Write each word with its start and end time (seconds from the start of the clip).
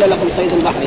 وأحل 0.00 0.10
لكم 0.10 0.28
صيد 0.36 0.52
البحر. 0.52 0.82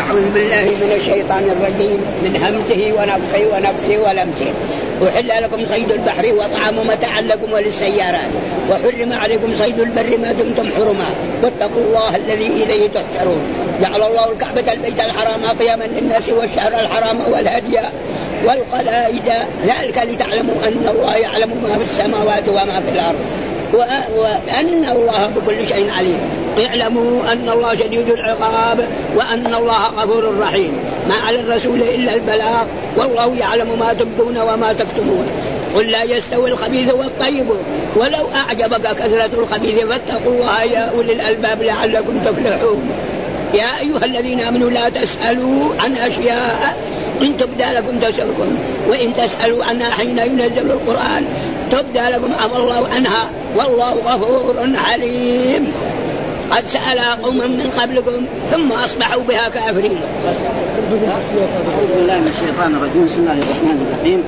أعوذ 0.00 0.24
بالله 0.34 0.64
من 0.64 0.92
الشيطان 1.00 1.44
الرجيم. 1.44 2.00
من 2.24 2.36
همزه 2.36 2.92
ونفخه 2.92 3.42
ونفسه 3.52 3.98
ولمسه. 3.98 4.52
أحل 5.08 5.42
لكم 5.42 5.66
صيد 5.66 5.92
البحر 5.92 6.26
وطعام 6.26 6.86
متاعا 6.86 7.20
لكم 7.20 7.52
وللسيارات. 7.52 8.30
وحرم 8.70 9.12
عليكم 9.12 9.56
صيد 9.58 9.80
البر 9.80 10.18
ما 10.22 10.32
دمتم 10.32 10.70
حرما. 10.76 11.10
واتقوا 11.42 11.82
الله 11.88 12.16
الذي 12.16 12.46
إليه 12.46 12.88
تحشرون. 12.88 13.42
جعل 13.82 14.02
الله 14.02 14.32
الكعبة 14.32 14.72
البيت 14.72 15.00
الحرام 15.00 15.58
قياما 15.58 15.84
للناس 15.84 16.28
والشهر 16.28 16.80
الحرام 16.80 17.20
والهدي 17.32 17.78
والقلائد. 18.44 19.28
ذلك 19.66 19.98
لتعلموا 20.10 20.54
أن 20.64 20.86
الله 20.94 21.16
يعلم 21.16 21.50
ما 21.62 21.78
في 21.78 21.84
السماوات 21.84 22.48
وما 22.48 22.80
في 22.80 22.90
الأرض. 22.94 23.18
وأن 23.74 24.84
الله 24.84 25.30
بكل 25.36 25.68
شيء 25.68 25.90
عليم. 25.90 26.20
اعلموا 26.58 27.32
أن 27.32 27.48
الله 27.48 27.74
شديد 27.74 28.08
العقاب 28.08 28.88
وأن 29.16 29.54
الله 29.54 29.86
غفور 29.86 30.38
رحيم. 30.40 30.72
ما 31.08 31.14
على 31.14 31.40
الرسول 31.40 31.82
إلا 31.82 32.14
البلاغ 32.14 32.64
والله 32.96 33.36
يعلم 33.36 33.78
ما 33.80 33.92
تبدون 33.92 34.38
وما 34.38 34.72
تكتمون. 34.72 35.26
قل 35.74 35.86
لا 35.90 36.02
يستوي 36.02 36.50
الخبيث 36.50 36.92
والطيب. 36.92 37.46
ولو 37.96 38.24
أعجبك 38.34 38.96
كثرة 38.96 39.30
الخبيث 39.38 39.78
فاتقوا 39.80 40.32
الله 40.32 40.62
يا 40.62 40.90
أولي 40.96 41.12
الألباب 41.12 41.62
لعلكم 41.62 42.18
تفلحون. 42.24 42.90
يا 43.54 43.80
أيها 43.80 44.04
الذين 44.04 44.40
آمنوا 44.40 44.70
لا 44.70 44.88
تسألوا 44.88 45.74
عن 45.80 45.96
أشياء 45.96 46.78
إن 47.20 47.36
تبدى 47.36 47.64
لكم 47.64 47.98
تسألكم. 47.98 48.58
وإن 48.88 49.14
تسألوا 49.14 49.64
عنها 49.64 49.90
حين 49.90 50.18
ينزل 50.18 50.70
القرآن 50.70 51.24
تبدى 51.70 51.98
لكم 51.98 52.32
أمر 52.44 52.56
الله 52.56 52.88
عنها. 52.94 53.30
والله 53.56 53.90
غفور 53.90 54.56
عليم 54.90 55.72
قد 56.50 56.66
سألها 56.66 57.14
قوم 57.14 57.38
من 57.38 57.70
قبلكم 57.80 58.24
ثم 58.50 58.72
أصبحوا 58.72 59.22
بها 59.22 59.48
كافرين. 59.48 59.98
أعوذ 61.08 61.86
بالله 61.96 62.18
من 62.18 62.32
الشيطان 62.34 62.74
الرجيم. 62.74 63.04
بسم 63.06 63.20
الله 63.20 63.32
الرحمن 63.32 63.86
الرحيم. 63.86 64.24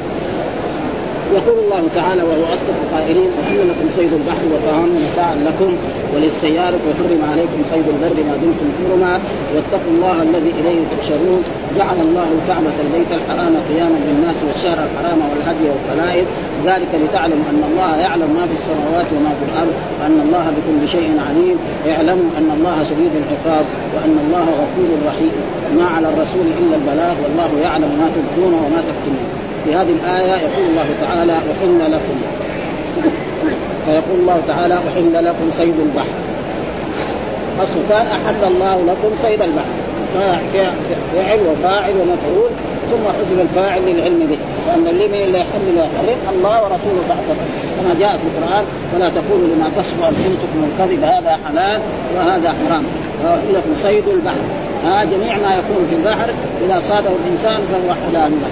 يقول 1.39 1.59
الله 1.65 1.83
تعالى 1.95 2.23
وهو 2.23 2.45
أصدق 2.57 2.77
القائلين 2.85 3.31
أحل 3.43 3.61
لكم 3.71 3.87
صيد 3.97 4.13
البحر 4.21 4.45
وطعام 4.53 4.91
متاعا 5.07 5.37
لكم 5.49 5.71
وللسيارة 6.15 6.81
وحرم 6.89 7.21
عليكم 7.33 7.59
صيد 7.73 7.87
البر 7.95 8.19
ما 8.29 8.35
دمتم 8.43 8.69
حرما 8.79 9.13
واتقوا 9.55 9.93
الله 9.97 10.17
الذي 10.23 10.53
إليه 10.61 10.81
تحشرون 10.93 11.43
جعل 11.77 11.99
الله 12.07 12.29
الكعبة 12.37 12.77
البيت 12.85 13.11
الحرام 13.19 13.55
قياما 13.69 13.99
للناس 14.09 14.39
والشهر 14.47 14.79
الحرام 14.89 15.19
والهدي 15.31 15.65
والقلائد 15.71 16.27
ذلك 16.67 16.93
لتعلموا 17.03 17.47
أن 17.53 17.63
الله 17.71 17.97
يعلم 17.97 18.31
ما 18.39 18.45
في 18.51 18.55
السماوات 18.61 19.09
وما 19.17 19.33
في 19.39 19.45
الأرض 19.51 19.75
وأن 19.99 20.19
الله 20.27 20.45
بكل 20.57 20.89
شيء 20.89 21.11
عليم 21.29 21.57
اعلموا 21.93 22.31
أن 22.39 22.49
الله 22.57 22.77
شديد 22.91 23.13
العقاب 23.23 23.65
وأن 23.95 24.17
الله 24.25 24.47
غفور 24.63 24.89
رحيم. 25.09 25.33
ما 25.79 25.87
على 25.97 26.09
الرسول 26.09 26.47
إلا 26.61 26.77
البلاغ 26.77 27.15
والله 27.23 27.51
يعلم 27.63 27.91
ما 28.01 28.09
تبدون 28.17 28.55
وما 28.55 28.81
تكتمون. 28.89 29.42
في 29.65 29.75
هذه 29.75 29.93
الآية 30.03 30.33
يقول 30.33 30.67
الله 30.71 30.87
تعالى 31.01 31.33
أحل 31.33 31.93
لكم. 31.93 32.17
فيقول 33.87 34.21
الله 34.21 34.41
تعالى 34.49 34.75
أحل 34.75 35.25
لكم 35.25 35.51
صيد 35.59 35.75
البحر. 35.81 36.17
أصل 37.63 37.75
كان 37.89 38.07
أحل 38.07 38.45
الله 38.45 38.77
لكم 38.87 39.11
صيد 39.23 39.43
البحر. 39.43 39.75
فعل 41.15 41.41
وفاعل 41.51 41.93
ومفعول 42.01 42.51
ثم 42.91 43.05
حسب 43.09 43.41
الفاعل 43.41 43.83
للعلم 43.83 44.27
به. 44.31 44.39
وأن 44.69 44.87
الذي 44.91 45.33
لا 45.33 45.39
يحل 45.39 45.77
لا 45.77 45.85
يحرم 45.85 46.37
الله 46.37 46.63
ورسوله 46.63 47.03
بعده 47.09 47.35
كما 47.77 47.95
جاء 48.01 48.17
في 48.17 48.23
القرآن 48.31 48.65
ولا 48.95 49.09
تقولوا 49.09 49.49
لما 49.49 49.71
تصف 49.77 50.09
السنتكم 50.11 50.59
الكذب 50.69 51.05
هذا 51.05 51.39
حلال 51.47 51.81
وهذا 52.17 52.55
حرام. 52.69 52.85
لكم 53.53 53.75
صيد 53.83 54.09
البحر. 54.09 54.45
ها 54.85 55.05
جميع 55.05 55.37
ما 55.37 55.55
يكون 55.55 55.87
في 55.91 55.97
البحر 55.97 56.29
إذا 56.67 56.81
صاده 56.81 57.11
الإنسان 57.25 57.61
فهو 57.73 57.95
حلال 57.95 58.33
له. 58.43 58.49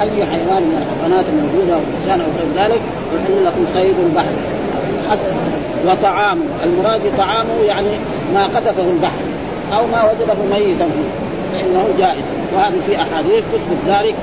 أي 0.00 0.26
حيوان 0.32 0.62
من 0.62 0.76
الحيوانات 0.82 1.24
الموجودة 1.32 1.76
والإنسان 1.78 2.20
أو 2.20 2.30
غير 2.38 2.64
ذلك 2.64 2.80
يحل 3.14 3.44
لكم 3.46 3.66
صيد 3.74 3.94
البحر. 4.06 4.34
وطعامه. 5.86 6.44
المراد 6.64 7.00
بطعامه 7.06 7.62
يعني 7.66 7.88
ما 8.34 8.44
قذفه 8.44 8.82
البحر 8.82 9.24
أو 9.76 9.86
ما 9.86 10.04
وجده 10.04 10.58
ميتا 10.58 10.84
فيه. 10.84 11.10
فإنه 11.52 11.84
جائز. 11.98 12.24
وهذه 12.54 12.80
في 12.86 12.96
أحاديث 12.96 13.44
تثبت 13.52 13.80
ذلك. 13.88 14.14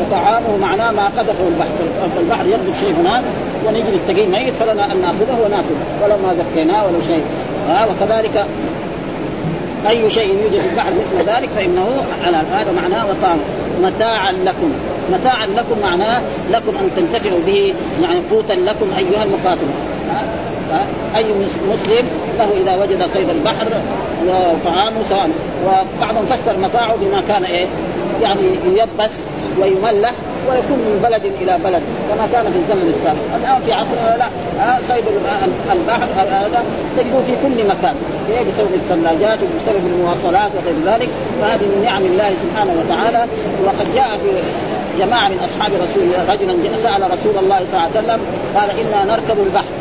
وطعامه 0.00 0.56
معناه 0.60 0.90
ما 0.90 1.06
قذفه 1.18 1.48
البحر. 1.48 1.68
فالبحر 2.16 2.46
يقذف 2.46 2.80
شيء 2.80 2.94
هناك 3.00 3.22
ونجي 3.66 3.82
نتقي 4.04 4.26
ميت 4.26 4.54
فلنا 4.54 4.92
أن 4.92 5.00
نأخذه 5.00 5.38
ونأكله. 5.44 5.84
ولو 6.02 6.16
ما 6.16 6.34
ذكيناه 6.38 6.86
ولا 6.86 7.00
شيء. 7.06 7.24
ها 7.68 7.86
وكذلك 7.86 8.46
أي 9.88 10.10
شيء 10.10 10.34
يوجد 10.42 10.60
في 10.60 10.68
البحر 10.70 10.90
مثل 10.90 11.30
ذلك 11.30 11.48
فإنه 11.48 12.04
على 12.26 12.36
هذا 12.36 12.72
معناه 12.82 13.06
وطعام 13.06 13.38
متاعا 13.82 14.32
لكم. 14.32 14.72
متاعا 15.12 15.46
لكم 15.46 15.80
معناه 15.82 16.22
لكم 16.50 16.76
أن 16.76 16.90
تنتفعوا 16.96 17.40
به 17.46 17.74
يعني 18.02 18.20
قوتا 18.30 18.52
لكم 18.52 18.86
أيها 18.98 19.24
المخاطبون 19.24 19.74
أي 21.16 21.24
مسلم 21.72 22.06
له 22.38 22.48
إذا 22.62 22.82
وجد 22.82 23.08
صيد 23.14 23.28
البحر 23.28 23.66
وطعامه 24.26 25.02
سواء. 25.08 25.30
وبعضهم 25.66 26.26
فسر 26.26 26.58
متاعه 26.58 26.96
بما 26.96 27.22
كان 27.28 27.44
إيه؟ 27.44 27.66
يعني 28.24 28.40
ييبس 28.66 29.14
ويملح 29.60 30.14
ويكون 30.48 30.78
من 30.86 31.00
بلد 31.02 31.24
إلى 31.40 31.58
بلد 31.64 31.82
كما 32.08 32.28
كان 32.32 32.44
في 32.52 32.58
الزمن 32.62 32.86
السابق. 32.94 33.24
الآن 33.40 33.60
في 33.66 33.72
عصرنا 33.72 34.16
لا 34.18 34.28
صيد 34.88 35.04
البحر 35.72 36.08
هذا 36.16 36.64
تجده 36.96 37.20
في 37.28 37.34
كل 37.42 37.58
مكان. 37.72 37.94
إيه؟ 38.30 38.40
بسبب 38.40 38.74
الثلاجات 38.74 39.38
وبسبب 39.44 39.84
المواصلات 39.86 40.50
وغير 40.56 40.76
ذلك. 40.90 41.08
فهذه 41.40 41.66
من 41.72 41.82
نعم 41.84 42.02
الله 42.02 42.30
سبحانه 42.42 42.72
وتعالى. 42.80 43.22
وقد 43.66 43.94
جاء 43.94 44.10
في 44.22 44.30
جماعة 44.98 45.28
من 45.28 45.38
أصحاب 45.48 45.72
رسول 45.84 46.06
رجلا 46.28 46.54
سأل 46.82 47.02
رسول 47.14 47.34
الله 47.42 47.58
صلى 47.70 47.74
الله 47.74 47.88
عليه 47.88 48.00
وسلم 48.00 48.20
قال 48.56 48.68
إنا 48.80 49.04
نركب 49.12 49.38
البحر 49.46 49.72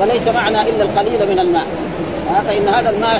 وليس 0.00 0.28
معنا 0.28 0.62
إلا 0.62 0.82
القليل 0.82 1.20
من 1.32 1.38
الماء. 1.38 1.66
فإن 2.48 2.68
هذا 2.68 2.90
الماء 2.90 3.18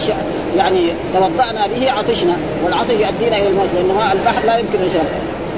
يعني 0.56 0.88
توضأنا 1.15 1.66
به 1.66 1.91
عطشنا. 1.91 2.37
والعطش 2.65 2.91
يؤدينا 2.91 3.38
إلى 3.38 3.49
الموت 3.49 3.69
لأن 3.75 3.97
ماء 3.97 4.12
البحر 4.12 4.47
لا 4.47 4.59
يمكن 4.59 4.78
ان 4.78 4.91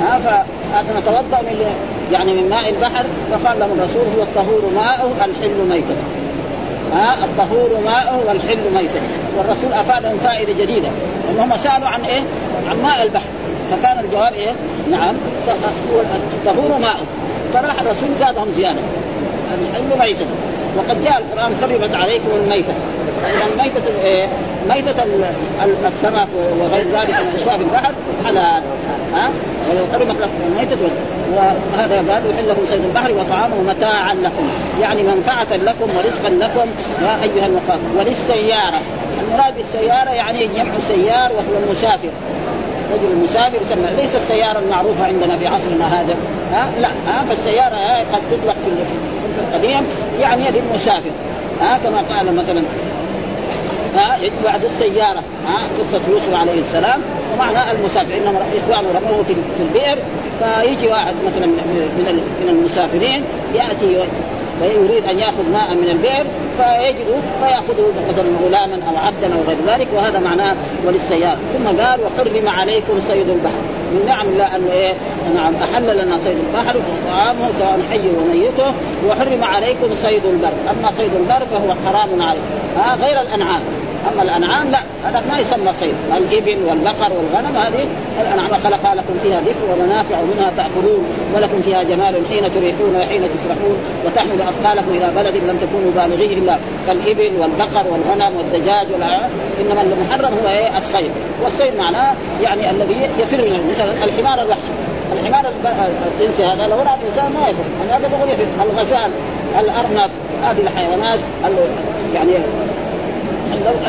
ها 0.03 0.44
فنتوضأ 0.82 1.42
من 1.42 1.66
يعني 2.12 2.34
من 2.34 2.50
ماء 2.50 2.69
البحر 2.69 3.04
فقال 3.31 3.58
لهم 3.60 3.72
الرسول 3.78 4.02
هو 4.16 4.22
الطهور 4.22 4.72
ماءه 4.75 5.12
الحل 5.25 5.69
ميتة. 5.70 5.94
ها 6.94 7.14
الطهور 7.25 7.81
ماءه 7.84 8.22
والحل 8.26 8.60
ميتة. 8.75 9.00
والرسول 9.38 9.72
افادهم 9.72 10.19
فائده 10.19 10.52
جديده 10.64 10.88
انهم 11.31 11.56
سألوا 11.56 11.88
عن 11.88 12.04
إيه؟ 12.04 12.20
عن 12.70 12.82
ماء 12.82 13.02
البحر. 13.02 13.28
فكان 13.70 14.04
الجواب 14.04 14.32
إيه؟ 14.32 14.52
نعم 14.91 15.16
الطهور 16.34 16.78
ماءه. 16.78 17.04
فراح 17.52 17.81
الرسول 17.81 18.08
زادهم 18.19 18.52
زيادة. 18.52 18.81
الحل 19.54 20.06
ميتة. 20.06 20.26
وقد 20.76 21.04
جاء 21.04 21.18
القرآن 21.18 21.52
حرمت 21.62 21.94
عليكم 21.94 22.28
الميتة. 22.42 22.74
فإذا 23.22 23.44
الميتة 23.52 23.82
إيه؟ 24.02 24.28
ميتة 24.68 25.04
السمك 25.88 26.28
وغير 26.60 26.84
ذلك 26.92 27.10
من 27.10 27.40
اشواف 27.40 27.60
البحر 27.60 27.92
حلال 28.24 28.62
ها 29.14 29.30
ولو 29.70 29.84
حرمت 29.92 30.20
لكم 30.20 30.32
الميتة. 30.48 30.76
وهذا 31.34 31.96
قال 31.96 32.22
يحل 32.30 32.48
لكم 32.48 32.62
صيد 32.70 32.84
البحر 32.84 33.12
وطعامه 33.12 33.62
متاعا 33.62 34.14
لكم. 34.14 34.48
يعني 34.80 35.02
منفعة 35.02 35.56
لكم 35.56 35.88
ورزقا 35.96 36.28
لكم. 36.28 36.68
يا 37.02 37.22
أيها 37.22 37.46
المخاطب 37.46 37.96
وللسيارة. 37.98 38.80
المراد 39.22 39.54
بالسيارة 39.56 40.10
يعني 40.10 40.46
جمع 40.46 40.72
سيار 40.88 41.32
وهو 41.32 41.64
المسافر. 41.66 42.10
رجل 42.92 43.12
المسافر 43.12 43.58
يسمى 43.62 44.02
ليس 44.02 44.14
السيارة 44.14 44.58
المعروفة 44.58 45.04
عندنا 45.04 45.38
في 45.38 45.46
عصرنا 45.46 46.00
هذا. 46.00 46.14
ها 46.52 46.70
لا 46.80 46.88
ها 46.88 47.24
فالسيارة 47.28 47.98
قد 47.98 48.22
تطلق 48.30 48.56
في 48.64 48.68
القديم 49.38 49.87
يعني 50.20 50.47
يد 50.47 50.54
المسافر 50.56 51.10
ها 51.60 51.78
كما 51.84 52.03
قال 52.16 52.37
مثلا 52.37 52.62
ها 53.97 54.19
بعد 54.44 54.65
السيارة 54.65 55.22
ها 55.48 55.59
قصة 55.78 56.00
يوسف 56.11 56.34
عليه 56.34 56.61
السلام 56.61 57.00
ومعنى 57.34 57.73
المسافر 57.73 58.17
إنما 58.17 58.38
إخوانه 58.38 58.88
رموه 58.88 59.23
في 59.56 59.62
البئر 59.62 59.99
فيجي 60.38 60.88
واحد 60.88 61.14
مثلا 61.26 61.46
من 61.46 62.23
من 62.43 62.49
المسافرين 62.49 63.25
يأتي 63.55 64.06
ويريد 64.60 65.04
أن 65.04 65.19
يأخذ 65.19 65.50
ماء 65.52 65.75
من 65.75 65.88
البئر 65.88 66.25
فيجد 66.56 67.22
فيأخذه 67.40 67.93
مثلا 68.08 68.28
غلاما 68.44 68.78
أو 68.88 69.06
عبدا 69.06 69.34
أو 69.34 69.40
غير 69.49 69.56
ذلك 69.66 69.88
وهذا 69.94 70.19
معناه 70.19 70.56
وللسيارة. 70.87 71.38
ثم 71.52 71.66
قال 71.66 72.00
وحرم 72.00 72.49
عليكم 72.49 73.00
صيد 73.08 73.28
البحر. 73.28 73.62
من 73.93 74.02
نعم 74.06 74.28
الله 74.28 74.56
انه 74.56 74.72
إيه 74.72 74.93
نعم 75.34 75.54
أحل 75.54 76.04
لنا 76.04 76.19
صيد 76.19 76.37
البحر 76.49 76.76
وطعامه 76.76 77.49
سواء 77.58 77.81
حي 77.90 78.08
وميته 78.19 78.72
وحرم 79.08 79.44
عليكم 79.44 79.88
صيد 80.02 80.25
البر 80.25 80.52
أما 80.70 80.93
صيد 80.93 81.10
البر 81.14 81.46
فهو 81.46 81.75
حرام 81.87 82.22
عليكم. 82.22 82.44
ها 82.76 82.96
غير 82.96 83.20
الأنعام. 83.20 83.62
أما 84.12 84.22
الأنعام 84.22 84.70
لا 84.70 84.78
هذا 85.04 85.22
ما 85.31 85.38
يسمى 85.38 85.72
صيد 85.75 85.94
الإبل 86.16 86.58
والبقر 86.69 87.12
والغنم 87.12 87.56
هذه 87.56 87.87
الأنعام 88.20 88.50
خلقها 88.64 88.94
لكم 88.94 89.14
فيها 89.22 89.40
دفء 89.40 89.64
ومنافع 89.72 90.16
ومنها 90.20 90.52
تأكلون 90.56 91.04
ولكم 91.34 91.62
فيها 91.62 91.82
جمال 91.82 92.14
حين 92.28 92.54
تريحون 92.54 92.96
وحين 92.96 93.22
تسرحون 93.22 93.76
وتحمل 94.06 94.40
أثقالكم 94.40 94.90
إلى 94.90 95.10
بلد 95.16 95.37
لم 95.37 95.58
تكونوا 95.62 95.90
بالغيه 95.94 96.38
إلا. 96.38 96.58
كالابل 96.87 97.32
والبقر 97.40 97.84
والغنم 97.90 98.37
والدجاج 98.37 98.87
إنما 99.60 99.82
المحرم 99.82 100.38
هو 100.43 100.49
إيه؟ 100.49 100.78
الصيد. 100.78 101.10
والصيد 101.43 101.76
معناه 101.78 102.14
يعني 102.43 102.70
الذي 102.70 102.96
يفر 103.19 103.37
من 103.37 103.70
مثلا 103.70 104.04
الحمار 104.04 104.43
الوحشي. 104.43 104.72
الحمار 105.12 105.44
الجنسي 106.20 106.44
هذا 106.44 106.66
لو 106.66 106.76
رأى 106.76 106.94
الإنسان 107.02 107.32
ما 107.32 107.49
يفر 107.49 107.62
هذا 107.90 108.32
يفر 108.32 108.46
الغزال 108.62 109.10
الأرنب 109.60 110.10
هذه 110.43 110.60
الحيوانات 110.60 111.19
يعني 112.14 112.32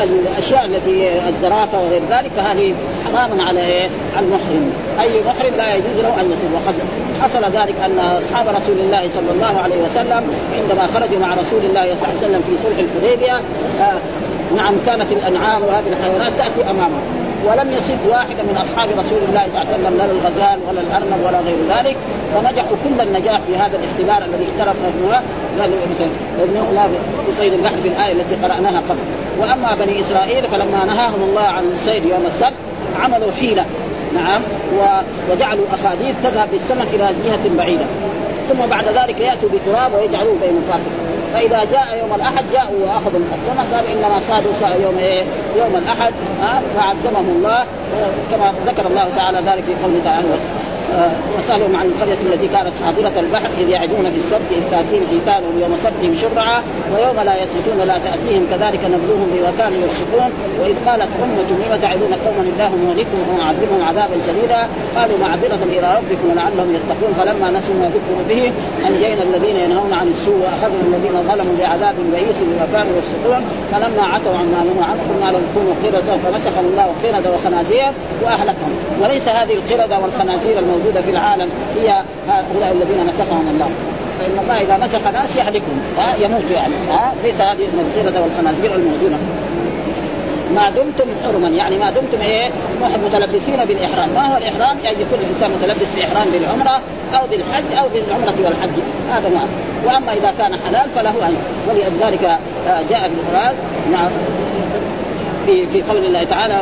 الأشياء 0.02 0.64
التي 0.64 1.28
الزرافة 1.28 1.78
وغير 1.80 2.02
ذلك 2.10 2.30
فهذه 2.36 2.74
حرام 3.04 3.40
على 3.40 3.60
إيه؟ 3.60 3.88
المحرم، 4.18 4.72
أي 5.00 5.08
محرم 5.26 5.54
لا 5.56 5.74
يجوز 5.74 5.98
له 6.02 6.20
أن 6.20 6.32
يصوم. 6.32 6.54
وقد 6.54 6.74
حصل 7.22 7.44
ذلك 7.44 7.74
أن 7.84 7.98
أصحاب 7.98 8.48
رسول 8.48 8.78
الله 8.78 9.08
صلى 9.08 9.30
الله 9.34 9.60
عليه 9.60 9.82
وسلم 9.82 10.22
عندما 10.62 10.86
خرجوا 10.86 11.18
مع 11.18 11.34
رسول 11.34 11.64
الله 11.64 11.82
صلى 11.82 11.92
الله 11.92 12.06
عليه 12.08 12.18
وسلم 12.18 12.42
في 12.42 12.52
صلح 12.64 12.78
الحديبية 12.78 13.36
آه 13.80 13.98
نعم 14.56 14.74
كانت 14.86 15.12
الأنعام 15.12 15.62
وهذه 15.62 15.88
الحيوانات 15.88 16.32
تأتي 16.38 16.70
أمامهم. 16.70 17.23
ولم 17.46 17.72
يصد 17.72 18.02
واحدا 18.08 18.42
من 18.42 18.56
أصحاب 18.56 18.88
رسول 18.90 19.18
الله 19.28 19.42
صلى 19.52 19.62
الله 19.62 19.72
عليه 19.72 19.74
وسلم 19.74 19.96
لا 19.96 20.04
الغزال 20.04 20.58
ولا 20.68 20.80
الأرنب 20.80 21.20
ولا 21.26 21.40
غير 21.40 21.56
ذلك. 21.68 21.96
ونجحوا 22.36 22.76
كل 22.84 23.00
النجاح 23.00 23.40
في 23.46 23.56
هذا 23.56 23.78
الاختبار 23.78 24.28
الذي 24.28 24.46
اخترق 24.50 24.76
مثلا 25.90 26.08
بصيد 27.30 27.52
البحر 27.52 27.76
في 27.82 27.88
الآية 27.88 28.12
التي 28.12 28.34
قرأناها 28.46 28.82
قبل. 28.88 29.04
وأما 29.40 29.74
بني 29.74 30.00
إسرائيل 30.00 30.42
فلما 30.42 30.84
نهاهم 30.84 31.22
الله 31.22 31.42
عن 31.42 31.64
الصيد 31.72 32.04
يوم 32.04 32.26
السبت 32.26 32.52
عملوا 33.02 33.32
حيلة. 33.40 33.64
نعم. 34.14 34.42
وجعلوا 35.30 35.64
أخاديد 35.72 36.14
تذهب 36.22 36.48
بالسمك 36.50 36.86
إلى 36.94 37.08
جهة 37.24 37.56
بعيدة. 37.56 37.84
ثم 38.48 38.66
بعد 38.70 38.84
ذلك 38.84 39.20
يأتوا 39.20 39.48
بتراب 39.48 39.94
ويجعلوه 39.94 40.36
بين 40.42 40.56
الفاصل 40.56 40.90
فإذا 41.34 41.64
جاء 41.64 41.98
يوم 41.98 42.14
الأحد 42.14 42.44
جاءوا 42.52 42.86
وأخذوا 42.86 43.20
السمك 43.34 43.74
قال 43.74 43.86
إنما 43.86 44.20
صادوا 44.28 44.52
يوم 44.82 44.98
إيه؟ 44.98 45.24
يوم 45.56 45.76
الأحد 45.76 46.12
ها 46.42 46.62
فعزمهم 46.76 47.28
الله 47.36 47.64
كما 48.30 48.52
ذكر 48.66 48.86
الله 48.86 49.08
تعالى 49.16 49.38
ذلك 49.38 49.64
في 49.64 49.74
قوله 49.84 50.00
تعالى 50.04 50.26
وسالهم 51.38 51.76
عن 51.76 51.86
القرية 51.86 52.20
التي 52.26 52.48
كانت 52.54 52.72
حاضرة 52.84 53.20
البحر 53.20 53.50
إذ 53.60 53.68
يعدون 53.68 54.04
في 54.14 54.18
السبت 54.24 54.48
إذ 54.50 54.62
تأتيهم 54.70 55.04
حيتانهم 55.10 55.54
يوم 55.62 55.74
سبتهم 55.84 56.14
شرعا 56.22 56.58
ويوم 56.92 57.18
لا 57.28 57.34
يثبتون 57.42 57.78
لا 57.90 57.98
تأتيهم 58.06 58.44
كذلك 58.52 58.82
نبلوهم 58.94 59.28
بما 59.34 59.52
كانوا 59.58 59.78
يفسقون 59.86 60.30
وإذ 60.60 60.76
قالت 60.86 61.10
امه 61.24 61.48
لم 61.62 61.72
تعدون 61.82 62.12
قوما 62.24 62.42
الله 62.52 62.70
مهلكهم 62.84 63.24
ومعذبهم 63.30 63.80
عذابا 63.88 64.16
شديدا. 64.26 64.60
قالوا 64.96 65.18
معذرة 65.24 65.62
إلى 65.74 65.88
ربكم 65.98 66.26
ولعلهم 66.30 66.70
يتقون. 66.78 67.12
فلما 67.18 67.48
نسوا 67.56 67.74
ما 67.80 67.88
ذكروا 67.96 68.24
به 68.30 68.42
أنجينا 68.88 69.22
الذين 69.28 69.56
ينهون 69.56 69.92
عن 70.00 70.08
السوء 70.08 70.38
وأخذنا 70.44 70.84
الذين 70.90 71.16
ظلموا 71.28 71.54
بعذاب 71.60 71.94
بئيس 72.12 72.38
بما 72.48 72.66
كانوا 72.74 72.92
يفسقون 72.98 73.42
فلما 73.72 74.02
عتوا 74.12 74.36
عما 74.40 74.60
نهوا 74.68 74.84
عنه 74.90 75.00
قلنا 75.08 75.28
لهم 75.32 75.46
كونوا 75.54 75.74
قردة. 75.82 76.10
فمسخهم 76.24 76.66
الله 76.70 76.86
قردة 77.02 77.28
وخنازير 77.34 77.92
وأهلكهم. 78.24 78.72
وليس 79.02 79.28
هذه 79.28 79.54
القردة 79.60 79.98
والخنازير 80.02 80.58
الموجودة 80.58 80.73
الموجوده 80.74 81.02
في 81.02 81.10
العالم 81.10 81.48
هي 81.76 82.02
هؤلاء 82.28 82.72
الذين 82.72 83.06
مسخهم 83.06 83.48
الله. 83.48 83.70
فإن 84.20 84.38
الله 84.42 84.60
إذا 84.60 84.86
مسخ 84.86 85.08
ناس 85.12 85.36
يهلكهم 85.36 85.80
ها 85.98 86.16
يموت 86.24 86.50
يعني. 86.54 86.74
ها 86.90 87.14
ليس 87.24 87.40
هذه 87.40 87.64
المغفره 87.72 88.22
والخنازير 88.22 88.74
الموجودة. 88.74 89.16
ما 90.54 90.70
دمتم 90.70 91.08
حرما 91.24 91.48
يعني 91.48 91.78
ما 91.78 91.90
دمتم 91.90 92.20
إيه؟ 92.22 92.50
متلبسين 93.06 93.64
بالإحرام، 93.68 94.08
ما 94.14 94.32
هو 94.32 94.36
الإحرام؟ 94.36 94.76
يعني 94.84 94.96
يكون 94.96 95.18
الإنسان 95.18 95.50
متلبس 95.50 95.86
بالإحرام 95.94 96.26
بالعمرة 96.32 96.80
أو 97.14 97.26
بالحج 97.30 97.72
أو 97.78 97.88
بالعمرة 97.88 98.34
والحج، 98.44 98.76
هذا 99.10 99.28
ما 99.28 99.46
وأما 99.86 100.12
إذا 100.12 100.34
كان 100.38 100.58
حلال 100.66 100.90
فله 100.94 101.10
ان 101.28 101.36
ولذلك 101.68 102.24
آه، 102.68 102.82
جاء 102.90 103.00
في 103.00 103.14
القرآن 103.14 103.54
نعم 103.92 104.10
في 105.46 105.66
في 105.66 105.82
قول 105.82 106.06
الله 106.06 106.24
تعالى 106.24 106.60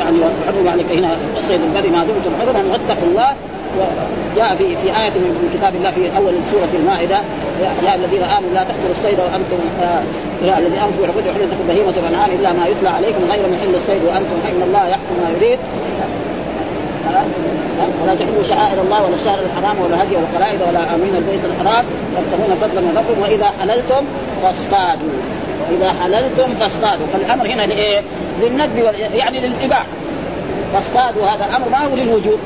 يعني 0.00 0.16
وحرم 0.18 0.68
عليك 0.68 0.92
هنا 0.92 1.10
صيد 1.48 1.60
البر 1.60 1.90
ما 1.90 2.04
دمتم 2.04 2.32
حرما. 2.40 2.62
واتقوا 2.72 3.08
الله. 3.10 3.30
وجاء 3.78 4.56
في 4.56 4.76
في 4.76 4.88
آية 5.02 5.14
من 5.24 5.50
كتاب 5.54 5.74
الله 5.74 5.90
في 5.90 6.16
أول 6.16 6.34
سورة 6.52 6.72
المائدة. 6.80 7.18
يا 7.86 7.94
الذين 7.94 8.22
آمنوا 8.22 8.52
لا 8.54 8.62
تقتلوا 8.68 8.94
الصيد 8.98 9.18
وأنتم 9.20 9.60
يا 10.48 10.58
الذين 10.58 10.78
آمنوا 10.84 11.02
يعبدوا 11.02 11.32
حرمتكم 11.34 11.64
بهيمة 11.68 11.94
الأنعام 12.02 12.30
إلا 12.38 12.52
ما 12.52 12.66
يتلى 12.66 12.88
عليكم 12.88 13.22
غير 13.32 13.44
محل 13.54 13.74
الصيد 13.80 14.02
وأنتم 14.08 14.36
فإن 14.44 14.60
الله 14.68 14.84
يحكم 14.88 15.14
ما 15.22 15.28
يريد. 15.36 15.58
ولا 18.02 18.14
تحلوا 18.14 18.42
شعائر 18.48 18.78
الله 18.82 19.04
ولا 19.04 19.14
الشهر 19.14 19.38
الحرام 19.48 19.76
ولا 19.84 20.02
هدي 20.02 20.16
ولا 20.16 20.68
ولا 20.68 20.82
آمين 20.94 21.14
البيت 21.20 21.42
الحرام. 21.50 21.84
يبتغون 22.16 22.56
فضلا 22.62 22.80
من 22.80 22.94
ربكم 22.98 23.22
وإذا 23.22 23.48
حللتم 23.60 24.02
فاصطادوا. 24.42 25.14
وإذا 25.70 25.92
حللتم 26.02 26.54
فاصطادوا. 26.54 27.06
فالأمر 27.12 27.46
هنا 27.46 27.62
لإيه؟ 27.62 28.02
للندب 28.40 28.92
يعني 29.14 29.40
للإباحة. 29.40 29.86
فاصطادوا 30.72 31.26
هذا 31.26 31.44
الأمر 31.44 31.68
ما 31.68 31.78
هو 31.78 31.96
للوجوب 31.96 32.38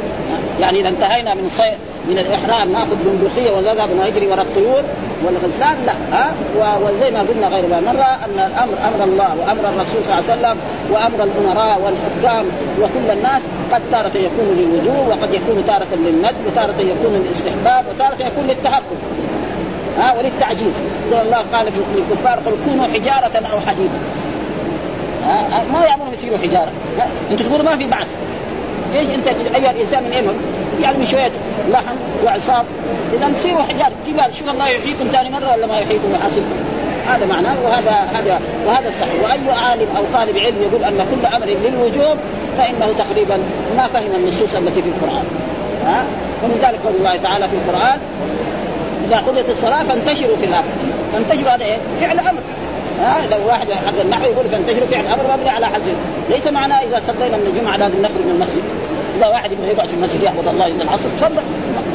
يعني 0.60 0.80
إذا 0.80 0.88
انتهينا 0.88 1.34
من 1.34 1.50
صيد 1.56 1.78
من 2.08 2.18
الإحرام 2.18 2.72
نأخذ 2.72 2.96
بندقية 3.04 3.50
ونذهب 3.50 3.90
ونجري 3.90 4.26
وراء 4.26 4.42
الطيور 4.42 4.82
والغزلان 5.24 5.76
لا. 5.86 5.92
ها؟ 6.12 6.34
وزي 6.82 7.10
ما 7.10 7.20
قلنا 7.20 7.48
غير 7.48 7.64
مرة 7.68 8.18
أن 8.24 8.50
الامر 8.50 8.74
أمر 8.88 9.04
الله 9.04 9.36
وأمر 9.40 9.68
الرسول 9.68 10.04
صلى 10.04 10.18
الله 10.18 10.30
عليه 10.30 10.40
وسلم 10.40 10.56
وأمر 10.90 11.24
الأمراء 11.24 11.80
والحكام 11.84 12.46
وكل 12.80 13.10
الناس 13.12 13.42
قد 13.72 13.82
تارة 13.92 14.16
يكون 14.16 14.46
للوجوب 14.56 15.08
وقد 15.08 15.34
يكون 15.34 15.64
تارة 15.66 15.88
للند 15.96 16.34
وتارة 16.46 16.80
يكون 16.80 17.24
للاستحباب 17.24 17.84
وتارة 17.94 18.26
يكون 18.26 18.46
للتهكم. 18.46 18.96
ها 19.98 20.14
وللتعجيز 20.18 20.72
زي 21.10 21.22
الله 21.22 21.44
قال 21.52 21.72
في 21.72 21.78
الكفار 21.98 22.38
قل 22.38 22.52
كونوا 22.64 22.84
حجارة 22.84 23.46
أو 23.52 23.60
حديدا 23.60 23.98
ما 25.72 25.84
يعملون 25.84 26.14
يصيروا 26.14 26.38
حجارة. 26.38 26.72
أنتم 27.30 27.44
تقولوا 27.44 27.64
ما 27.64 27.76
في 27.76 27.86
بعث. 27.86 28.06
إيش 28.92 29.06
أنت 29.06 29.26
ايها 29.54 29.70
الإنسان 29.70 30.02
من 30.02 30.12
ايمن 30.12 30.34
يعني 30.82 30.98
من 30.98 31.06
شوية 31.06 31.30
لحم 31.70 31.96
وعصاب. 32.24 32.64
إذا 33.14 33.32
تصيروا 33.38 33.62
حجار 33.62 33.92
جبال 34.08 34.34
شوف 34.34 34.48
الله 34.48 34.68
يحييكم 34.68 35.04
ثاني 35.12 35.30
مرة 35.30 35.52
ولا 35.52 35.66
ما 35.66 35.78
يحييكم 35.78 36.12
ويحاسبكم 36.12 36.56
هذا 37.08 37.26
معناه 37.26 37.54
وهذا 37.64 37.96
هذا 38.14 38.40
وهذا 38.66 38.88
الصحيح 38.88 39.14
وأي 39.22 39.58
عالم 39.58 39.86
أو 39.96 40.02
طالب 40.12 40.38
علم 40.38 40.62
يقول 40.62 40.84
أن 40.84 41.06
كل 41.10 41.26
أمر 41.26 41.46
للوجوب 41.46 42.16
فإنه 42.58 42.94
تقريبا 42.98 43.38
ما 43.76 43.86
فهم 43.88 44.10
النصوص 44.14 44.54
التي 44.54 44.82
في 44.82 44.88
القرآن. 44.88 45.24
ها؟ 45.86 46.04
ومن 46.44 46.58
ذلك 46.62 46.80
قول 46.84 46.94
الله 46.98 47.16
تعالى 47.16 47.48
في 47.48 47.56
القرآن 47.56 47.98
إذا 49.12 49.20
قضيت 49.20 49.50
الصلاة 49.50 49.84
فانتشروا 49.84 50.36
في 50.36 50.46
الأرض. 50.46 50.64
فانتشروا 51.12 51.50
هذا 51.50 51.64
إيه؟ 51.64 51.76
فعل 52.00 52.18
أمر. 52.18 52.40
ها 53.00 53.16
لو 53.30 53.46
واحد 53.46 53.66
حق 53.86 54.00
النحو 54.00 54.24
يقول 54.24 54.48
فانتشروا 54.48 54.86
فعل 54.86 55.06
أمر 55.06 55.36
مبني 55.36 55.50
على 55.50 55.66
حزن 55.66 55.94
ليس 56.30 56.46
معناه 56.46 56.82
إذا 56.82 57.00
صلينا 57.06 57.36
من 57.36 57.52
الجمعة 57.54 57.76
لازم 57.76 58.02
نخرج 58.02 58.24
من 58.26 58.30
المسجد. 58.30 58.62
إذا 59.18 59.26
واحد 59.26 59.52
يبغى 59.52 59.68
يقعد 59.68 59.88
في 59.88 59.94
المسجد 59.94 60.22
يعبد 60.22 60.48
الله 60.48 60.64
عند 60.64 60.80
العصر 60.80 61.08
تفضل 61.18 61.42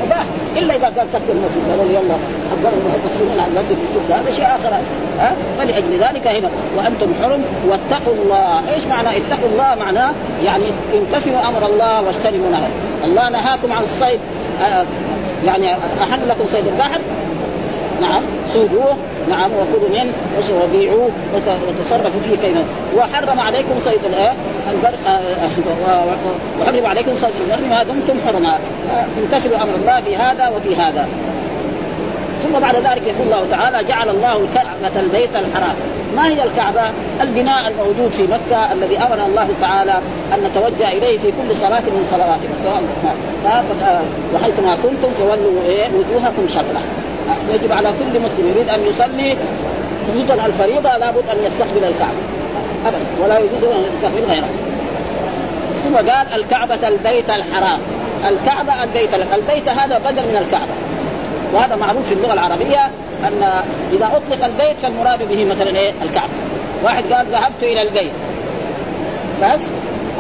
مباح. 0.06 0.26
إلا 0.56 0.76
إذا 0.76 0.86
قال 0.86 1.12
سكر 1.12 1.32
المسجد. 1.38 1.62
قالوا 1.70 1.86
يلا 1.86 2.18
حضروا 2.52 2.80
المسلمين 3.00 3.40
على 3.40 3.52
المسجد 3.52 3.78
هذا 4.12 4.32
شيء 4.36 4.46
آخر. 4.46 4.74
ها؟ 5.20 5.36
فلأجل 5.60 5.94
ذلك 6.00 6.28
هنا. 6.28 6.50
وأنتم 6.78 7.14
حرم. 7.24 7.42
واتقوا 7.70 8.14
الله. 8.14 8.74
إيش 8.74 8.84
معنى 8.84 9.10
اتقوا 9.10 9.50
الله؟ 9.54 9.76
معناه 9.86 10.12
يعني 10.46 10.66
امتثلوا 10.94 11.48
أمر 11.50 11.66
الله 11.66 12.02
واجتنبوا 12.02 12.50
نهيه. 12.52 12.72
الله 13.06 13.30
نهاكم 13.30 13.72
عن 13.72 13.84
الصيد. 13.84 14.20
آه، 14.62 14.86
يعني 15.46 15.74
أحل 16.02 16.30
لكم 16.30 16.46
صيد 16.52 16.68
البحر. 16.68 17.00
نعم 18.02 18.22
سودوه 18.54 18.98
نعم 19.30 19.52
وكلوا 19.52 19.90
منه 19.90 20.14
وبيعوه 20.64 21.10
وتصرفوا 21.80 22.22
فيه 22.22 22.38
كيما. 22.38 22.64
وحرم 22.98 23.40
عليكم 23.40 23.76
صيد 23.86 24.00
الايه 24.06 24.34
وحرم 26.62 26.86
عليكم 26.86 27.12
صيد 27.22 27.32
البر 27.42 27.68
ما 27.70 27.84
دمتم 27.84 28.16
حرما. 28.28 28.58
امتثلوا 29.24 29.58
أمر 29.58 29.76
الله 29.82 30.02
في 30.02 30.16
هذا 30.16 30.48
وفي 30.48 30.76
هذا. 30.76 31.08
ثم 32.44 32.60
بعد 32.60 32.76
ذلك 32.76 33.04
يقول 33.08 33.34
الله 33.34 33.48
تعالى 33.52 33.88
جعل 33.88 34.10
الله 34.10 34.38
الكعبة 34.38 35.00
البيت 35.00 35.30
الحرام. 35.36 35.76
ما 36.16 36.28
هي 36.28 36.44
الكعبة؟ 36.44 36.82
البناء 37.22 37.68
الموجود 37.68 38.12
في 38.12 38.24
مكة 38.24 38.74
الذي 38.74 38.98
أمر 38.98 39.26
الله 39.26 39.48
تعالى 39.62 39.94
أن 40.34 40.40
نتوجه 40.44 40.92
إليه 40.92 41.18
في 41.18 41.28
كل 41.28 41.56
صلاة 41.56 41.82
من 41.82 42.08
صلواتنا 42.12 42.54
سواء 42.64 42.84
وحيثما 44.36 44.76
كنتم 44.76 45.10
فولوا 45.18 45.62
وجوهكم 45.96 46.48
شطرة. 46.50 46.82
يجب 47.54 47.72
على 47.72 47.90
كل 47.90 48.20
مسلم 48.20 48.54
يريد 48.56 48.70
أن 48.70 48.80
يصلي 48.90 49.38
خصوصا 50.08 50.46
الفريضة 50.46 50.98
لابد 50.98 51.24
أن 51.30 51.38
يستقبل 51.46 51.84
الكعبة. 51.84 52.22
ابدا 52.86 53.24
ولا 53.24 53.40
يجوز 53.40 53.64
أن 53.64 53.84
يستقبل 53.96 54.32
غيره. 54.32 54.50
ثم 55.84 55.96
قال 55.96 56.34
الكعبة 56.34 56.88
البيت 56.88 57.30
الحرام. 57.30 57.80
الكعبة 58.30 58.84
البيت 58.84 59.10
البيت 59.14 59.70
هذا 59.70 59.98
بدل 59.98 60.22
من 60.22 60.44
الكعبة. 60.46 60.74
وهذا 61.54 61.76
معروف 61.76 62.08
في 62.08 62.14
اللغة 62.14 62.34
العربية 62.34 62.86
أن 63.28 63.44
إذا 63.94 64.06
أطلق 64.16 64.46
البيت 64.46 64.80
فالمراد 64.80 65.30
به 65.30 65.46
مثلا 65.46 65.70
إيه؟ 65.70 65.92
الكعبة 66.02 66.32
واحد 66.84 67.04
قال 67.14 67.26
ذهبت 67.26 67.64
إلى 67.64 67.82
البيت. 67.82 68.12
بس؟ 69.42 69.62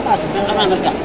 خلاص 0.05 0.19
أمام 0.55 0.74
الكعبه 0.74 0.98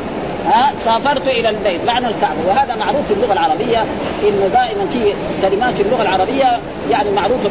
ها؟ 0.47 0.73
سافرت 0.79 1.29
إلى 1.29 1.49
البيت. 1.49 1.81
معنى 1.87 2.07
الكعبه 2.07 2.41
وهذا 2.49 2.75
معروف 2.77 3.07
في 3.09 3.15
اللغة 3.15 3.33
العربية. 3.33 3.85
إنه 4.23 4.47
دائما 4.53 4.87
في 4.93 5.15
كلمات 5.43 5.75
في 5.75 5.83
اللغة 5.83 6.03
العربية 6.03 6.61
يعني 6.91 7.11
معروفة 7.11 7.49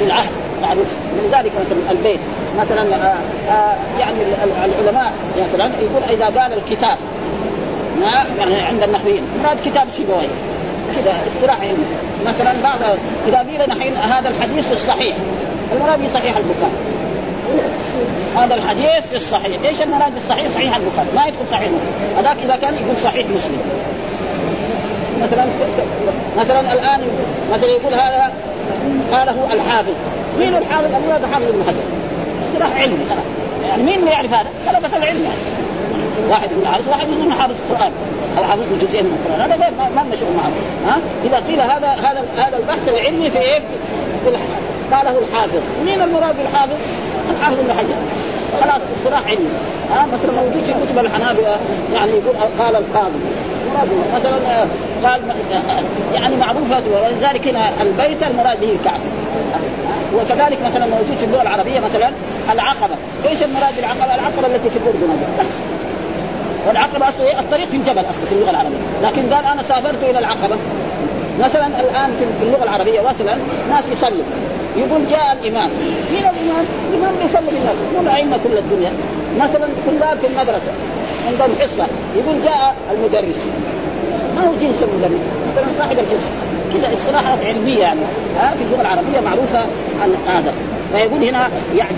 بالعهد. 0.00 0.30
معروف. 0.62 0.86
ذلك 1.32 1.52
مثلا 1.66 1.90
البيت. 1.90 2.20
مثلا 2.58 2.82
آآ 2.82 3.16
آآ 3.50 3.76
يعني 4.00 4.16
العلماء 4.64 5.12
مثلا 5.48 5.70
يقول 5.82 6.02
إذا 6.10 6.40
قال 6.40 6.52
الكتاب. 6.52 6.98
ما 8.00 8.24
يعني 8.38 8.60
عند 8.60 8.82
النحويين. 8.82 9.22
مراد 9.44 9.58
كتاب 9.64 9.86
سيبويه 9.96 10.28
كذا 10.96 11.14
اصطلاح 11.34 11.60
علمي 11.60 11.84
مثلا 12.26 12.52
بعض 12.62 12.78
إذا 13.28 13.38
قيل 13.38 13.70
نحن 13.70 13.96
هذا 13.96 14.28
الحديث 14.28 14.72
الصحيح 14.72 15.16
المراد 15.72 16.04
بصحيح 16.04 16.36
البخاري 16.36 16.72
هذا 18.36 18.54
الحديث 18.54 19.06
في 19.08 19.16
الصحيح، 19.16 19.62
إيش 19.64 19.82
المراد 19.82 20.14
بالصحيح؟ 20.14 20.48
صحيح 20.48 20.76
البخاري، 20.76 21.08
ما 21.16 21.26
يدخل 21.26 21.48
صحيح 21.50 21.68
مسلم، 21.68 22.18
هذاك 22.18 22.36
إذا 22.44 22.56
كان 22.56 22.74
يقول 22.74 22.96
صحيح 23.04 23.26
مسلم. 23.26 23.58
مثلا 25.22 25.46
مثلا 26.38 26.72
الآن 26.72 27.00
مثلا 27.52 27.70
يقول 27.70 27.94
هذا 27.94 28.32
قاله 29.12 29.52
الحافظ، 29.52 29.94
مين 30.38 30.54
الحافظ؟ 30.56 30.94
المراد 30.94 31.26
حافظ 31.32 31.48
ابن 31.48 31.62
حجر. 31.66 31.82
اصطلاح 32.44 32.80
علمي 32.80 33.04
خلاص، 33.10 33.24
يعني 33.68 33.82
مين 33.82 34.06
يعرف 34.06 34.34
هذا؟ 34.34 34.48
طلبة 34.66 34.96
العلم 34.96 35.24
يعني. 35.24 35.71
واحد 36.30 36.52
يقول 36.52 36.66
حافظ، 36.66 36.88
واحد 36.88 37.08
يقول 37.08 37.32
حافظ 37.32 37.54
القرآن، 37.70 37.92
أو 38.38 38.44
حافظ 38.44 38.62
جزئين 38.82 39.04
من 39.04 39.18
القرآن، 39.18 39.40
هذا 39.40 39.64
غير 39.64 39.72
ما 39.96 40.02
لنا 40.04 40.16
شغل 40.16 40.34
معه، 40.36 40.52
ها؟ 40.86 40.96
إذا 41.24 41.36
قيل 41.48 41.60
هذا 41.60 41.88
هذا 41.88 42.24
هذا 42.36 42.56
البحث 42.56 42.88
العلمي 42.88 43.30
في؟ 43.30 43.38
في 44.24 44.30
قاله 44.92 45.18
الحافظ، 45.18 45.60
مين 45.86 46.02
المراد 46.02 46.36
بالحافظ؟ 46.36 46.76
الحافظ 47.30 47.58
ابن 47.58 47.72
حجر. 47.72 47.94
خلاص 48.60 48.82
اصطلاح 48.96 49.26
علمي. 49.26 49.48
ها؟ 49.90 50.06
مثلا 50.12 50.32
موجود 50.32 50.62
في 50.62 50.72
كتب 50.72 50.98
الحنابلة 50.98 51.56
يعني 51.94 52.12
يقول 52.12 52.36
قال 52.58 52.76
القاضي. 52.76 53.18
مثلا 54.14 54.66
قال 55.04 55.20
يعني 56.14 56.36
معروفة 56.36 56.82
ولذلك 56.90 57.48
هنا 57.48 57.82
البيت 57.82 58.22
المراد 58.22 58.60
به 58.60 58.72
الكعبة. 58.80 59.02
وكذلك 60.14 60.58
مثلا 60.66 60.86
موجود 60.86 61.16
في 61.18 61.24
اللغة 61.24 61.42
العربية 61.42 61.80
مثلا 61.80 62.10
العقبة. 62.52 62.94
إيش 63.28 63.42
المراد 63.42 63.76
بالعقبة؟ 63.76 64.14
العقبة 64.14 64.46
التي 64.46 64.70
في 64.70 64.76
الأردن. 64.76 65.20
بس. 65.40 65.52
والعقبة 66.68 67.08
أصلا 67.08 67.40
الطريق 67.40 67.68
في 67.68 67.76
الجبل 67.76 68.00
أصلا 68.00 68.24
في 68.28 68.32
اللغة 68.32 68.50
العربية. 68.50 68.76
لكن 69.02 69.34
قال 69.34 69.44
أنا 69.46 69.62
سافرت 69.62 70.02
إلى 70.02 70.18
العقبة. 70.18 70.56
مثلا 71.40 71.66
الآن 71.66 72.12
في 72.38 72.44
اللغة 72.44 72.64
العربية 72.64 73.00
مثلا 73.00 73.34
ناس 73.70 73.84
يصلوا. 73.92 74.24
يقول 74.76 75.06
جاء 75.10 75.32
الإمام. 75.32 75.70
مين 76.12 76.24
الإمام؟ 76.32 76.64
الإمام 76.92 77.14
يصلي 77.24 77.58
بالناس 77.58 77.76
مو 77.94 78.00
الائمه 78.00 78.38
كل 78.44 78.58
الدنيا. 78.58 78.92
مثلا 79.40 79.68
طلاب 79.86 80.18
في 80.18 80.26
المدرسة 80.26 80.72
عندهم 81.28 81.50
حصة. 81.60 81.86
يقول 82.16 82.42
جاء 82.44 82.76
المدرس. 82.92 83.46
ما 84.36 84.46
هو 84.46 84.52
جنس 84.60 84.82
المدرس؟ 84.82 85.20
مثلا 85.52 85.66
صاحب 85.78 85.98
الحصة. 85.98 86.30
كذا 86.72 86.94
اصطلاحات 86.94 87.38
علمية 87.44 87.78
يعني 87.78 88.00
ها 88.38 88.54
في 88.54 88.64
اللغة 88.64 88.80
العربية 88.80 89.20
معروفة 89.20 89.64
هذا 90.28 90.52
فيقول 90.92 91.24
هنا 91.24 91.48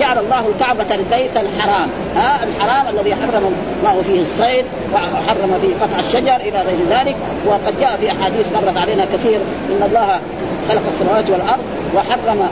جعل 0.00 0.18
الله 0.18 0.48
الكعبة 0.48 0.94
البيت 0.94 1.36
الحرام 1.36 1.88
ها 2.16 2.40
الحرام 2.44 2.94
الذي 2.94 3.14
حرم 3.14 3.54
الله 3.80 4.02
فيه 4.02 4.20
الصيد 4.20 4.64
وحرم 4.94 5.58
فيه 5.62 5.74
قطع 5.84 5.98
الشجر 5.98 6.36
إلى 6.36 6.62
غير 6.66 6.78
ذلك. 6.90 7.16
وقد 7.46 7.80
جاء 7.80 7.96
في 7.96 8.12
أحاديث 8.12 8.46
مرت 8.52 8.76
علينا 8.76 9.04
كثير 9.04 9.38
إن 9.70 9.86
الله 9.86 10.20
خلق 10.68 10.82
السماوات 10.92 11.30
والأرض 11.30 11.62
وحرم 11.96 12.48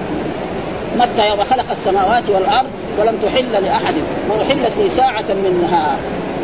مكة 0.98 1.24
يوم 1.24 1.38
خلق 1.50 1.70
السماوات 1.70 2.30
والأرض 2.30 2.68
ولم 3.00 3.18
تحل 3.22 3.64
لأحد 3.64 3.94
وأحلت 4.30 4.72
لي 4.78 4.88
ساعة 4.88 5.22
من 5.28 5.68
نهار. 5.70 5.96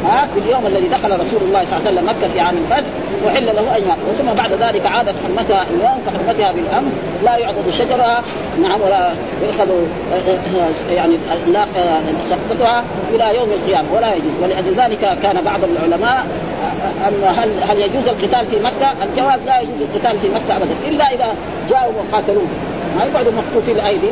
ها 0.04 0.28
في 0.34 0.40
اليوم 0.40 0.66
الذي 0.66 0.88
دخل 0.88 1.20
رسول 1.20 1.40
الله 1.42 1.64
صلى 1.64 1.76
الله 1.76 1.88
عليه 1.88 1.90
وسلم 1.90 2.08
مكة 2.08 2.28
في 2.32 2.40
عام 2.40 2.54
الفتح 2.56 2.88
وحل 3.26 3.46
له 3.46 3.76
أن 3.76 3.82
ثم 4.18 4.32
بعد 4.32 4.52
ذلك 4.52 4.86
عادت 4.86 5.14
حرمتها 5.24 5.64
اليوم 5.70 6.02
كحرمتها 6.06 6.52
بالامر 6.52 6.90
لا 7.24 7.36
يعضد 7.36 7.70
شجرها 7.70 8.22
نعم 8.62 8.80
ولا 8.80 9.10
يؤخذ 9.42 9.68
يعني 10.90 11.16
لا 11.46 11.64
سقطتها 12.30 12.84
إلى 13.14 13.36
يوم 13.36 13.48
القيامة 13.50 13.88
ولا 13.96 14.14
يجوز 14.14 14.32
ولذلك 14.42 15.18
كان 15.22 15.42
بعض 15.44 15.60
العلماء 15.64 16.26
أن 17.08 17.34
هل 17.38 17.50
هل 17.70 17.80
يجوز 17.80 18.08
القتال 18.08 18.46
في 18.46 18.56
مكة؟ 18.64 18.92
الجواز 19.04 19.40
لا 19.46 19.60
يجوز 19.60 19.80
القتال 19.80 20.18
في 20.18 20.28
مكة 20.28 20.56
ابدا 20.56 20.74
إلا 20.88 21.04
إذا 21.04 21.34
جاءوا 21.70 21.92
وقاتلوه 21.92 22.46
ما 22.96 23.04
يقعدوا 23.04 23.32
مخطوطي 23.32 23.72
الأيدي 23.72 24.08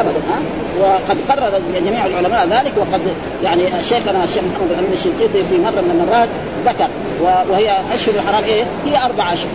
ابدا 0.00 0.20
ها؟ 0.30 0.38
وقد 0.80 1.16
قرر 1.28 1.60
جميع 1.86 2.06
العلماء 2.06 2.46
ذلك 2.46 2.72
وقد 2.76 3.00
يعني 3.44 3.62
شيخنا 3.82 4.24
الشيخ 4.24 4.42
محمد 4.42 4.70
الأمين 4.70 4.92
الشنقيطي 4.92 5.48
في 5.48 5.58
مرة 5.58 5.80
من 5.80 6.00
المرات 6.00 6.28
ذكر 6.66 6.88
وهي 7.50 7.76
أشهر 7.94 8.14
الحرام 8.14 8.44
إيه؟ 8.44 8.64
هي 8.86 9.04
أربع 9.04 9.32
أشهر 9.32 9.50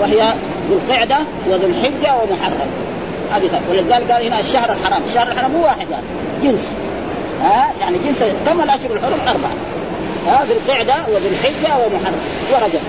وهي 0.00 0.32
ذو 0.70 0.76
القعدة 0.76 1.16
وذو 1.50 1.66
الحجة 1.66 2.14
ومحرم. 2.14 2.70
هذه 3.32 3.50
ولذلك 3.70 4.12
قال 4.12 4.26
هنا 4.26 4.40
الشهر 4.40 4.72
الحرام، 4.72 5.02
الشهر 5.08 5.32
الحرام 5.32 5.50
مو 5.50 5.64
واحد 5.64 5.86
يعني 5.90 6.04
جنس 6.42 6.66
ها؟ 7.42 7.66
يعني 7.80 7.96
جنس 7.98 8.24
كم 8.46 8.60
الأشهر 8.60 8.90
الحرم؟ 8.92 9.20
أربعة 9.28 9.52
ها؟ 10.26 10.44
ذو 10.44 10.54
القعدة 10.54 10.94
وذو 11.08 11.28
الحجة 11.28 11.78
ومحرم. 11.78 12.20
ورجب. 12.52 12.80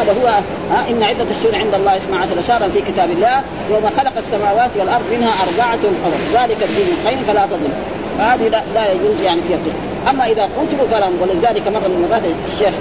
هذا 0.00 0.12
هو 0.22 0.26
ها 0.70 0.88
إن 0.90 1.02
عدة 1.02 1.26
الشهور 1.30 1.54
عند 1.54 1.74
الله 1.74 1.96
12 1.96 2.42
شهرا 2.42 2.68
في 2.68 2.80
كتاب 2.80 3.10
الله 3.10 3.42
يوم 3.70 3.90
خلق 3.96 4.12
السماوات 4.18 4.70
والأرض 4.76 5.04
منها 5.12 5.32
أربعة 5.42 5.82
حرم. 6.04 6.42
ذلك 6.42 6.62
الدين 6.62 6.86
القيم 6.86 7.24
فلا 7.26 7.46
تظلم. 7.46 7.72
هذه 8.18 8.48
لا, 8.48 8.62
لا 8.74 8.92
يجوز 8.92 9.20
يعني 9.22 9.40
فيها 9.48 9.56
القتل 9.56 9.91
أما 10.10 10.24
إذا 10.26 10.42
قتلوا 10.42 10.86
فلا 10.90 11.06
ولذلك 11.22 11.68
مره 11.68 11.88
من 11.88 12.04
المرات 12.04 12.22
الشيخ 12.46 12.74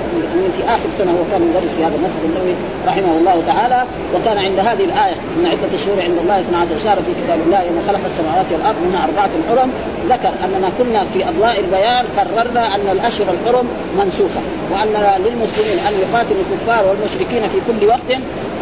في 0.57 0.63
آخر 0.63 0.89
سنة 0.97 1.11
هو 1.11 1.23
كان 1.31 1.41
يدرس 1.49 1.71
في 1.77 1.83
هذا 1.85 1.95
المسجد 1.95 2.23
النبوي 2.25 2.55
رحمه 2.87 3.17
الله 3.17 3.43
تعالى 3.47 3.83
وكان 4.15 4.37
عند 4.37 4.59
هذه 4.59 4.83
الآية 4.89 5.15
ان 5.37 5.45
عدة 5.45 5.71
الشهور 5.73 6.01
عند 6.01 6.17
الله 6.17 6.39
12 6.39 6.69
شهرا 6.83 7.01
في 7.07 7.11
كتاب 7.23 7.39
الله 7.45 7.61
يوم 7.63 7.77
خلق 7.87 7.99
السماوات 8.05 8.45
والأرض 8.51 8.75
منها 8.85 9.05
أربعة 9.07 9.31
حرم 9.49 9.69
ذكر 10.09 10.33
أننا 10.45 10.69
كنا 10.77 11.05
في 11.13 11.29
أضواء 11.29 11.59
البيان 11.59 12.05
قررنا 12.17 12.75
أن 12.75 12.87
الأشهر 12.91 13.27
الحرم 13.35 13.67
منسوخة 13.99 14.41
وأن 14.71 14.93
للمسلمين 15.25 15.77
أن 15.87 15.93
يقاتلوا 16.03 16.43
الكفار 16.45 16.87
والمشركين 16.87 17.43
في 17.49 17.57
كل 17.67 17.87
وقت 17.87 18.11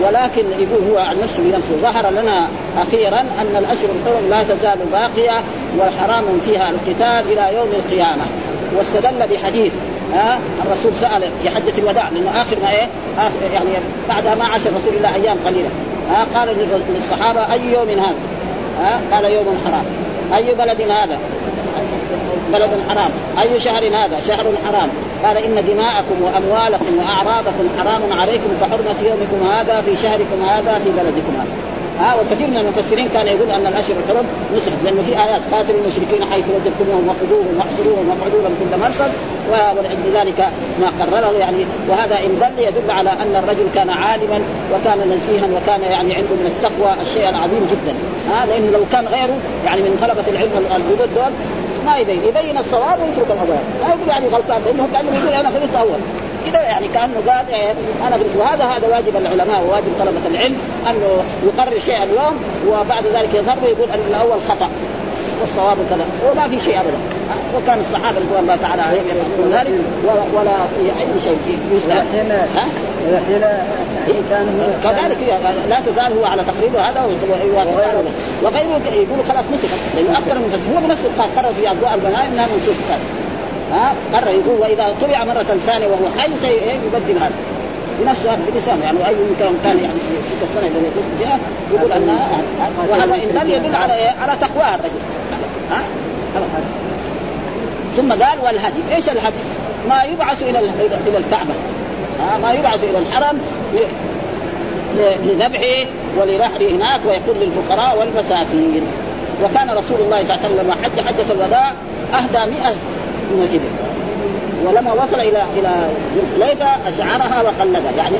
ولكن 0.03 0.43
يقول 0.59 0.91
هو 0.91 0.97
عن 0.97 1.15
نفسه 1.23 1.43
بنفسه 1.43 1.75
ظهر 1.81 2.09
لنا 2.11 2.47
أخيرا 2.77 3.19
أن 3.19 3.55
الأشهر 3.59 3.89
الحرم 3.95 4.29
لا 4.29 4.43
تزال 4.43 4.79
باقية 4.91 5.39
وحرام 5.79 6.23
فيها 6.45 6.69
القتال 6.69 7.31
إلى 7.31 7.55
يوم 7.55 7.69
القيامة. 7.71 8.25
واستدل 8.77 9.27
بحديث 9.31 9.73
ها؟ 10.13 10.39
الرسول 10.65 10.91
سأل 10.95 11.23
في 11.43 11.49
حجة 11.49 11.73
الوداع 11.77 12.09
لأنه 12.09 12.29
آخر 12.29 12.57
ما 12.61 12.71
إيه؟ 12.71 12.87
آخر 13.17 13.53
يعني 13.53 13.69
بعدها 14.09 14.35
ما 14.35 14.45
عاش 14.45 14.61
رسول 14.61 14.93
الله 14.97 15.15
أيام 15.15 15.37
قليلة. 15.45 15.69
ها؟ 16.11 16.25
قال 16.35 16.55
للصحابة 16.95 17.53
أي 17.53 17.73
يوم 17.73 17.89
هذا؟ 17.89 18.15
ها؟ 18.81 18.99
قال 19.11 19.25
يوم 19.25 19.57
حرام. 19.65 19.85
أي 20.35 20.53
بلد 20.53 20.81
هذا؟ 20.81 21.17
بلد 22.53 22.69
حرام. 22.89 23.11
أي 23.41 23.59
شهر 23.59 23.87
هذا؟ 23.87 24.19
شهر 24.27 24.45
حرام. 24.67 24.89
قال 25.23 25.37
إن 25.37 25.65
دماءكم 25.67 26.15
وأموالكم 26.21 26.97
وأعراضكم 26.97 27.69
حرام 27.79 28.19
عليكم 28.19 28.49
كحرمه 28.61 29.09
يومكم 29.09 29.51
هذا 29.51 29.81
في 29.81 29.95
شهركم 29.95 30.43
هذا 30.49 30.79
في 30.83 30.89
بلدكم 30.89 31.33
هذا. 31.39 31.78
ها 31.99 32.15
وكثير 32.15 32.47
من 32.47 32.57
المفسرين 32.57 33.09
كان 33.09 33.27
يقول 33.27 33.51
أن 33.51 33.67
الأشهر 33.67 33.95
الحرم 34.03 34.25
نسخ 34.55 34.71
لأنه 34.83 35.01
في 35.01 35.11
آيات 35.11 35.41
قاتلوا 35.51 35.79
المشركين 35.81 36.23
حيث 36.31 36.45
وجدتموهم 36.55 37.07
وخذوهم 37.07 37.57
واحصروهم 37.57 38.09
واقعدوا 38.09 38.41
لهم 38.41 38.55
كل 38.59 38.79
مرصد 38.79 39.11
ولأجل 39.51 40.05
ذلك 40.13 40.39
ما 40.81 40.87
قرره 40.99 41.37
يعني. 41.37 41.65
وهذا 41.89 42.15
إن 42.19 42.39
دل 42.39 42.63
يدل 42.63 42.91
على 42.91 43.09
أن 43.09 43.35
الرجل 43.35 43.67
كان 43.75 43.89
عالما 43.89 44.39
وكان 44.73 45.09
نزيها 45.09 45.47
وكان 45.55 45.81
يعني 45.81 46.15
عنده 46.15 46.35
من 46.41 46.53
التقوى 46.53 46.91
الشيء 47.01 47.29
العظيم 47.29 47.67
جدا. 47.71 47.93
ها 48.29 48.45
لأنه 48.45 48.71
لو 48.71 48.83
كان 48.91 49.07
غيره 49.07 49.37
يعني 49.65 49.81
من 49.81 49.97
طلبه 50.01 50.27
العلم 50.27 50.51
الجدد 50.75 51.09
دول 51.15 51.31
ما 51.85 51.97
يبين. 51.97 52.19
يبين 52.27 52.57
الصواب 52.57 52.99
ويترك 53.01 53.31
الغلط 53.31 53.63
ما 53.81 53.87
يقول 53.89 54.07
يعني 54.07 54.25
غلطان 54.27 54.61
لأنه 54.65 54.87
كأنه 54.93 55.17
يقول 55.17 55.33
أنا 55.33 55.49
غلطت 55.49 55.75
أول. 55.75 55.99
كده 56.47 56.59
يعني 56.59 56.87
كأنه 56.87 57.15
قال 57.27 57.53
إيه 57.53 57.73
أنا 58.07 58.17
وهذا 58.37 58.65
هذا 58.65 58.87
واجب 58.87 59.15
العلماء 59.17 59.63
وواجب 59.67 59.91
طلبة 59.99 60.27
العلم 60.35 60.57
أنه 60.89 61.23
يقرر 61.43 61.79
شيء 61.79 62.03
اليوم 62.03 62.35
وبعد 62.67 63.03
ذلك 63.13 63.33
يظهر 63.33 63.57
ويقول 63.63 63.89
أن 63.93 63.99
الأول 64.09 64.39
خطأ 64.49 64.69
والصواب 65.41 65.77
كذا. 65.89 66.05
وما 66.31 66.47
في 66.47 66.59
شيء 66.59 66.79
ابدا. 66.79 66.97
وكان 67.55 67.79
الصحابة 67.79 68.19
رضوان 68.19 68.39
الله 68.43 68.55
تعالى 68.55 68.81
عليهم 68.81 69.03
يقولون 69.07 69.53
ذلك 69.53 69.69
ولا 70.33 70.51
في 70.51 71.01
أي 71.01 71.21
شيء 71.23 71.37
إذا 71.87 72.05
حين 74.05 74.21
كان 74.29 74.47
كذلك 74.83 75.17
لا 75.69 75.79
تزال 75.79 76.17
هو 76.17 76.25
على 76.25 76.43
تقريبه 76.43 76.89
هذا 76.89 77.01
وغيره. 77.03 78.03
وغيره. 78.43 78.81
يقول 78.93 79.25
خلاص 79.29 79.45
مسك. 79.53 79.69
لأنه 79.95 80.17
أكثر 80.17 80.35
من 80.35 80.73
هو 80.75 80.87
بنفسه 80.87 81.09
قرر 81.35 81.53
في 81.53 81.71
أضواء 81.71 81.93
البناء 81.95 82.27
إنها 82.33 82.47
منسوخ 82.53 82.75
ها 83.71 83.93
قرر 84.13 84.27
يقول 84.27 84.59
وإذا 84.59 84.95
طبع 85.01 85.23
مرة 85.23 85.57
ثانية 85.67 85.87
وهو 85.87 86.05
حي 86.17 86.29
سيبدل 86.37 87.17
هذا. 87.21 87.31
بنفسه 87.99 88.37
بلسانه 88.53 88.83
يعني 88.83 89.07
أي 89.07 89.15
كان 89.39 89.53
كان 89.63 89.77
يعني 89.83 89.99
تلك 90.29 90.49
السنة 90.49 90.67
التي 90.67 90.87
يكون 90.87 91.03
فيها 91.19 91.39
يقول 91.73 91.91
أن 91.91 92.19
وهذا 92.89 93.15
إن 93.15 93.39
دل 93.41 93.51
يدل 93.51 93.75
على 93.75 93.93
على 93.93 94.37
تقوى 94.41 94.75
الرجل. 94.75 95.01
ها؟ 95.71 95.81
ثم 97.97 98.11
قال 98.11 98.39
والهدي. 98.43 98.95
إيش 98.95 99.09
الهدي؟ 99.09 99.35
ما 99.89 100.03
يبعث 100.03 100.43
إلى 100.43 100.59
إلى 101.07 101.17
الكعبة. 101.17 101.53
ها؟ 102.19 102.37
ما 102.37 102.53
يبعث 102.53 102.83
إلى 102.83 102.97
الحرم 102.97 103.41
لذبحه 105.25 105.85
ولرحله 106.17 106.71
هناك 106.71 106.99
ويكون 107.07 107.35
للفقراء 107.39 107.99
والمساكين. 107.99 108.81
وكان 109.43 109.69
رسول 109.69 109.99
الله 109.99 110.23
صلى 110.23 110.35
الله 110.35 110.39
عليه 110.43 110.55
وسلم 110.55 110.71
حج 110.71 111.07
حجة 111.07 111.31
الوداع 111.31 111.73
أهدى 112.13 112.51
مئة 112.51 112.73
من 113.31 113.47
الإبل 113.49 113.89
ولما 114.65 114.93
وصل 114.93 115.19
إلى 115.19 115.43
إلى 115.57 115.89
ذي 116.15 116.21
أشعرها 116.87 117.41
وخلدها 117.41 117.91
يعني 117.97 118.15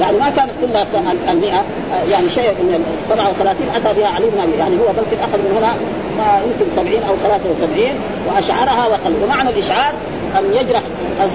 يعني 0.00 0.18
ما 0.18 0.30
كانت 0.30 0.50
كلها 0.60 0.86
المئة. 1.32 1.64
يعني 2.10 2.28
شيء 2.28 2.50
من 2.50 2.84
37 3.08 3.56
أتى 3.76 4.00
بها 4.00 4.08
علي 4.08 4.26
بن 4.26 4.58
يعني 4.58 4.76
هو 4.76 4.86
بلكي 4.86 5.24
اخذ 5.24 5.38
من 5.38 5.52
هنا 5.56 5.72
ما 6.18 6.40
يمكن 6.44 6.76
70 6.76 7.02
أو 7.08 7.16
73 7.16 7.84
وأشعرها 8.26 8.86
وخلد 8.86 9.22
ومعنى 9.24 9.50
الإشعار 9.50 9.92
أن 10.38 10.44
يجرح 10.54 10.82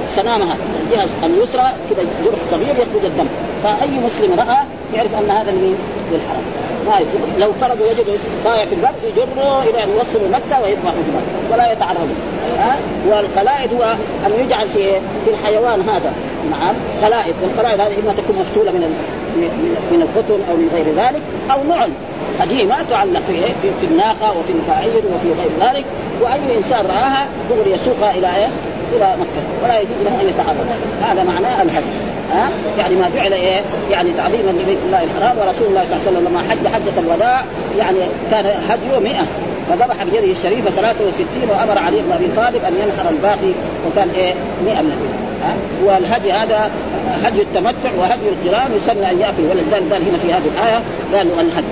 سنامها 0.08 0.56
الجهه 0.84 1.10
اليسرى 1.24 1.72
كذا 1.90 2.04
جرح 2.26 2.40
صغير 2.52 2.76
يخرج 2.76 3.06
الدم. 3.06 3.28
فأي 3.64 4.00
مسلم 4.06 4.40
رأى 4.40 4.58
يعرف 4.96 5.16
أن 5.16 5.30
هذا 5.30 5.52
من 5.52 5.78
للحرم 6.12 6.62
ما 6.86 7.00
لو 7.38 7.54
فرضوا 7.54 7.86
وجدوا 7.86 8.14
ضايع 8.44 8.66
في 8.66 8.76
البر 8.76 8.90
يجروا 9.08 9.64
إلى 9.64 9.84
أن 9.84 9.90
يوصلوا 9.90 10.30
مكة 10.30 10.62
ويذبحوا 10.64 10.92
في 10.92 11.54
ولا 11.54 11.72
يتعرضوا. 11.72 12.16
ها؟ 12.60 12.76
والقلائد 13.10 13.74
هو 13.74 13.96
أن 14.26 14.46
يجعل 14.46 14.70
في 14.70 14.92
في 15.26 15.32
الحيوان 15.32 15.82
هذا. 15.82 16.14
نعم. 16.52 16.76
قلائد. 17.04 17.36
والقلائد 17.42 17.82
هذه 17.82 18.00
إما 18.00 18.14
تكون 18.18 18.36
مفتولة 18.40 18.72
من 18.72 18.82
من 19.92 20.02
القطن 20.02 20.40
أو 20.52 20.56
من 20.56 20.70
غير 20.74 20.86
ذلك 20.96 21.22
أو 21.52 21.64
نعل 21.64 21.90
قديمه 22.40 22.84
تعلق 22.90 23.22
في 23.28 23.42
في, 23.42 23.70
في 23.80 23.86
الناقة 23.86 24.38
وفي 24.40 24.54
البعير 24.54 25.04
وفي 25.16 25.28
غير 25.28 25.70
ذلك. 25.70 25.86
وأي 26.22 26.58
إنسان 26.58 26.86
رآها 26.86 27.28
دغري 27.50 27.72
يسوقها 27.72 28.12
إلى 28.12 28.36
إيه؟ 28.36 28.50
إلى 28.98 29.16
مكة 29.20 29.64
ولا 29.64 29.80
يجوز 29.80 30.02
له 30.06 30.22
أن 30.22 30.28
يتعرض. 30.30 30.68
هذا 31.02 31.24
معناه 31.24 31.62
الهدي 31.62 32.12
ها؟ 32.32 32.50
يعني 32.78 32.96
ما 32.96 33.10
جعل 33.16 33.34
إيه؟ 33.34 33.62
يعني 33.92 34.12
تعظيما 34.12 34.52
لبيت 34.52 34.78
الله 34.86 35.04
الحرام 35.04 35.38
ورسول 35.38 35.68
الله 35.68 35.86
صلى 35.86 35.96
الله 35.96 36.08
عليه 36.08 36.12
وسلم 36.12 36.28
لما 36.28 36.40
حج 36.50 36.68
حجة 36.68 37.00
الوداع 37.00 37.44
يعني 37.78 38.00
كان 38.32 38.46
هديه 38.46 39.00
100 39.00 39.16
فذبح 39.70 40.04
بيده 40.04 40.32
الشريفة 40.32 40.70
63 40.70 41.26
وأمر 41.50 41.80
علي 41.80 42.02
بن 42.02 42.12
أبي 42.12 42.28
طالب 42.36 42.64
أن 42.66 42.74
ينحر 42.84 43.10
الباقي 43.10 43.54
وكان 43.88 44.10
إيه؟ 44.16 44.34
100 44.66 44.82
من 44.82 45.18
ها؟ 45.44 45.56
والهدي 45.86 46.32
هذا 46.32 46.72
هدي 47.24 47.42
التمتع 47.42 47.92
وهدي 48.00 48.30
القران 48.30 48.72
يسمى 48.76 49.12
أن 49.12 49.20
يأكل 49.20 49.44
ولذلك 49.44 49.94
قال 49.94 50.04
هنا 50.10 50.18
في 50.18 50.34
هذه 50.34 50.52
الآية 50.56 50.82
قالوا 51.14 51.34
الهدي 51.42 51.68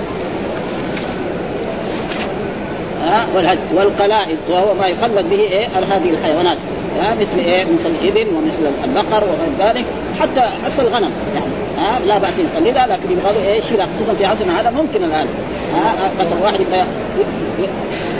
ها؟ 3.04 3.26
والهدي. 3.34 3.60
والقلائد 3.74 4.38
وهو 4.50 4.74
ما 4.74 4.86
يخلد 4.86 5.30
به 5.30 5.40
إيه؟ 5.40 5.66
هذه 5.66 6.10
الحيوانات. 6.10 6.58
ها 7.00 7.14
مثل 7.14 7.38
إيه؟ 7.38 7.64
مثل 7.64 7.90
الإبل 7.90 8.26
ومثل 8.34 8.72
البقر 8.84 9.24
وغير 9.24 9.68
ذلك 9.68 9.84
حتى 10.20 10.40
حتى 10.40 10.82
الغنم 10.82 11.10
يعني 11.34 11.46
ها 11.78 11.98
لا 12.06 12.18
بأس 12.18 12.34
يقلدها 12.38 12.86
لكن 12.86 13.12
يبغى 13.12 13.48
إيه؟ 13.48 13.60
شيء 13.60 13.78
خصوصا 13.78 14.14
في 14.18 14.24
عصرنا 14.24 14.60
هذا 14.60 14.70
ممكن 14.70 15.04
الآن 15.04 15.26
ها 15.74 16.10
مثلا 16.20 16.42
واحد 16.42 16.60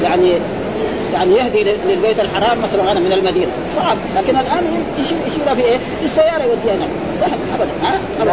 يعني 0.02 0.32
يعني 1.14 1.34
يهدي 1.34 1.62
للبيت 1.62 2.20
الحرام 2.20 2.58
مثلا 2.62 2.82
غنم 2.82 3.02
من 3.02 3.12
المدينة 3.12 3.46
صعب 3.76 3.96
لكن 4.16 4.36
الآن 4.36 4.64
يشيلها 4.98 5.54
في 5.54 5.62
إيه؟ 5.62 5.78
في 5.78 6.04
السيارة 6.04 6.42
يوديها 6.42 6.74
هناك. 6.74 6.88
سهل 7.20 7.38
ابدا 7.54 7.70
ها؟ 7.82 8.24
لا 8.24 8.32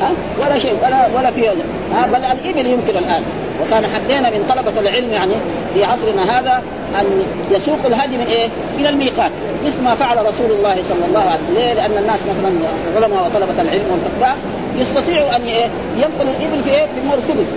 ها 0.00 0.10
ولا 0.40 0.58
شيء 0.58 0.76
ولا 0.82 1.06
ولا 1.16 1.30
في 1.30 1.48
ها؟ 1.94 2.06
بل 2.06 2.24
الإبل 2.24 2.66
يمكن 2.66 2.96
الآن. 2.96 3.22
وكان 3.62 3.84
حقنا 3.86 4.30
من 4.30 4.44
طلبة 4.48 4.80
العلم 4.80 5.12
يعني 5.12 5.34
في 5.74 5.84
عصرنا 5.84 6.38
هذا 6.38 6.62
أن 7.00 7.04
يسوق 7.50 7.78
الهدي 7.86 8.16
من 8.16 8.26
إيه؟ 8.26 8.48
من 8.78 8.86
الميقات. 8.86 9.30
مثل 9.66 9.82
ما 9.82 9.94
فعل 9.94 10.26
رسول 10.26 10.50
الله 10.50 10.74
صلى 10.74 11.04
الله 11.08 11.20
عليه 11.20 11.40
وسلم. 11.44 11.54
ليه؟ 11.54 11.72
لأن 11.74 11.98
الناس 11.98 12.20
مثلا 12.20 12.50
علماء 12.96 13.26
وطلبة 13.26 13.62
العلم 13.62 13.84
والفقهاء 13.92 14.36
يستطيعوا 14.78 15.36
أن 15.36 15.42
إيه؟ 15.42 15.66
ينقلوا 15.96 16.32
الإبل 16.38 16.64
في 16.64 16.70
إيه؟ 16.70 16.86
في 16.86 17.00
المرسيدس 17.04 17.50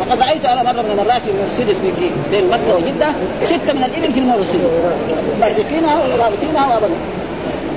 وقد 0.00 0.22
رأيت 0.22 0.44
أنا 0.44 0.62
مرة 0.62 0.82
من 0.82 0.90
المرات 0.90 1.22
في 1.22 1.32
مرسيدس 1.42 1.78
في 1.96 2.10
بين 2.30 2.50
مكة 2.50 2.76
وجدة 2.76 3.08
ستة 3.42 3.72
من 3.72 3.84
الإبل 3.84 4.12
في 4.12 4.20
المرسيدس. 4.20 4.74
مربطينها 5.40 5.94
ورابطينها 5.96 6.74
وابدا. 6.74 6.94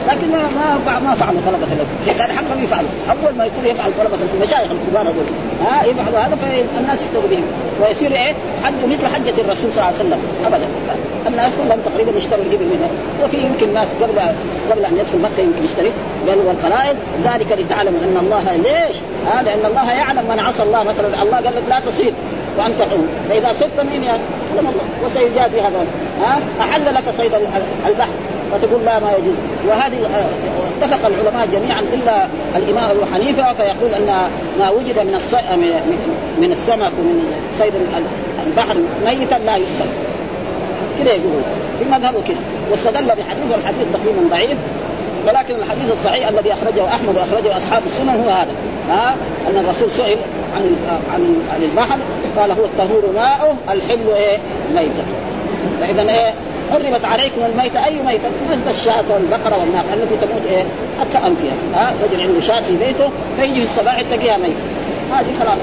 لكن 0.08 0.32
ما 0.32 1.00
ما 1.00 1.16
فعلوا 1.16 1.42
طلبة 1.48 1.68
العلم. 1.74 1.88
كان 2.18 2.32
حقهم 2.38 2.64
يفعلوا. 2.64 2.90
أول 3.10 3.38
ما 3.38 3.46
يكون 3.46 3.66
يفعل 3.66 3.92
طلبة 4.00 4.18
المشايخ 4.34 4.72
الكبار 4.72 5.02
هذول. 5.02 5.26
ها 5.66 5.86
يفعلوا 5.86 6.20
هذا 6.20 6.36
فالناس 6.76 7.00
يقتدوا 7.02 7.30
بهم. 7.30 7.44
ويصير 7.82 8.12
إيه؟ 8.12 8.34
حج 8.64 8.74
مثل 8.88 9.08
حجة 9.08 9.42
الرسول 9.42 9.72
صلى 9.72 9.84
الله 9.84 9.86
عليه 9.86 9.96
وسلم. 9.96 10.20
ابدا. 10.46 10.68
الناس 11.28 11.52
كلهم 11.58 11.80
تقريبا 11.86 12.18
يشتروا 12.18 12.44
الإبل 12.44 12.66
منها. 12.66 12.90
وفي 13.24 13.38
يمكن 13.38 13.74
ناس 13.74 13.88
قبل 14.02 14.20
قبل 14.72 14.86
أن 14.86 14.98
يدخل 14.98 15.18
مكة 15.22 15.42
يمكن 15.44 15.66
يشتري. 15.66 15.92
قالوا 16.28 16.44
والقلائد 16.48 16.98
ذلك 17.24 17.52
لتعلموا 17.60 18.00
أن 18.00 18.18
الله 18.24 18.56
ليش؟ 18.56 18.98
هذا 19.34 19.44
لأن 19.44 19.66
الله 19.66 19.92
يعلم 19.92 20.26
من 20.30 20.40
عصى 20.40 20.64
الله 20.64 20.84
مثلا. 20.84 21.24
الله 21.24 21.36
قال 21.36 21.54
لك 21.58 21.64
لا 21.70 21.80
تصيد 21.80 22.14
وأنت 22.58 22.82
حر 22.82 22.98
فإذا 23.30 23.54
صدت 23.60 23.80
مين 23.92 24.04
يا 24.04 24.20
الله. 24.60 24.72
وسيجازي 25.06 25.62
هذا. 25.62 25.86
ها؟ 26.22 26.40
أحل 26.62 26.96
لك 26.96 27.04
صيد 27.18 27.32
البحر. 27.88 28.10
وتقول 28.54 28.86
لا 28.86 29.00
ما 29.00 29.12
يجوز. 29.12 29.36
وهذه 29.68 29.98
اتفق 30.82 31.06
العلماء 31.08 31.48
جميعا 31.54 31.82
إلا 31.94 32.28
الإمام 32.56 32.90
أبو 32.90 33.06
حنيفة 33.14 33.54
فيقول 33.54 33.94
أن 33.98 34.30
ما 34.60 34.70
وجد 34.70 35.00
من 35.00 35.14
من 36.42 36.52
السمك 36.52 36.92
ومن 37.00 37.34
صيد 37.60 37.74
البحر 38.48 38.78
ميتا 39.06 39.36
لا 39.36 39.56
يقبل. 39.56 39.90
كذا 41.00 41.14
يقولون 41.14 41.44
في 41.80 41.86
المذهب 41.86 42.14
كذا 42.28 42.38
واستدل 42.72 43.08
بحديث 43.08 43.52
والحديث 43.52 43.88
تقريبا 43.94 44.30
ضعيف 44.30 44.58
ولكن 45.28 45.56
الحديث 45.56 45.92
الصحيح 45.92 46.28
الذي 46.28 46.54
أخرجه 46.54 46.88
أحمد 46.88 47.16
وأخرجه 47.16 47.58
أصحاب 47.58 47.84
السنن 47.86 48.10
هو 48.10 48.30
هذا. 48.30 48.52
ها؟ 48.90 49.16
أن 49.48 49.66
الرسول 49.66 49.92
سئل 49.92 50.18
عن 50.56 50.76
عن 51.14 51.36
عن 51.54 51.64
البحر 51.64 51.98
قال 52.38 52.52
هو 52.52 52.66
الطهور 52.66 53.14
ماؤه 53.16 53.56
الحل 53.72 54.14
إيه؟ 54.16 54.38
ميته 54.76 55.04
فاذا 55.82 56.02
إيه؟ 56.02 56.34
حرمت 56.72 57.06
عليكم 57.06 57.42
الميتة 57.46 57.86
أي 57.86 57.96
ميتة؟ 58.06 58.30
مثل 58.52 58.70
الشاة 58.70 59.04
والبقرة 59.10 59.58
والناقة 59.60 59.94
التي 59.94 60.16
تموت 60.26 60.46
إيه؟ 60.50 60.64
حتى 61.00 61.18
أنفها 61.28 61.52
ها؟ 61.76 61.94
رجل 62.04 62.22
عنده 62.22 62.40
شاة 62.40 62.62
في 62.62 62.78
بيته 62.78 63.10
فيجي 63.40 63.54
في 63.62 63.64
الصباح 63.64 64.02
تلاقيها 64.02 64.38
ميتة. 64.38 64.56
هذه 65.16 65.32
خلاص 65.40 65.60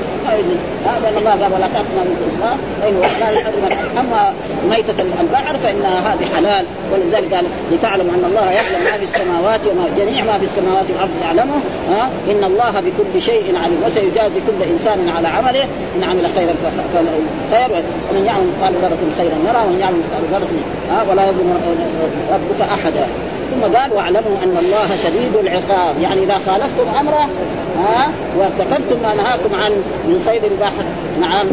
لأن 1.02 1.16
الله 1.18 1.30
قال 1.30 1.52
ولا 1.52 1.68
تاكلوا 1.74 2.04
من 2.04 2.16
الله. 2.32 2.54
فانه 2.80 3.00
لا 3.20 3.30
يحرم 3.30 3.98
أما 3.98 4.32
ميتة 4.70 4.98
البحر 5.20 5.56
فانها 5.62 6.14
هذه 6.14 6.24
حلال. 6.36 6.64
ولذلك 6.92 7.34
قال 7.34 7.44
لتعلموا 7.72 8.14
أن 8.14 8.24
الله 8.30 8.50
يعلم 8.50 8.80
ما 8.84 8.96
في 9.00 9.04
السماوات 9.04 9.66
وما 9.66 9.84
جميع 9.98 10.24
ما 10.24 10.38
في 10.38 10.44
السماوات 10.44 10.86
والأرض 10.90 11.10
يعلمه. 11.22 11.58
ها 11.90 12.10
إن 12.30 12.44
الله 12.44 12.72
بكل 12.86 13.22
شيء 13.22 13.44
عليم. 13.62 13.80
وسيجازي 13.86 14.40
كل 14.46 14.58
إنسان 14.72 15.08
على 15.16 15.28
عمله. 15.28 15.64
إن 15.96 16.04
عمل 16.10 16.24
خيرا 16.36 16.54
فله 16.94 17.16
خير. 17.52 17.70
ومن 18.10 18.24
يعمل 18.26 18.46
مثقال 18.50 18.72
ذرة 18.82 19.02
خيرا 19.18 19.36
يرى 19.48 19.60
ومن 19.66 19.78
يعمل 19.80 19.98
مثقال 20.02 20.22
ذرة 20.32 20.52
ولا 21.10 21.22
يظلم 21.28 21.48
ربك 22.32 22.60
أحدا. 22.76 23.06
ثم 23.50 23.76
قال 23.76 23.92
واعلموا 23.92 24.36
أن 24.44 24.56
الله 24.58 24.96
شديد 25.04 25.46
العقاب. 25.46 25.94
يعني 26.02 26.22
إذا 26.22 26.38
خالفتم 26.46 26.88
أمره 27.00 27.28
ها 27.78 28.10
وارتكبتم 28.38 28.96
ما 29.02 29.14
نهاكم 29.14 29.54
عن 29.54 29.72
من 30.08 30.22
صيد 30.24 30.44
البحر 30.44 30.84
نعم 31.20 31.46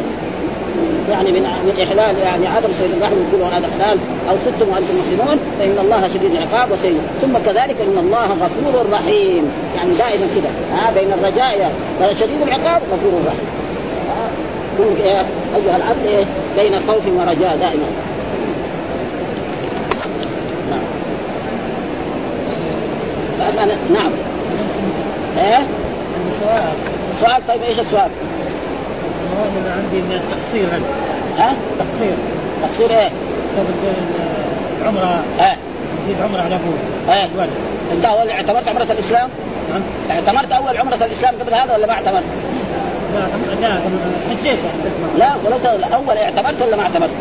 يعني 1.11 1.31
من 1.31 1.41
من 1.41 1.73
إحلال 1.83 2.17
يعني 2.19 2.47
عدم 2.47 2.69
صيد 2.79 2.91
البحر 2.91 3.11
يقولوا 3.29 3.47
هذا 3.47 3.67
حلال 3.79 3.97
أو 4.29 4.35
صدتم 4.45 4.71
وأنتم 4.71 4.93
محرمون 4.99 5.39
فإن 5.59 5.77
الله 5.81 6.07
شديد 6.07 6.31
العقاب 6.31 6.71
وسيء. 6.71 6.99
ثم 7.21 7.37
كذلك 7.45 7.75
إن 7.81 7.97
الله 7.97 8.25
غفور 8.25 8.85
رحيم. 8.91 9.51
يعني 9.75 9.93
دائما 9.93 10.27
كذا 10.35 10.51
ها 10.73 10.91
بين 10.91 11.13
الرجاء 11.13 11.71
شديد 12.13 12.41
العقاب 12.41 12.81
غفور 12.93 13.21
رحيم. 13.27 13.49
يا 15.05 15.25
أيها 15.55 15.75
العبد 15.75 16.05
إيه؟ 16.05 16.25
بين 16.57 16.79
خوف 16.79 17.07
ورجاء 17.17 17.57
دائما. 17.61 17.87
نعم 23.55 23.67
نعم 23.93 24.11
إيه 25.37 25.65
سؤال 26.41 26.73
سؤال 27.21 27.47
طيب 27.47 27.63
إيش 27.63 27.79
السؤال؟ 27.79 28.09
السؤال 29.11 29.65
أنا 29.65 29.73
عندي 29.73 29.97
من 30.01 30.21
التقصير 30.21 30.67
ها؟ 31.37 31.53
تقصير 31.79 32.13
تقصير 32.61 32.99
إيه؟ 32.99 33.09
العمره 34.81 35.23
إيه 35.39 35.57
نزيد 36.03 36.21
عمرة 36.21 36.41
على 36.41 36.55
أبوه 36.55 37.15
إيه 37.15 37.29
أنت 37.93 38.05
أول 38.05 38.29
اعتمرت 38.29 38.67
عمرة 38.67 38.83
الإسلام؟ 38.91 39.29
نعم 39.71 39.81
اعتمرت 40.11 40.51
أول 40.51 40.77
عمرة 40.77 40.95
الإسلام 40.95 41.35
قبل 41.41 41.53
هذا 41.53 41.73
ولا 41.73 41.87
ما 41.87 41.93
اعتمرت؟ 41.93 42.23
لا 43.15 43.67
لا 43.67 43.79
حجيت 44.29 44.59
لا 45.17 45.29
ولو 45.45 45.57
اول 45.93 46.17
اعتمرت 46.17 46.61
ولا 46.61 46.75
ما 46.75 46.83
اعتمرت؟ 46.83 47.11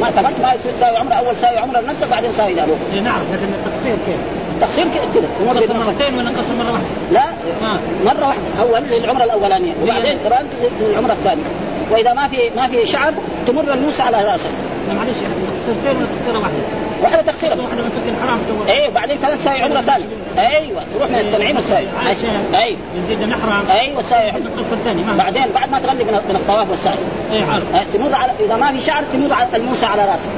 ما 0.00 0.06
اعتمرت 0.06 0.40
ما 0.42 0.54
يصير 0.54 0.72
تساوي 0.72 0.96
عمرة 0.96 1.14
أول 1.14 1.36
ساوي 1.36 1.58
عمرة 1.58 1.80
لنفسك 1.80 2.08
بعدين 2.08 2.32
ساوي 2.32 2.54
لابوك 2.54 2.78
نعم 3.04 3.20
لكن 3.32 3.44
التقصير 3.44 3.96
كيف؟ 4.06 4.45
التقصير 4.56 4.84
كذا 4.84 5.52
نقصر 5.52 5.74
مرتين 5.74 6.18
ولا 6.18 6.30
نقصر 6.30 6.54
مرة 6.58 6.72
واحدة؟ 6.72 6.86
لا 7.12 7.24
آه. 7.62 7.78
مرة 8.04 8.26
واحدة. 8.26 8.42
أول 8.60 8.82
للعمرة 8.90 9.24
الأولانية. 9.24 9.72
وبعدين 9.82 10.18
قرنت 10.18 10.52
للعمرة 10.80 11.12
الثانية. 11.12 11.44
وإذا 11.90 12.12
ما 12.12 12.28
في 12.28 12.36
ما 12.56 12.68
في 12.68 12.86
شعر 12.86 13.12
تمر 13.46 13.72
الموسى 13.74 14.02
على 14.02 14.22
راسك 14.22 14.50
لا 14.88 14.94
معلش 14.94 15.16
تقصيرتين 15.16 15.96
ولا 15.96 16.06
تقصيره 16.18 16.38
واحدة؟ 16.38 16.56
واحدة 17.02 17.32
تقصيره 17.32 17.62
واحدة 17.62 17.82
من 17.82 17.90
فك 17.90 18.08
الحرام 18.08 18.38
تو 18.48 18.72
إيه 18.72 18.88
بعدين 18.88 19.18
كمان 19.18 19.38
تساوي 19.38 19.62
عمرة 19.62 19.80
ثانية. 19.80 20.04
أيوه 20.38 20.82
تروح 20.94 21.10
من 21.10 21.18
التنعيم 21.18 21.56
عشان 21.56 22.54
اي 22.54 22.76
يزيد 22.96 23.22
الحرام 23.22 23.64
أيوه 23.70 24.02
تساوي. 24.02 24.30
القصة 24.30 24.72
الثانية 24.72 25.04
بعدين 25.18 25.46
بعد 25.54 25.70
ما 25.70 25.78
تغلق 25.78 26.04
من 26.28 26.36
الطواف 26.36 26.70
والسعي. 26.70 26.94
اي 27.32 27.42
عارف. 27.42 27.74
آه، 27.74 27.84
تمر 27.94 28.14
على 28.14 28.32
إذا 28.46 28.56
ما 28.56 28.72
في 28.72 28.82
شعر 28.82 29.04
تمر 29.12 29.32
على 29.32 29.48
الموسى 29.56 29.86
على 29.86 30.04
راسك 30.04 30.28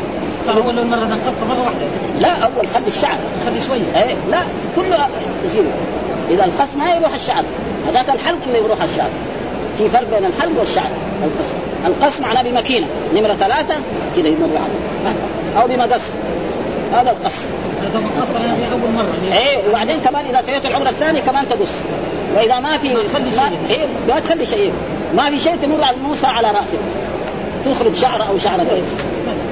أول 0.56 0.86
مرة 0.86 1.04
نقص 1.04 1.34
مرة 1.48 1.60
واحدة. 1.64 1.86
لا 2.20 2.32
أول 2.44 2.68
خلي 2.74 2.88
الشعر. 2.88 3.18
خلي 3.46 3.60
شوية 3.60 4.02
إيه 4.04 4.14
لا 4.30 4.38
كله 4.76 5.08
يصير. 5.44 5.62
إذا 6.30 6.44
القص 6.44 6.68
ما 6.78 6.94
يروح 6.94 7.14
الشعر. 7.14 7.42
هذاك 7.88 8.10
الحلق 8.10 8.38
اللي 8.46 8.58
يروح 8.58 8.82
الشعر. 8.82 9.08
في 9.78 9.88
فرق 9.88 10.10
بين 10.18 10.24
الحلق 10.28 10.58
والشعر. 10.58 10.90
القص 11.24 11.48
القص 11.86 12.20
معناه 12.20 12.42
بماكينة. 12.42 12.86
نمرة 13.14 13.32
ثلاثة 13.34 13.74
كذا 14.16 14.28
يمر 14.28 14.48
عليه 14.54 15.16
أو 15.62 15.66
بمقص. 15.68 16.02
هذا 16.92 17.10
القص. 17.10 17.36
هذا 17.82 18.00
مقصر 18.00 18.44
أنا 18.44 18.54
في 18.54 18.72
أول 18.72 18.92
مرة. 18.96 19.14
اللي- 19.22 19.38
إيه 19.38 19.68
وبعدين 19.68 19.98
كمان 20.00 20.24
إذا 20.24 20.42
سويت 20.46 20.66
العمره 20.66 20.88
الثانية 20.88 21.20
كمان 21.20 21.48
تقص 21.48 21.68
وإذا 22.36 22.58
ما 22.60 22.78
في 22.78 22.88
ما 22.94 23.00
تخلي 23.12 23.30
شيء. 23.30 23.40
ما 23.40 23.70
إيه 23.70 23.86
ما 24.08 24.20
تخلي 24.20 24.46
شيء. 24.46 24.72
ما 25.14 25.30
في 25.30 25.38
شيء 25.38 25.56
تمر 25.62 25.82
على 25.84 25.96
الموسى 25.96 26.26
على 26.26 26.48
رأسك. 26.50 26.78
تخرج 27.66 27.94
شعر 27.94 28.28
أو 28.28 28.38
شعرتين 28.38 28.82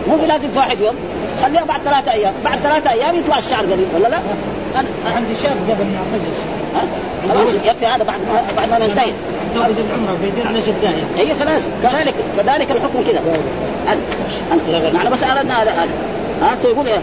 مو 0.08 0.16
لازم 0.26 0.48
في 0.52 0.58
واحد 0.58 0.80
يوم. 0.80 0.94
خليها 1.42 1.64
بعد 1.64 1.80
ثلاثة 1.84 2.12
أيام. 2.12 2.32
بعد 2.44 2.58
ثلاثة 2.58 2.90
أيام 2.90 3.14
يطلع 3.16 3.38
الشعر 3.38 3.60
قريب 3.62 3.88
ولا 3.94 4.08
لا؟ 4.08 4.16
أنا- 4.74 5.16
عندي 5.16 5.34
شاب 5.42 5.56
قبل 5.68 5.84
ما 5.84 6.00
ها؟ 6.74 6.82
خلاص 7.34 7.54
يكفي 7.54 7.86
هذا 7.86 8.04
بعد 8.04 8.20
ما 8.20 8.42
بعد 8.56 8.70
ما 8.70 8.78
ننتهي. 8.78 9.12
توعد 9.54 9.74
العمرة 9.78 10.16
بيدين 10.22 10.46
على 10.46 10.58
جدايه 10.60 11.04
هي 11.18 11.34
خلاص. 11.34 11.62
كذلك 11.82 12.14
كذلك 12.36 12.70
الحكم 12.70 13.02
كذا. 13.06 13.20
معنى 14.94 15.10
بس 15.10 15.22
اردنا 15.22 15.62
هذا 15.62 15.70
هذا 15.70 15.90
ها 16.42 16.56
يقول 16.64 16.86
إيه؟ 16.86 17.00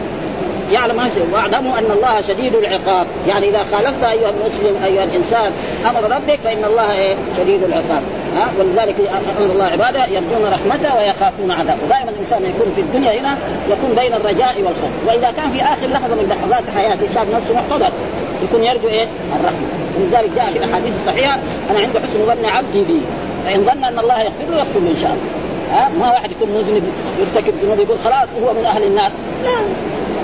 يعلم. 0.71 1.09
واعلموا 1.33 1.77
أن 1.79 1.91
الله 1.91 2.21
شديد 2.21 2.55
العقاب. 2.55 3.07
يعني 3.27 3.49
إذا 3.49 3.59
خالفت 3.71 4.03
أيها 4.03 4.29
المسلم 4.29 4.83
أيها 4.83 5.03
الإنسان 5.03 5.51
أمر 5.85 6.03
ربك 6.15 6.39
فإن 6.43 6.63
الله 6.65 6.91
إيه؟ 6.91 7.15
شديد 7.37 7.63
العقاب. 7.63 8.01
ها 8.35 8.47
ولذلك 8.59 8.95
أمر 8.99 9.51
الله 9.53 9.65
عباده 9.65 10.05
يرجون 10.05 10.45
رحمته 10.51 10.95
ويخافون 10.95 11.51
عذابه. 11.51 11.87
دائما 11.89 12.11
الإنسان 12.11 12.41
يكون 12.43 12.73
في 12.75 12.81
الدنيا 12.81 13.19
هنا 13.19 13.37
يكون 13.69 13.95
بين 13.95 14.13
الرجاء 14.13 14.55
والخوف. 14.57 14.91
وإذا 15.07 15.31
كان 15.37 15.49
في 15.51 15.61
آخر 15.61 15.87
لحظة 15.87 16.15
من 16.15 16.25
لحظات 16.29 16.63
حياته 16.75 17.13
شاف 17.13 17.27
نفسه 17.35 17.53
محتضر 17.53 17.91
يكون 18.43 18.63
يرجو 18.63 18.87
إيه؟ 18.87 19.07
الرحمة. 19.39 19.67
ولذلك 19.97 20.31
جاء 20.35 20.51
في 20.51 20.57
الاحاديث 20.57 20.93
الصحيحه 21.01 21.39
أنا 21.69 21.79
عند 21.79 21.97
حسن 21.97 22.25
ظن 22.25 22.45
عبدي 22.45 22.81
بي. 22.81 23.01
فإن 23.45 23.65
ظن 23.65 23.83
أن 23.83 23.99
الله 23.99 24.19
يغفر 24.19 24.45
له 24.51 24.57
يغفر 24.57 24.79
له 24.79 24.91
إن 24.91 24.97
شاء 25.01 25.11
الله. 25.11 25.29
ها؟ 25.73 25.89
ما 25.99 26.11
واحد 26.11 26.31
يكون 26.31 26.49
مذنب 26.49 26.83
يرتكب 27.19 27.53
ذنوب 27.63 27.79
يقول 27.79 27.97
خلاص 27.99 28.29
هو 28.43 28.53
من 28.53 28.65
أهل 28.65 28.83
النار. 28.83 29.11
لا. 29.43 29.51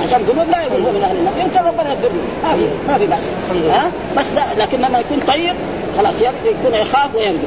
عشان 0.04 0.22
ذنوب 0.22 0.50
لا 0.50 0.62
يقول 0.62 0.82
هو 0.82 0.92
من 0.92 1.04
أهل 1.04 1.16
النار. 1.18 1.34
يمكن 1.40 1.60
ربنا 1.68 1.90
يغفر 1.90 2.08
له. 2.08 2.24
ما 2.44 2.56
في 2.56 2.66
ما 2.88 2.98
في 2.98 3.06
بأس. 3.06 3.24
ها؟ 3.72 3.92
بس 4.18 4.26
لا 4.36 4.64
لكن 4.64 4.78
لما 4.82 5.00
يكون 5.00 5.20
طيب 5.28 5.56
خلاص 5.98 6.16
يكون 6.22 6.74
يخاف 6.74 7.16
ويرجو. 7.16 7.38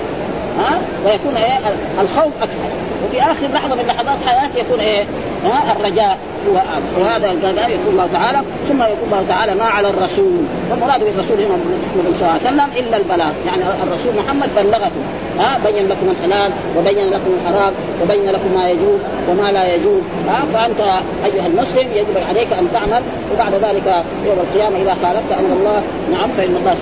ها؟ 0.58 0.80
ويكون 1.06 1.36
إيه؟ 1.36 1.58
الخوف 2.00 2.32
أكثر 2.42 2.68
وفي 3.06 3.22
آخر 3.22 3.46
لحظة 3.54 3.74
من 3.74 3.84
لحظات 3.86 4.18
حياته 4.26 4.58
يكون 4.58 4.80
إيه؟ 4.80 5.04
ها؟ 5.44 5.72
الرجاء. 5.72 6.18
هو 6.48 6.56
أعظم. 6.56 7.00
وهذا 7.00 7.28
هذا 7.50 7.68
يقول 7.68 7.88
الله 7.88 8.08
تعالى 8.12 8.38
ثم 8.68 8.82
يقول 8.82 9.04
الله 9.06 9.24
تعالى 9.28 9.54
ما 9.54 9.64
على 9.64 9.88
الرسول. 9.88 10.42
والمراد 10.70 11.00
بالرسول 11.00 11.36
هنا 11.38 11.56
محمد 11.56 12.14
صلى 12.14 12.28
الله 12.28 12.30
عليه 12.30 12.42
وسلم 12.42 12.68
إلا 12.78 12.96
البلاغ. 12.96 13.32
يعني 13.46 13.62
الرسول 13.82 14.12
محمد 14.24 14.48
بلغكم. 14.56 15.02
ها؟ 15.38 15.58
بين 15.66 15.88
لكم 15.88 16.06
الحلال 16.10 16.52
وبين 16.78 17.06
لكم 17.06 17.30
الحرام 17.40 17.72
وبين 18.02 18.30
لكم 18.30 18.54
ما 18.54 18.70
يجوز 18.70 19.00
وما 19.30 19.52
لا 19.52 19.74
يجوز. 19.74 20.02
ها؟ 20.28 20.44
فأنت 20.52 20.80
أيها 21.24 21.46
المسلم 21.46 21.92
يجب 21.94 22.16
عليك 22.28 22.52
أن 22.52 22.68
تعمل 22.72 23.02
وبعد 23.34 23.54
ذلك 23.54 24.04
يوم 24.26 24.38
القيامة 24.40 24.76
إذا 24.76 24.96
خالفت 25.02 25.32
أمر 25.32 25.56
الله. 25.56 25.82
نعم 26.12 26.28
فإن 26.32 26.56
الله 26.56 26.74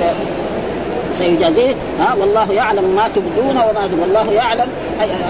سيجازيه 1.18 1.74
ها 1.98 2.14
والله 2.20 2.52
يعلم 2.52 2.84
ما 2.96 3.08
تبدون 3.08 3.56
وما 3.56 3.86
تبدون 3.86 4.00
والله 4.00 4.32
يعلم 4.32 4.66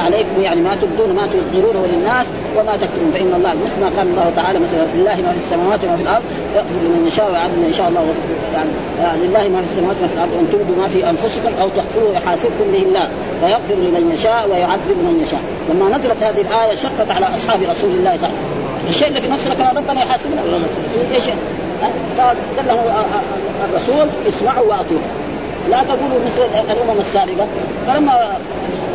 عليكم 0.05 0.41
يعني 0.43 0.61
ما 0.61 0.77
تبدون 0.83 1.17
ما 1.17 1.27
تظهرونه 1.27 1.87
للناس 1.87 2.27
وما 2.57 2.77
تكتمون 2.77 3.11
فإن 3.15 3.33
الله 3.37 3.55
مثل 3.65 3.81
ما 3.81 3.91
قال 3.97 4.09
الله 4.09 4.33
تعالى 4.37 4.59
مثلا 4.59 4.87
لله 4.95 5.17
ما 5.27 5.33
في 5.33 5.39
السماوات 5.45 5.85
وما 5.85 5.97
في 5.97 6.03
الأرض 6.03 6.23
يغفر 6.55 6.79
لمن 6.85 7.07
يشاء 7.07 7.31
ويعذب 7.31 7.59
من 7.59 7.71
يشاء 7.71 7.89
الله 7.89 8.05
يعني 8.55 8.71
آه، 9.01 9.17
لله 9.17 9.49
ما 9.49 9.61
في 9.63 9.69
السماوات 9.73 9.97
وما 10.01 10.09
في 10.09 10.15
الأرض 10.15 10.33
وأن 10.37 10.47
تبدوا 10.53 10.77
ما 10.83 10.89
في 10.89 11.11
أنفسكم 11.11 11.53
أو 11.63 11.69
تخفوه 11.69 12.13
يحاسبكم 12.15 12.67
به 12.73 12.83
الله 12.83 13.09
فيغفر 13.41 13.75
لمن 13.75 14.13
يشاء 14.15 14.49
ويعذب 14.51 14.99
من 15.09 15.23
يشاء. 15.25 15.41
لما 15.71 15.97
نزلت 15.97 16.23
هذه 16.23 16.41
الآية 16.41 16.75
شقت 16.75 17.11
على 17.11 17.27
أصحاب 17.35 17.61
رسول 17.63 17.91
الله 17.91 18.17
صلى 18.17 18.29
الله 18.29 18.39
عليه 18.39 18.39
وسلم. 18.39 18.89
الشيء 18.89 19.09
اللي 19.09 19.21
في 19.21 19.29
نفسنا 19.29 19.55
كان 19.55 19.77
ربنا 19.77 20.03
يحاسبنا. 20.03 20.43
إيش؟ 21.15 21.25
قال 22.19 22.37
له 22.67 23.05
الرسول 23.65 24.09
اسمعوا 24.29 24.67
وأطيعوا. 24.67 25.30
لا 25.71 25.83
تقولوا 25.83 26.21
مثل 26.27 26.71
الأمم 26.73 27.01
السابقة. 27.01 27.47
فلما 27.87 28.33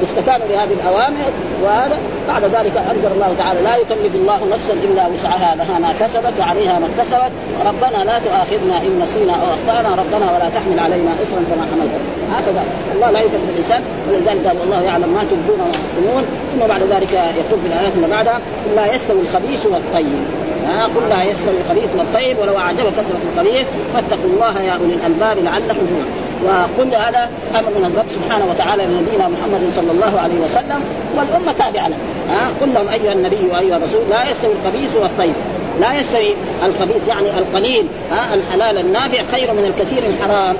استكانوا 0.04 0.48
لهذه 0.48 0.74
الأوامر 0.74 1.32
وهذا 1.64 1.98
بعد 2.28 2.44
ذلك 2.44 2.78
أنزل 2.92 3.12
الله 3.16 3.36
تعالى 3.38 3.62
لا 3.62 3.76
يكلف 3.76 4.16
الله 4.16 4.40
نفسا 4.52 4.74
إلا 4.74 5.08
وسعها 5.08 5.56
لها 5.56 5.80
ما 5.80 5.94
كسبت 6.00 6.34
وعليها 6.40 6.80
ما 6.80 6.88
اكتسبت. 6.88 7.32
ربنا 7.66 8.04
لا 8.04 8.20
تؤاخذنا 8.20 8.78
إن 8.78 9.00
نسينا 9.04 9.34
أو 9.34 9.48
أخطأنا. 9.56 9.90
ربنا 9.90 10.26
ولا 10.34 10.50
تحمل 10.50 10.80
علينا 10.80 11.12
اصرا 11.24 11.42
كما 11.50 11.64
حملته. 11.72 12.00
هكذا. 12.32 12.64
الله 12.96 13.10
لا 13.12 13.20
يكلف 13.20 13.50
الإنسان. 13.54 13.82
ولذلك 14.10 14.48
قال 14.48 14.58
والله 14.60 14.82
يعلم 14.82 15.10
ما 15.10 15.24
تبدون 15.32 15.60
وما 15.60 15.72
تكتمون 15.72 16.24
ثم 16.54 16.68
بعد 16.68 16.82
ذلك 16.82 17.14
يقول 17.14 17.60
في 17.60 17.68
الآيات 17.68 17.94
اللي 17.96 18.08
بعدها 18.08 18.40
لا 18.76 18.96
يستوي 18.96 19.22
الخبيث 19.22 19.66
والطيب. 19.66 20.26
ها 20.68 20.86
قل 20.86 21.10
لا 21.10 21.24
يستوي 21.24 21.56
الخبيث 21.64 21.90
والطيب 21.98 22.40
ولو 22.40 22.58
أعجبك 22.58 22.94
كثرة 22.98 23.20
الخبيث 23.34 23.66
فاتقوا 23.94 24.30
الله 24.34 24.62
يا 24.62 24.72
أولي 24.72 24.94
الألباب 24.94 25.38
لعلكم 25.38 25.68
تفلحون. 25.68 26.25
وقل 26.44 26.96
هذا 26.96 27.30
أمر 27.56 27.70
من 27.70 27.86
الرب 27.86 28.06
سبحانه 28.10 28.46
وتعالى 28.46 28.84
لنبينا 28.86 29.28
محمد 29.28 29.62
صلى 29.76 29.92
الله 29.92 30.20
عليه 30.20 30.40
وسلم 30.40 30.84
والأمة 31.18 31.52
تابعة 31.52 31.88
له. 31.88 31.96
ها؟ 32.30 32.50
قل 32.62 32.74
لهم 32.74 32.88
أيها 32.88 33.14
النبي 33.14 33.48
وأيها 33.52 33.78
الرسول 33.78 34.02
لا 34.10 34.30
يستوي 34.30 34.52
الخبيث 34.54 34.96
والطيب 34.96 35.34
لا 35.82 36.00
يستوي 36.00 36.34
الخبيث 36.66 37.08
يعني 37.08 37.30
القليل 37.38 37.88
ها؟ 38.12 38.34
الحلال 38.34 38.78
النافع 38.78 39.24
خير 39.32 39.54
من 39.54 39.66
الكثير 39.66 40.04
الحرام. 40.08 40.56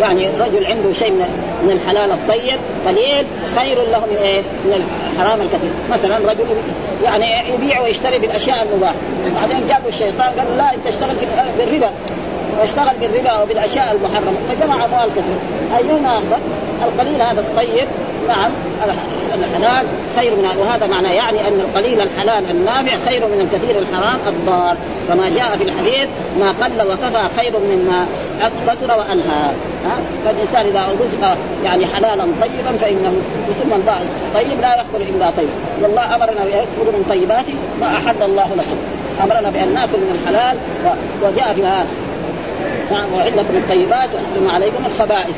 يعني 0.00 0.28
رجل 0.40 0.66
عنده 0.66 0.92
شيء 0.92 1.10
من 1.62 1.70
الحلال 1.70 2.10
الطيب 2.10 2.58
قليل 2.86 3.26
خير 3.56 3.76
له 3.92 3.98
من 3.98 4.16
إيه؟ 4.22 4.40
من 4.40 4.84
الحرام 5.16 5.40
الكثير، 5.40 5.70
مثلا 5.90 6.18
رجل 6.30 6.44
يعني 7.04 7.54
يبيع 7.54 7.80
ويشتري 7.80 8.18
بالأشياء 8.18 8.66
المباحه، 8.70 8.94
بعدين 9.34 9.68
جابه 9.68 9.88
الشيطان 9.88 10.30
قال 10.38 10.56
لا 10.56 10.74
أنت 10.74 10.86
اشتغل 10.86 11.16
في 11.16 11.26
بالربا. 11.58 11.90
واشتغل 12.60 12.94
بالربا 13.00 13.42
وبالأشياء 13.42 13.96
المحرمة. 13.96 14.38
فجمع 14.48 14.84
أموال 14.84 15.10
كثير، 15.10 15.38
ايهما 15.78 16.18
افضل؟ 16.18 16.38
القليل 16.84 17.22
هذا 17.22 17.40
الطيب. 17.40 17.88
نعم. 18.28 18.50
الحلال 19.34 19.86
خير 20.16 20.30
من 20.30 20.44
وهذا 20.58 20.86
معناه 20.86 21.12
يعني 21.12 21.48
أن 21.48 21.60
القليل 21.60 22.00
الحلال 22.00 22.50
النافع 22.50 22.96
خير 23.10 23.26
من 23.26 23.40
الكثير 23.40 23.78
الحرام 23.78 24.18
الضار. 24.26 24.76
كما 25.08 25.28
جاء 25.28 25.56
في 25.56 25.64
الحديث 25.64 26.08
ما 26.40 26.48
قل 26.48 26.88
وكفى 26.88 27.28
خير 27.36 27.52
مما 27.58 28.06
كثر 28.66 28.98
والهى 28.98 29.50
فالإنسان 30.24 30.66
إذا 30.66 30.86
رزق 31.00 31.36
يعني 31.64 31.86
حلالا 31.86 32.24
طيبا 32.40 32.76
فإنه 32.78 33.12
ثم 33.62 33.72
الطيب 33.72 34.60
لا 34.60 34.76
يقبل 34.76 35.02
إلا 35.02 35.30
طيب. 35.30 35.48
والله 35.82 36.14
أمرنا 36.14 36.44
بان 36.44 36.66
من 36.78 37.06
طيبات 37.10 37.44
ما 37.80 37.86
أحل 37.86 38.22
الله 38.22 38.50
لكم. 38.56 38.76
أمرنا 39.24 39.50
بأن 39.50 39.74
نأكل 39.74 39.98
من 39.98 40.20
الحلال. 40.22 40.56
وجاء 41.22 41.54
فيها 41.54 41.84
نعم 42.92 43.14
وعندكم 43.14 43.56
الطيبات 43.56 44.10
وحرم 44.14 44.50
عليكم 44.50 44.82
الخبائث. 44.86 45.36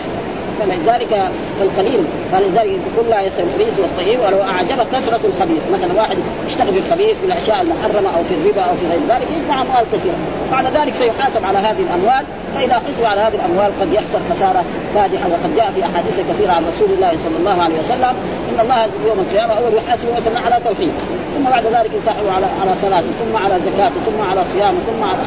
فلذلك 0.60 1.28
فالقليل 1.58 2.04
فلذلك 2.32 2.80
يقول 2.88 3.10
لا 3.10 3.20
يستوي 3.22 3.44
الخبيث 3.46 3.80
والطيب 3.80 4.20
ولو 4.20 4.42
أعجبك 4.42 4.86
كثرة 4.92 5.20
الخبيث. 5.24 5.62
مثلا 5.72 6.00
واحد 6.00 6.16
يشتغل 6.46 6.72
في 6.72 6.78
الخبيث 6.78 7.20
في 7.20 7.26
الأشياء 7.26 7.62
المحرمة 7.62 8.08
أو 8.16 8.24
في 8.24 8.34
الربا 8.34 8.62
أو 8.62 8.76
في 8.76 8.86
غير 8.86 9.00
ذلك 9.08 9.26
يجمع 9.36 9.62
أموال 9.62 9.84
كثيرة. 9.92 10.18
بعد 10.52 10.66
ذلك 10.76 10.94
سيحاسب 10.94 11.44
على 11.44 11.58
هذه 11.58 11.80
الأموال 11.80 12.24
فإذا 12.54 12.82
حسب 12.88 13.04
على 13.04 13.20
هذه 13.20 13.34
الأموال 13.34 13.70
قد 13.80 13.92
يخسر 13.92 14.20
خسارة 14.30 14.64
فادحه 14.94 15.28
وقد 15.28 15.56
جاء 15.56 15.72
في 15.74 15.80
أحاديث 15.84 16.16
كثيرة 16.30 16.52
عن 16.52 16.62
رسول 16.68 16.90
الله 16.96 17.12
صلى 17.24 17.36
الله 17.40 17.62
عليه 17.62 17.78
وسلم 17.84 18.14
إن 18.50 18.60
الله 18.60 18.78
يوم 19.08 19.18
القيامة 19.26 19.52
اول 19.54 19.74
يحاسب 19.74 20.08
مثلا 20.16 20.40
على 20.40 20.56
توحيد. 20.64 20.92
ثم 21.34 21.44
بعد 21.50 21.66
ذلك 21.66 21.90
يسحب 21.94 22.26
على 22.36 22.46
على 22.60 22.72
صلاته 22.76 23.10
ثم 23.20 23.36
على 23.36 23.60
زكاته 23.60 23.98
ثم 24.06 24.30
على 24.30 24.42
صيامه 24.52 24.78
ثم 24.88 25.02
على 25.10 25.22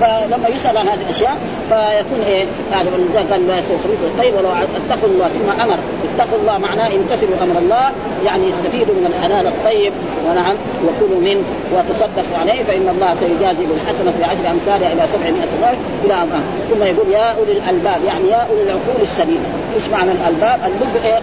فلما 0.00 0.48
يسأل 0.48 0.76
عن 0.78 0.88
هذه 0.88 1.00
الأشياء 1.00 1.38
فيكون 1.68 2.20
إيه؟ 2.26 2.46
يعني 2.72 2.88
قال 3.30 3.48
لا 3.48 3.58
يستوي 3.58 3.76
الخبيث 3.76 3.98
والطيب 4.04 4.34
ولو 4.34 4.48
اتقوا 4.50 5.08
الله 5.08 5.28
ثم 5.28 5.60
أمر. 5.62 5.78
اتقوا 6.14 6.38
الله 6.40 6.58
معناه 6.58 6.86
امتثلوا 6.86 7.36
أمر 7.42 7.58
الله 7.58 7.90
يعني 8.26 8.48
استفيدوا 8.50 8.94
من 8.94 9.06
الحلال 9.06 9.46
الطيب. 9.46 9.92
ونعم 10.28 10.56
وكلوا 10.84 11.20
منه 11.20 11.44
وتصدقوا 11.74 12.38
عليه 12.40 12.62
فإن 12.62 12.88
الله 12.94 13.14
سيجازي 13.14 13.64
بالحسنة 13.66 14.10
في 14.18 14.24
عشر 14.24 14.50
أمثالها 14.50 14.92
إلى 14.92 15.06
700 15.06 15.32
ضعف 15.60 15.76
إلى 16.04 16.14
امام 16.14 16.42
ثم 16.70 16.82
يقول 16.82 17.08
يا 17.12 17.26
أولي 17.38 17.52
الألباب 17.52 18.00
يعني 18.06 18.28
يا 18.28 18.46
أولي 18.50 18.62
العقول 18.62 19.00
السليمة. 19.02 19.48
إيش 19.74 19.88
معنى 19.88 20.12
الألباب؟ 20.12 20.60
اللب 20.66 21.04
إيه؟ 21.04 21.20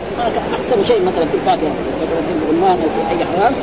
أحسن 0.60 0.84
شيء 0.88 1.02
مثلا 1.02 1.26
في 1.32 1.36
الفاكهه 1.40 1.74
مثلا 2.04 2.22
في 2.28 2.34
الرمان 2.42 2.78
أو 2.84 2.90
في 2.96 3.02
أي 3.12 3.26
حيوان 3.26 3.54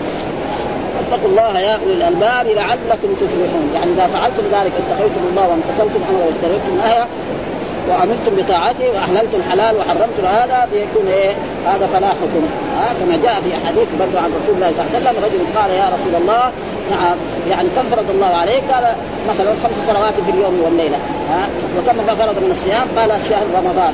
فاتقوا 1.14 1.30
الله 1.30 1.60
يا 1.60 1.74
أولي 1.74 1.94
الألباب 1.94 2.46
لعلكم 2.46 3.14
تفلحون. 3.20 3.70
يعني 3.74 3.92
إذا 3.92 4.06
فعلتم 4.06 4.42
ذلك 4.52 4.72
اتقيتم 4.82 5.22
الله 5.30 5.48
وامتثلتم 5.48 6.00
امره 6.10 6.24
واجتنبتم 6.26 6.76
نهيه 6.78 7.06
وأمرتم 7.88 8.32
بطاعته 8.36 8.86
وأحللتم 8.94 9.38
الحلال 9.46 9.76
وحرمتم 9.76 10.24
هذا 10.26 10.68
بيكون 10.72 11.06
إيه؟ 11.12 11.32
هذا 11.66 11.86
فلاحكم. 11.86 12.42
ها 12.78 12.88
كما 13.00 13.16
جاء 13.24 13.34
في 13.44 13.50
احاديث 13.58 13.88
برضو 14.00 14.16
عن 14.18 14.30
رسول 14.38 14.54
الله 14.54 14.70
صلى 14.76 14.80
الله 14.80 14.90
عليه 14.90 14.98
وسلم 14.98 15.24
رجل 15.24 15.40
قال 15.58 15.70
يا 15.70 15.86
رسول 15.94 16.14
الله 16.22 16.44
نعم 16.90 17.16
يعني 17.50 17.68
كم 17.76 17.82
فرض 17.90 18.10
الله 18.10 18.32
عليك؟ 18.42 18.62
قال 18.72 18.84
مثلا 19.30 19.50
خمس 19.62 19.86
صلوات 19.86 20.14
في 20.24 20.30
اليوم 20.30 20.60
والليلة. 20.64 20.98
ها 21.30 21.42
وكم 21.76 22.16
فرض 22.20 22.36
من 22.44 22.50
الصيام؟ 22.50 22.86
قال 22.98 23.10
شهر 23.28 23.46
رمضان. 23.58 23.92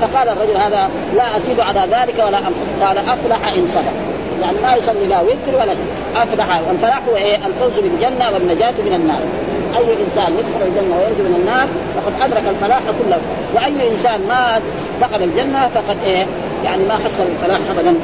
فقال 0.00 0.28
الرجل 0.28 0.56
هذا 0.56 0.90
لا 1.16 1.36
أزيد 1.36 1.60
على 1.60 1.80
ذلك 1.80 2.14
ولا 2.26 2.38
أنقص. 2.38 2.70
قال 2.82 2.98
أفلح 2.98 3.40
إن 3.56 3.66
صدق. 3.76 3.96
يعني 4.42 4.56
ما 4.62 4.74
يصلي 4.74 5.06
لا 5.06 5.20
وتر 5.20 5.54
ولا 5.54 5.74
شيء. 5.74 5.86
افلح 6.16 6.62
والفلاح 6.68 7.02
هو 7.08 7.16
إيه 7.16 7.36
الفوز 7.46 7.78
بالجنة 7.78 8.30
والنجاة 8.34 8.74
من 8.86 8.94
النار. 8.94 9.22
أي 9.78 10.02
إنسان 10.04 10.32
يدخل 10.32 10.62
الجنة 10.66 10.96
وينجو 10.98 11.22
من 11.28 11.36
النار 11.40 11.66
فقد 11.94 12.12
أدرك 12.22 12.42
الفلاح 12.48 12.80
كله. 12.98 13.18
وأي 13.54 13.90
إنسان 13.90 14.20
ما 14.28 14.60
دخل 15.00 15.22
الجنة 15.22 15.68
فقد 15.68 15.96
إيه؟ 16.04 16.26
يعني 16.64 16.84
ما 16.84 16.94
حصل 16.94 17.22
الفلاح 17.22 17.60
ابدا. 17.76 17.94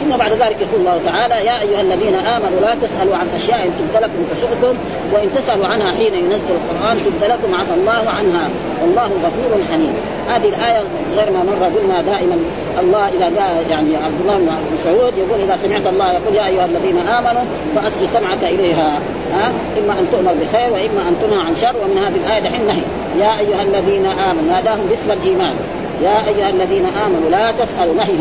ثم 0.00 0.16
بعد 0.16 0.32
ذلك 0.32 0.56
يقول 0.60 0.80
الله 0.80 1.00
تعالى 1.06 1.34
يا 1.34 1.60
أيها 1.62 1.80
الذين 1.80 2.14
آمنوا 2.14 2.60
لا 2.60 2.74
تسألوا 2.82 3.16
عن 3.16 3.28
أشياء 3.34 3.70
تبد 3.78 4.02
لكم 4.02 4.24
تسؤكم 4.34 4.74
وإن 5.12 5.28
تسألوا 5.36 5.66
عنها 5.66 5.92
حين 5.92 6.14
ينزل 6.14 6.54
القرآن 6.58 6.96
تبد 6.96 7.30
لكم 7.30 7.54
عفى 7.54 7.74
الله 7.74 8.04
عنها 8.18 8.48
والله 8.82 9.10
غفور 9.24 9.50
حليم. 9.72 9.94
هذه 10.28 10.48
الآية 10.48 10.82
غير 11.16 11.30
ما 11.30 11.42
مر 11.44 11.78
قلنا 11.78 12.02
دائما 12.02 12.36
الله 12.80 13.08
إذا 13.08 13.28
جاء 13.28 13.64
يعني 13.70 13.96
عبد 13.96 14.20
الله 14.20 14.36
بن 14.38 14.50
مسعود 14.74 15.12
يقول 15.18 15.40
إذا 15.40 15.56
سمعت 15.56 15.86
الله 15.86 16.12
يقول 16.12 16.34
يا 16.34 16.46
أيها 16.46 16.64
الذين 16.64 16.98
آمنوا 16.98 17.42
فاصغ 17.76 18.06
سمعك 18.12 18.42
إليها. 18.42 18.98
ها؟ 19.34 19.52
إما 19.78 19.92
أن 19.92 20.06
تؤمر 20.12 20.32
بخير 20.32 20.72
وإما 20.72 21.02
أن 21.08 21.16
تنهى 21.22 21.40
عن 21.46 21.56
شر 21.56 21.74
ومن 21.82 21.98
هذه 21.98 22.16
الآية 22.26 22.40
دحين 22.40 22.66
نهي. 22.66 22.82
يا 23.20 23.38
أيها 23.38 23.62
الذين 23.62 24.06
آمنوا 24.06 24.52
ناداهم 24.52 24.86
باسم 24.90 25.10
الإيمان. 25.12 25.54
يا 26.02 26.28
أيها 26.28 26.50
الذين 26.50 26.86
آمنوا 27.06 27.30
لا 27.30 27.52
تسألوا 27.64 27.94
نهي. 27.94 28.18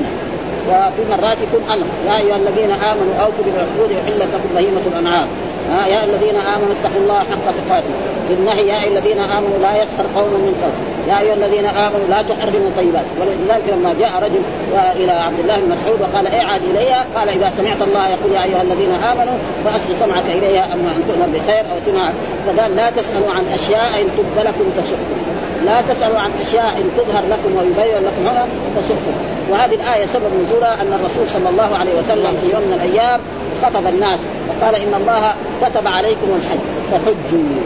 وفي 0.69 1.01
مرات 1.12 1.38
يكون 1.45 1.63
أمر. 1.73 1.88
يا 2.08 2.17
أيها 2.17 2.36
الذين 2.36 2.71
آمنوا 2.71 3.13
أوفوا 3.23 3.43
بالعقود 3.45 3.89
احلت 3.91 4.30
لكم 4.34 4.49
بهيمة 4.56 4.82
الأنعام. 4.91 5.27
يا 5.93 6.03
الذين 6.03 6.36
آمنوا 6.53 6.73
اتقوا 6.77 7.01
الله 7.03 7.19
حق 7.19 7.45
تقاته. 7.60 7.93
بالنهي 8.30 8.67
يا 8.67 8.84
أيها 8.84 8.88
الذين 8.88 9.19
آمنوا 9.19 9.58
لا 9.62 9.84
يسخر 9.84 10.06
قوم 10.15 10.32
من 10.45 10.53
قوم. 10.63 10.75
يا 11.10 11.19
أيها 11.19 11.34
الذين 11.34 11.65
آمنوا 11.65 12.08
لا 12.10 12.21
تحرموا 12.21 12.71
طيبات. 12.77 13.06
ولذلك 13.19 13.67
لما 13.73 13.95
جاء 13.99 14.13
رجل 14.25 14.41
إلى 14.95 15.12
عبد 15.12 15.39
الله 15.39 15.58
بن 15.60 15.69
مسعود 15.75 16.01
وقال 16.01 16.27
اعد 16.27 16.62
اليها 16.71 17.06
قال 17.15 17.30
إذا 17.30 17.51
سمعت 17.58 17.82
الله 17.88 18.10
يقول 18.10 18.32
يا 18.32 18.43
أيها 18.43 18.62
الذين 18.62 18.91
آمنوا 19.12 19.38
فاصغ 19.65 19.89
سمعك 19.99 20.25
اليها 20.25 20.65
أما 20.65 20.89
أن 20.95 21.03
تؤمر 21.08 21.27
بخير 21.36 21.63
أو 21.71 21.77
تنهى 21.86 22.12
فقال 22.45 22.75
لا 22.75 22.89
تسألوا 22.89 23.32
عن 23.38 23.43
أشياء 23.53 24.01
إن 24.01 24.08
تبد 24.17 24.38
لكم 24.47 24.65
تسؤكم. 24.77 25.17
لا 25.65 25.82
تسألوا 25.89 26.19
عن 26.19 26.32
أشياء 26.41 26.71
إن 26.82 26.88
تظهر 26.97 27.23
لكم 27.34 27.58
ويبين 27.58 28.01
لكم 28.08 28.27
هنا 28.27 28.45
تسؤكم 28.77 29.13
وهذه 29.49 29.75
الآية 29.75 30.05
سبب 30.05 30.31
نزولها 30.45 30.73
أن 30.73 30.99
الرسول 30.99 31.29
صلى 31.29 31.49
الله 31.49 31.77
عليه 31.77 31.91
وسلم 31.99 32.38
في 32.41 32.51
يوم 32.53 32.62
من 32.62 32.73
الأيام 32.73 33.19
خطب 33.63 33.88
الناس 33.88 34.19
وقال 34.49 34.75
إن 34.75 34.93
الله 34.93 35.33
كتب 35.62 35.88
عليكم 35.88 36.27
الحج 36.39 36.60
فحجوا. 36.91 37.62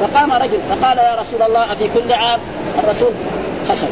فقام 0.00 0.32
رجل 0.32 0.58
فقال 0.70 0.98
يا 0.98 1.16
رسول 1.20 1.42
الله 1.42 1.72
أفي 1.72 1.88
كل 1.94 2.12
عام؟ 2.12 2.40
الرسول 2.84 3.10
خشب 3.68 3.88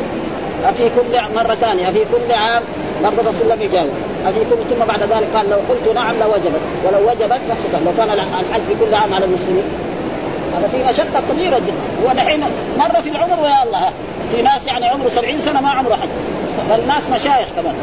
أفي 0.64 0.82
كل 0.88 1.34
مرة 1.34 1.54
ثانية 1.54 1.88
أفي 1.88 2.04
كل 2.12 2.32
عام؟ 2.32 2.62
برضه 3.02 3.20
الرسول 3.20 3.48
لم 3.48 3.62
يجاوب. 3.62 3.90
أفي 4.26 4.38
كل 4.38 4.56
ثم 4.70 4.84
بعد 4.88 5.02
ذلك 5.02 5.28
قال 5.34 5.50
لو 5.50 5.56
قلت 5.56 5.94
نعم 5.94 6.14
لوجبت. 6.20 6.60
ولو 6.84 7.10
وجبت 7.10 7.40
ما 7.48 7.54
لو 7.84 7.92
كان 7.96 8.10
الحج 8.12 8.62
في 8.68 8.74
كل 8.84 8.94
عام 8.94 9.14
على 9.14 9.24
المسلمين. 9.24 9.64
هذا 10.56 10.68
في 10.68 10.84
مشقة 10.90 11.22
كبيرة 11.30 11.58
جدا. 11.58 12.04
هو 12.04 12.12
دحين 12.12 12.40
مرة 12.78 13.00
في 13.00 13.08
العمر 13.08 13.40
ويا 13.42 13.62
الله. 13.62 13.92
في 14.30 14.42
ناس 14.42 14.66
يعني 14.66 14.88
عمره 14.88 15.08
سبعين 15.08 15.40
سنة 15.40 15.60
ما 15.60 15.70
عمره 15.70 15.94
حج. 15.94 16.08
بل 16.70 16.86
ناس 16.86 17.10
مشايخ 17.10 17.46
كمان. 17.56 17.74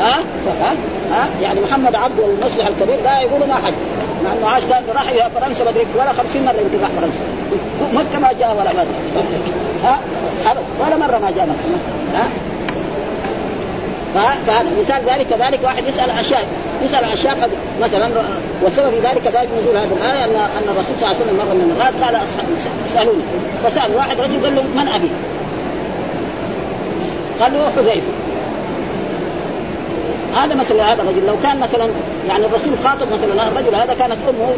ها؟ 0.00 0.18
ها؟ 0.62 0.72
ها؟ 1.12 1.28
يعني 1.42 1.60
محمد 1.60 1.94
عبد 1.94 2.18
المصلح 2.20 2.66
الكبير 2.66 3.02
لا 3.04 3.20
يقولوا 3.20 3.46
ما 3.46 3.54
حج. 3.54 3.74
مع 4.24 4.32
إنه 4.32 4.48
عاش 4.48 4.64
كان 4.64 4.82
راح 4.94 5.08
إلى 5.08 5.30
فرنسا 5.34 5.64
ما 5.64 5.70
ولا 5.96 6.12
50 6.12 6.42
مرة 6.42 6.60
يمكن 6.60 6.80
راح 6.80 6.90
فرنسا. 7.00 7.20
مكة 7.94 8.18
ما 8.18 8.32
جاء 8.40 8.50
ولا 8.50 8.72
مرة. 8.72 8.86
ها؟ 9.84 9.98
ولا 10.80 10.96
مرة 10.96 11.18
ما 11.18 11.30
جاء 11.30 11.46
مكة. 11.46 12.18
ها؟ 12.18 12.28
فهذا 14.14 14.66
مثال 14.80 15.02
ذلك 15.06 15.26
كذلك 15.26 15.60
واحد 15.64 15.84
يسأل 15.88 16.10
اشياء 16.10 16.44
يسأل 16.82 17.04
اشياء 17.04 17.34
قد 17.42 17.50
مثلا 17.82 18.10
وسبب 18.64 18.94
ذلك 18.94 19.26
ذلك 19.26 19.48
نزول 19.58 19.76
هذه 19.76 19.92
الآية 19.96 20.24
ان 20.24 20.36
أن 20.36 20.68
الرسول 20.68 20.94
صلى 21.00 21.06
الله 21.06 21.06
عليه 21.06 21.16
وسلم 21.16 21.36
مرة 21.36 21.54
من 21.54 21.70
المرات 21.70 21.94
قال 22.04 22.24
اصحاب 22.24 22.46
سألوني. 22.94 23.22
فسأل 23.64 23.96
واحد 23.96 24.20
رجل 24.20 24.42
قال 24.44 24.54
له 24.54 24.62
من 24.62 24.88
أبي؟ 24.88 25.10
قال 27.40 27.54
له 27.54 27.70
حذيفة. 27.76 28.12
هذا 30.36 30.54
مثلا 30.54 30.92
هذا 30.92 31.02
الرجل. 31.02 31.26
لو 31.26 31.36
كان 31.42 31.60
مثلا 31.60 31.88
يعني 32.28 32.46
الرسول 32.46 32.72
خاطب 32.84 33.12
مثلا 33.12 33.48
الرجل 33.48 33.74
هذا 33.74 33.94
كانت 33.98 34.16
أمه 34.28 34.50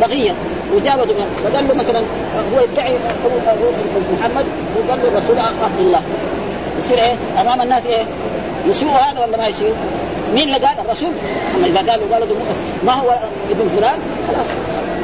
بغية 0.00 0.34
وجابته 0.74 1.14
فقال 1.44 1.68
له 1.68 1.74
مثلا 1.74 2.00
هو 2.54 2.60
يدعي 2.60 2.94
محمد 4.12 4.44
وقال 4.76 4.98
له 5.02 5.08
الرسول 5.08 5.38
عبد 5.38 5.80
الله. 5.80 6.00
يصير 6.78 6.98
إيه؟ 6.98 7.14
أمام 7.40 7.62
الناس 7.62 7.86
إيه؟ 7.86 8.04
يسوء 8.66 8.90
هذا 8.90 9.20
ولا 9.20 9.36
ما 9.36 9.46
يسوء؟ 9.46 9.74
مين 10.34 10.42
اللي 10.42 10.66
قال 10.66 10.78
الرسول؟ 10.84 11.10
أما 11.56 11.66
إذا 11.66 11.92
قالوا 11.92 12.06
قالوا 12.12 12.28
ما 12.86 12.92
هو 12.92 13.10
ابن 13.50 13.68
فلان؟ 13.68 13.98
خلاص. 14.28 14.46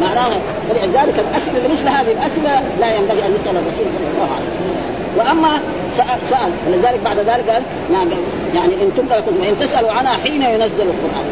معناها 0.01 0.38
فلذلك 0.68 1.14
الأسئلة 1.18 1.57
اللي 1.57 1.68
مثل 1.68 1.88
هذه 1.88 2.12
الأسئلة 2.12 2.62
لا 2.81 2.96
ينبغي 2.96 3.27
أن 3.27 3.35
يسأل 3.35 3.57
الرسول 3.57 3.87
صلى 3.98 4.09
الله 4.14 4.29
عليه 4.35 4.46
وسلم. 4.55 4.91
وأما 5.16 5.61
سال 5.96 6.18
سأل. 6.25 6.53
ولذلك 6.66 7.01
بعد 7.05 7.18
ذلك 7.18 7.51
قال 7.51 7.62
نعم 7.92 8.09
يعني 8.55 8.75
إن 8.75 8.90
لكم 9.11 9.33
وإن 9.40 9.57
تسألوا 9.61 9.92
عنها 9.92 10.12
حين 10.12 10.42
ينزل 10.42 10.87
القرآن. 10.92 11.27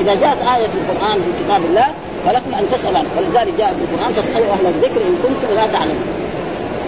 إذا 0.00 0.14
جاءت 0.14 0.38
آية 0.56 0.66
في 0.66 0.74
القرآن 0.74 1.14
في 1.14 1.44
كتاب 1.44 1.60
الله 1.70 1.86
فلكم 2.26 2.54
أن 2.54 2.66
تسألوا 2.72 2.98
عنها. 2.98 3.10
ولذلك 3.16 3.54
جاء 3.58 3.68
في 3.68 3.94
القرآن 3.94 4.12
فاسألوا 4.12 4.52
أهل 4.52 4.66
الذكر 4.66 5.00
إن 5.00 5.14
كنتم 5.22 5.54
لا 5.54 5.66
تعلمون. 5.66 6.04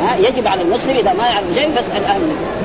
ها 0.02 0.16
يجب 0.16 0.46
على 0.46 0.62
المسلم 0.62 0.96
إذا 0.96 1.12
ما 1.12 1.26
يعرف 1.26 1.54
شيء 1.54 1.70
فاسأل 1.70 2.04
أهل 2.04 2.20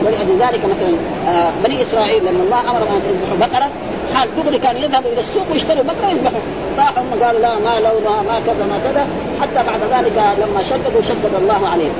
ولذلك 0.05 0.59
مثلا 0.65 0.93
آه 1.27 1.51
بني 1.63 1.81
إسرائيل 1.81 2.25
لما 2.25 2.43
الله 2.43 2.59
امرهم 2.59 2.95
أن 2.95 3.01
يذبحوا 3.09 3.47
بقرة 3.47 3.71
حال 4.13 4.29
دغري 4.37 4.59
كانوا 4.59 4.81
يذهبوا 4.81 5.11
إلى 5.11 5.19
السوق 5.19 5.43
ويشتروا 5.51 5.83
بقرة 5.83 6.07
ويذبحوا 6.07 6.39
راحوا 6.77 7.03
قالوا 7.21 7.41
لا 7.41 7.55
ما 7.55 7.79
لونها 7.79 8.21
ما 8.21 8.39
كذا 8.45 8.65
ما 8.69 8.79
كذا. 8.83 9.07
حتى 9.41 9.67
بعد 9.67 9.81
ذلك 9.93 10.17
لما 10.17 10.63
شددوا 10.63 11.01
شدد 11.01 11.35
الله 11.41 11.67
عليهم. 11.67 11.93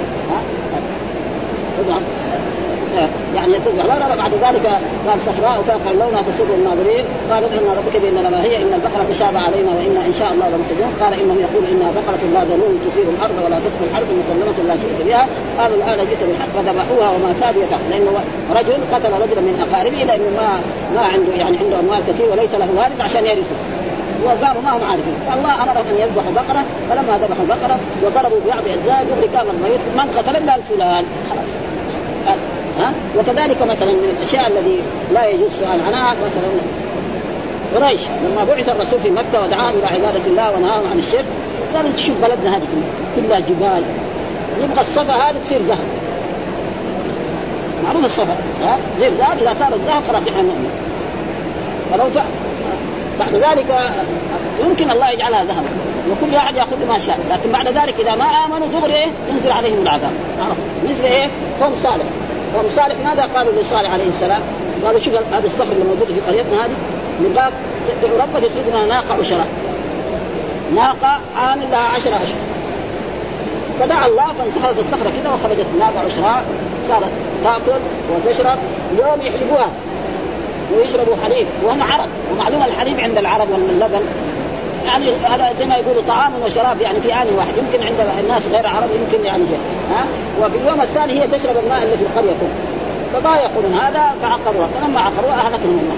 ها 2.98 3.08
يعني 3.36 3.54
تذبح 3.66 3.86
بعد 4.16 4.34
ذلك 4.46 4.66
قال 5.08 5.22
صفراء 5.22 5.62
فاقع 5.68 5.92
لونها 5.92 6.22
تسر 6.22 6.50
الناظرين. 6.60 7.06
قال 7.32 7.44
ادعوا 7.44 7.76
ربك 7.80 7.96
بانما 8.04 8.44
هي 8.44 8.56
إن 8.64 8.72
البقرة 8.74 9.04
تشابه 9.12 9.40
علينا 9.40 9.72
وإنا 9.78 10.02
إن 10.10 10.14
شاء 10.20 10.30
الله 10.34 10.48
لمهتدون 10.54 10.92
قال 11.02 11.14
انه 11.22 11.36
يقول 11.46 11.64
انها 11.72 11.92
بقرة 12.00 12.24
لا 12.34 12.42
ذلول 12.52 12.74
تثير 12.88 13.08
الأرض 13.16 13.38
ولا 13.46 13.58
تسقي 13.66 13.86
الحرث 13.90 14.10
مسلمة 14.22 14.58
لا 14.70 14.76
شيء 14.84 14.94
بها 15.08 15.24
قالوا 15.60 15.78
الآن 15.78 15.98
جئت 16.10 16.22
بالحق 16.28 16.52
فذبحوها 16.56 17.10
وما 17.16 17.32
كادوا 17.42 17.64
يفعل 17.64 17.84
لأنه 17.92 18.12
رجل 18.58 18.78
قتل 18.94 19.14
رجلا 19.24 19.42
من 19.50 19.56
أقاربه 19.66 20.02
لأنه 20.10 20.30
ما 20.40 20.50
ما 20.96 21.04
عنده 21.14 21.34
يعني 21.42 21.58
عنده 21.62 21.80
أموال 21.80 22.02
كثير 22.08 22.28
وليس 22.32 22.54
له 22.62 22.70
وارث 22.78 23.02
عشان 23.02 23.26
يرثه. 23.26 23.58
وقالوا 24.26 24.62
ما 24.66 24.72
هم 24.78 24.84
عارفين. 24.92 25.18
الله 25.36 25.54
أمرهم 25.64 25.86
أن 25.92 25.96
يذبحوا 26.04 26.34
بقرة. 26.40 26.64
فلما 26.90 27.14
ذبحوا 27.22 27.44
البقره 27.46 27.78
وضربوا 28.04 28.40
ببعض 28.46 28.64
أجزاء 28.76 29.00
دغري 29.10 29.28
كان 29.36 29.48
الميت 29.56 29.82
من 29.98 30.08
قتل 30.18 30.36
إلا 30.36 30.54
فلان 30.70 31.06
خلاص. 31.30 31.67
ها؟ 32.80 32.94
وكذلك 33.18 33.62
مثلا 33.62 33.92
من 33.92 34.18
الأشياء 34.18 34.48
الذي 34.48 34.80
لا 35.14 35.26
يجوز 35.26 35.48
السؤال 35.48 35.80
عنها 35.88 36.12
مثلا 36.12 36.50
قريش 37.76 38.02
لما 38.02 38.44
بعث 38.44 38.70
الرسول 38.70 39.00
في 39.00 39.10
مكة 39.10 39.46
ودعاهم 39.46 39.74
إلى 39.78 39.88
عبادة 39.88 40.26
الله 40.28 40.58
ونهاهم 40.58 40.84
عن 40.92 41.00
الشرك 41.00 41.26
قالوا 41.76 41.92
شوف 41.98 42.16
بلدنا 42.22 42.58
هذه 42.58 42.68
كلها 43.16 43.40
جبال 43.40 43.84
نبغى 44.64 44.82
الصفا 44.82 45.14
هذه 45.14 45.36
تصير 45.46 45.60
ذهب 45.62 45.88
معروف 47.86 48.06
الصفا 48.06 48.36
ها؟ 48.64 48.78
زي 49.00 49.08
الذهب 49.08 49.38
إذا 49.42 49.56
صارت 49.60 49.80
ذهب 49.88 50.04
خلاص 50.08 50.22
نحن 50.22 50.46
نؤمن 50.46 50.72
فلو 51.92 52.10
ف... 52.10 52.24
بعد 53.20 53.36
ذلك 53.36 53.92
يمكن 54.66 54.92
الله 54.92 55.12
يجعلها 55.12 55.44
ذهبا 55.44 55.70
وكل 56.12 56.34
واحد 56.34 56.56
يأخذ 56.56 56.88
ما 56.88 57.00
شاء 57.00 57.20
لكن 57.32 57.52
بعد 57.52 57.68
ذلك 57.68 57.96
إذا 58.00 58.16
ما 58.16 58.26
آمنوا 58.26 58.68
دغري 58.74 58.94
إيه؟ 58.94 59.08
ينزل 59.34 59.52
عليهم 59.52 59.82
العذاب. 59.82 60.12
عرفت؟ 60.40 60.60
مثل 60.90 61.04
إيه؟ 61.04 61.30
قوم 61.62 61.76
صالح. 61.84 62.06
قوم 62.58 62.70
صالح 62.70 62.96
ماذا 63.06 63.30
قالوا 63.36 63.62
لصالح 63.62 63.94
عليه 63.94 64.08
السلام؟ 64.08 64.42
قالوا 64.86 65.00
شوف 65.00 65.14
هذا 65.16 65.46
الصخر 65.46 65.72
اللي 65.72 65.84
موجود 65.84 66.08
في 66.08 66.32
قريتنا 66.32 66.66
هذه 66.66 66.72
نبغاك 67.22 67.54
تدعو 68.02 68.18
ربك 68.18 68.44
يخرج 68.44 68.70
لنا 68.70 68.86
ناقة 68.86 69.14
عشراء 69.20 69.48
ناقة 70.76 71.22
عامل 71.36 71.72
لها 71.72 71.88
عشرة 71.96 72.16
اشهر 72.16 72.48
فدعا 73.80 74.08
الله 74.08 74.34
فانسحبت 74.34 74.80
الصخرة 74.80 75.12
كده 75.22 75.34
وخرجت 75.34 75.66
ناقة 75.80 76.00
عشراء 76.00 76.46
صارت 76.90 77.12
تأكل 77.44 77.80
وتشرب 78.12 78.58
يوم 79.00 79.22
يحلبوها 79.22 79.70
ويشربوا 80.76 81.16
حليب. 81.24 81.48
وهم 81.64 81.84
عرب. 81.84 82.10
ومعلومه 82.32 82.66
الحليب 82.66 83.00
عند 83.00 83.18
العرب 83.18 83.50
ولا 83.50 83.66
اللبن؟ 83.72 84.02
يعني 84.88 85.06
هذا 85.24 85.54
زي 85.60 85.66
ما 85.66 85.76
يقولوا 85.76 86.02
طعام 86.08 86.32
وشراب 86.46 86.82
يعني 86.82 87.00
في 87.02 87.14
آن 87.14 87.28
واحد. 87.38 87.54
يمكن 87.58 87.88
عند 87.88 88.00
الناس 88.20 88.48
غير 88.48 88.68
عرب 88.68 88.90
يمكن 89.02 89.26
يعني 89.26 89.44
جاء. 89.52 89.60
ها؟ 89.92 90.06
وفي 90.42 90.58
اليوم 90.58 90.82
الثاني 90.82 91.14
هي 91.14 91.28
تشرب 91.28 91.58
الماء 91.64 91.84
اللي 91.84 91.98
في 91.98 92.04
القريه 92.04 92.34
كله 92.42 92.56
فما 93.14 93.36
يقولون 93.38 93.74
هذا 93.74 94.16
فعقروها. 94.22 94.68
فلما 94.82 95.00
عقروها 95.00 95.36
أهلكهم 95.36 95.80
الله 95.80 95.98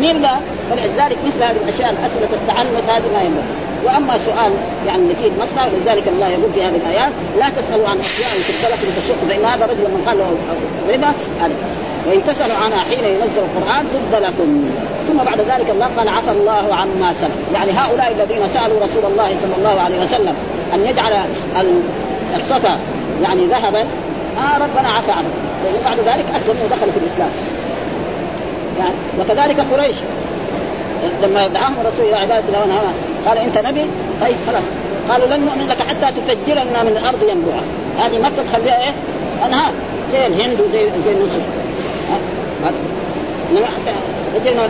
مين 0.00 0.22
لا؟ 0.22 0.34
فلذلك 0.70 1.16
مثل 1.26 1.42
هذه 1.42 1.56
الأشياء 1.64 1.90
الاسئله 1.90 2.28
التعنت 2.32 2.90
هذه 2.90 3.08
ما 3.14 3.22
ينبغي. 3.22 3.70
وأما 3.84 4.18
سؤال 4.18 4.52
يعني 4.86 5.14
فيه 5.22 5.30
مصنع 5.42 5.66
ولذلك 5.66 6.08
الله 6.08 6.28
يقول 6.28 6.52
في 6.54 6.62
هذه 6.62 6.76
الآيات 6.76 7.12
لا 7.38 7.46
تسألوا 7.48 7.88
عن 7.88 7.98
أشياء 7.98 8.30
تبت 8.48 8.72
لكم 8.72 9.00
تشق 9.00 9.14
فان 9.28 9.44
هذا 9.44 9.64
الرجل 9.64 9.80
من 9.80 10.02
قال 10.06 10.18
ربا 10.88 11.12
وإن 12.08 12.20
تسألوا 12.26 12.56
عنها 12.56 12.78
حين 12.78 13.04
ينزل 13.04 13.42
القرآن 13.48 13.84
تبد 13.94 14.22
لكم. 14.22 14.70
ثم 15.08 15.16
بعد 15.16 15.40
ذلك 15.40 15.70
الله 15.70 15.88
قال 15.98 16.08
عفى 16.08 16.30
الله 16.30 16.74
عما 16.74 17.14
سلف. 17.20 17.54
يعني 17.54 17.72
هؤلاء 17.72 18.12
الذين 18.12 18.48
سألوا 18.48 18.80
رسول 18.84 19.12
الله 19.12 19.36
صلى 19.42 19.54
الله 19.58 19.80
عليه 19.80 20.02
وسلم 20.02 20.34
أن 20.74 20.86
يجعل 20.86 21.12
الصفا 22.36 22.78
يعني 23.22 23.46
ذهبا 23.46 23.80
آه 23.80 24.58
ربنا 24.58 24.88
عفى 24.88 25.12
عنه. 25.12 25.30
وبعد 25.80 25.98
ذلك 25.98 26.24
أسلموا 26.36 26.64
ودخلوا 26.64 26.92
في 26.92 26.98
الإسلام. 26.98 27.30
وكذلك 29.20 29.60
قريش. 29.72 29.96
لما 31.22 31.46
دعاهم 31.46 31.74
الرسول 31.80 32.06
إلى 32.06 32.16
عبادة 32.16 32.44
الله 32.48 32.92
قال 33.26 33.38
أنت 33.38 33.58
نبي؟ 33.58 33.84
طيب 34.20 34.36
خلاص. 34.46 34.62
قالوا 35.10 35.26
لن 35.26 35.40
نؤمن 35.44 35.68
لك 35.68 35.78
حتى 35.88 36.20
تفجر 36.20 36.54
لنا 36.54 36.82
من 36.82 36.96
الأرض 37.00 37.22
ينبوعا. 37.28 37.62
هذه 37.98 38.18
مكه 38.18 38.42
تخليها 38.52 38.82
إيه؟ 38.82 38.92
أنهار. 39.46 39.72
زي 40.12 40.26
الهند 40.26 40.60
وزي 40.60 40.84
زي 41.04 41.14
مصر 41.24 41.40
فجرنا 44.34 44.62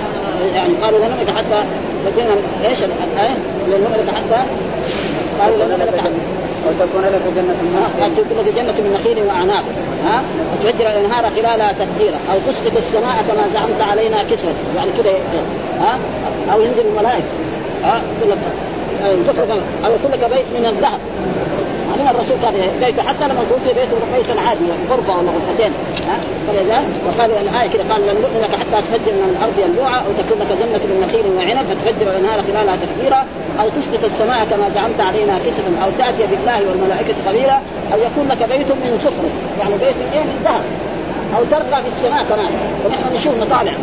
يعني 0.54 0.74
قالوا 0.82 0.98
لن 0.98 1.04
نؤمن 1.04 1.36
حتى 1.36 1.62
فجرنا 2.04 2.34
إيش؟ 2.64 2.78
الايه؟ 2.82 3.34
لن 3.68 3.80
نؤمن 3.80 4.12
حتى 4.16 4.42
قالوا 5.40 5.56
لن 5.56 5.70
نؤمن 5.70 6.00
حتى 6.00 6.39
وتكون 6.66 7.02
لك 7.02 7.22
جنة 7.36 7.54
من 7.62 7.72
تكون 8.16 8.38
لك 8.38 8.54
جنة 8.56 8.72
من 8.72 8.92
نخيل 9.00 9.18
وأعناب. 9.26 9.64
ها؟ 10.04 10.22
وتفجر 10.52 10.86
الأنهار 10.90 11.24
خلالها 11.36 11.72
تفجيرا. 11.72 12.18
أو 12.32 12.38
تسقط 12.46 12.76
السماء 12.76 13.16
كما 13.28 13.44
زعمت 13.54 13.80
علينا 13.90 14.22
كسرا. 14.22 14.52
يعني 14.76 14.90
كده 14.98 15.10
ها؟ 15.80 15.98
أو 16.52 16.60
ينزل 16.60 16.84
الملائكة. 16.90 17.32
ها؟ 17.84 18.02
يقول 18.22 18.32
لك 18.32 18.38
أو 19.84 19.90
يكون 19.94 20.10
لك 20.10 20.30
بيت 20.30 20.46
من 20.60 20.66
الذهب. 20.66 21.00
معلوم 22.04 22.16
الرسول 22.16 22.36
كان 22.42 22.54
بيته 22.84 23.02
حتى 23.08 23.24
لما 23.30 23.42
توفي 23.50 23.72
بيته 23.78 23.96
بيتا 24.16 24.40
عادي 24.40 24.66
غرفه 24.90 25.12
ولا 25.18 25.30
غرفتين 25.34 25.72
ها؟ 26.08 26.16
فلذلك 26.46 26.94
وقال 27.06 27.30
الآية 27.30 27.68
كده 27.74 27.84
قال 27.90 28.00
لن 28.08 28.16
نؤمن 28.22 28.40
لك 28.44 28.52
حتى 28.60 28.76
تفجر 28.86 29.12
من 29.20 29.28
الأرض 29.34 29.56
ينبوعا 29.64 29.98
أو 30.06 30.10
تكون 30.20 30.38
لك 30.42 30.50
جنة 30.60 30.82
من 30.90 30.96
نخيل 31.04 31.26
وعنب 31.36 31.66
فتفجر 31.70 32.06
الأنهار 32.12 32.38
خلالها 32.48 32.76
تفجيرا 32.84 33.20
أو 33.60 33.66
تسقط 33.76 34.04
السماء 34.04 34.40
كما 34.50 34.66
زعمت 34.76 35.00
علينا 35.08 35.34
كسفا 35.46 35.72
أو 35.84 35.90
تأتي 35.98 36.24
بالله 36.30 36.58
والملائكة 36.68 37.18
قبيلا 37.28 37.58
أو 37.92 37.98
يكون 38.08 38.24
لك 38.30 38.40
بيت 38.52 38.70
من 38.82 38.92
زخرف 39.04 39.34
يعني 39.60 39.74
بيت 39.82 39.96
من 40.00 40.08
إيه؟ 40.14 40.24
من 40.30 40.38
ذهب. 40.44 40.64
أو 41.36 41.42
ترقى 41.52 41.82
في 41.82 41.88
السماء 41.96 42.22
كمان. 42.30 42.52
ونحن 42.84 43.04
نشوف 43.14 43.34
نطالع. 43.42 43.74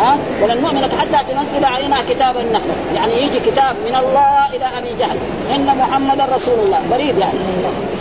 ها؟ 0.00 0.16
ولن 0.42 0.60
نؤمن 0.62 0.82
حتى 0.82 1.32
تنزل 1.32 1.64
علينا 1.64 2.02
كتابا 2.02 2.42
نقرا 2.42 2.74
يعني 2.94 3.22
يجي 3.22 3.40
كتاب 3.40 3.76
من 3.86 3.96
الله 3.96 4.46
إلى 4.56 4.64
أبي 4.78 4.88
جهل. 4.98 5.16
إن 5.54 5.76
محمدا 5.78 6.24
رسول 6.34 6.58
الله. 6.58 6.80
بريد 6.90 7.18
يعني. 7.18 7.38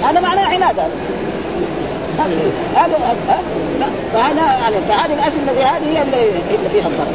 هذا 0.03 0.19
معناه 0.19 0.45
عناد. 0.45 0.75
هذا 2.17 2.35
هذا 2.75 2.95
فهذا 4.13 4.41
يعني 4.41 4.75
فهذه 4.87 5.13
الاسئله 5.13 5.51
التي 5.51 5.63
هذه 5.63 5.97
هي 5.97 6.01
اللي, 6.01 6.69
فيها 6.71 6.87
الضرر. 6.87 7.13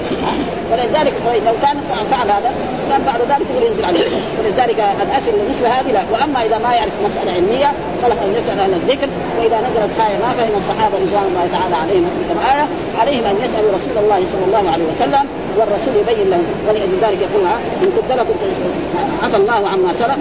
ولذلك 0.72 1.14
لو 1.46 1.52
كان 1.62 1.76
فعل 2.10 2.28
هذا 2.30 2.52
كان 2.90 3.02
بعد 3.06 3.20
ذلك 3.20 3.46
يقول 3.50 3.62
ينزل 3.70 3.84
عليه. 3.84 4.04
ولذلك 4.38 4.84
الاسئله 5.02 5.42
مثل 5.50 5.66
هذه 5.66 5.92
لا. 5.92 6.02
وأما 6.12 6.42
إذا 6.46 6.58
ما 6.58 6.74
يعرف 6.74 6.92
مسألة 7.04 7.32
علمية 7.32 7.72
فله 8.02 8.24
أن 8.24 8.34
يسأل 8.38 8.58
أهل 8.58 8.74
الذكر. 8.74 9.08
وإذا 9.38 9.58
نزلت 9.60 10.00
آية 10.00 10.18
ما 10.26 10.32
فهم 10.38 10.54
الصحابة 10.56 10.96
رضوان 10.96 11.26
الله 11.30 11.48
تعالى 11.52 11.76
عليهم 11.76 12.10
كما 12.28 12.42
إيه 12.52 12.68
عليهم 13.00 13.24
أن 13.24 13.36
يسألوا 13.44 13.70
رسول 13.78 13.96
الله 14.04 14.20
صلى 14.32 14.44
الله 14.46 14.72
عليه 14.72 14.84
وسلم 14.84 15.24
والرسول 15.56 15.94
يبين 16.02 16.30
لهم. 16.30 16.46
ولذلك 16.68 17.18
يقول 17.26 17.44
إن 17.82 17.88
تبد 17.96 18.18
لكم 18.18 18.34
عفى 19.22 19.36
الله 19.36 19.68
عما 19.68 19.92
سلف. 19.92 20.18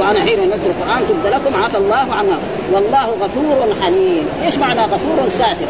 عنها 0.00 0.24
حين 0.24 0.42
ينزل 0.42 0.70
القرآن 0.70 1.02
تبد 1.08 1.34
لكم 1.34 1.62
عفى 1.62 1.76
الله 1.76 2.14
عنها 2.14 2.38
والله 2.72 3.06
غفور 3.20 3.74
حليم. 3.82 4.28
إيش 4.44 4.58
معنى 4.58 4.80
غفور 4.80 5.28
ساتر؟ 5.28 5.66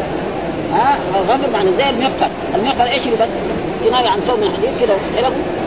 ها؟ 0.73 0.97
غفر 1.29 1.49
معنى 1.53 1.69
زي 1.77 1.89
المغفر 1.89 2.27
المغفر 2.55 2.83
إيش 2.83 3.01
بس؟ 3.21 3.29
كنايه 3.85 4.09
عن 4.09 4.19
صوم 4.27 4.43
الحديد 4.43 4.71
كده. 4.81 4.95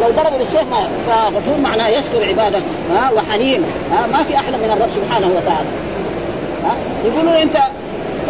لو 0.00 0.10
ضربوا 0.16 0.38
بالسيف 0.38 0.62
ما 0.70 0.88
فغفور 1.06 1.58
معناه 1.58 1.88
يستر 1.88 2.24
عبادته 2.24 2.62
ها؟ 2.94 3.10
وحليم. 3.10 3.64
ها؟ 3.92 4.06
ما 4.06 4.22
في 4.22 4.36
أحلى 4.36 4.56
من 4.56 4.70
الرب 4.76 4.90
سبحانه 4.96 5.26
وتعالى. 5.26 5.68
ها؟ 6.64 6.74
يقول 7.04 7.26
له 7.26 7.42
أنت 7.42 7.56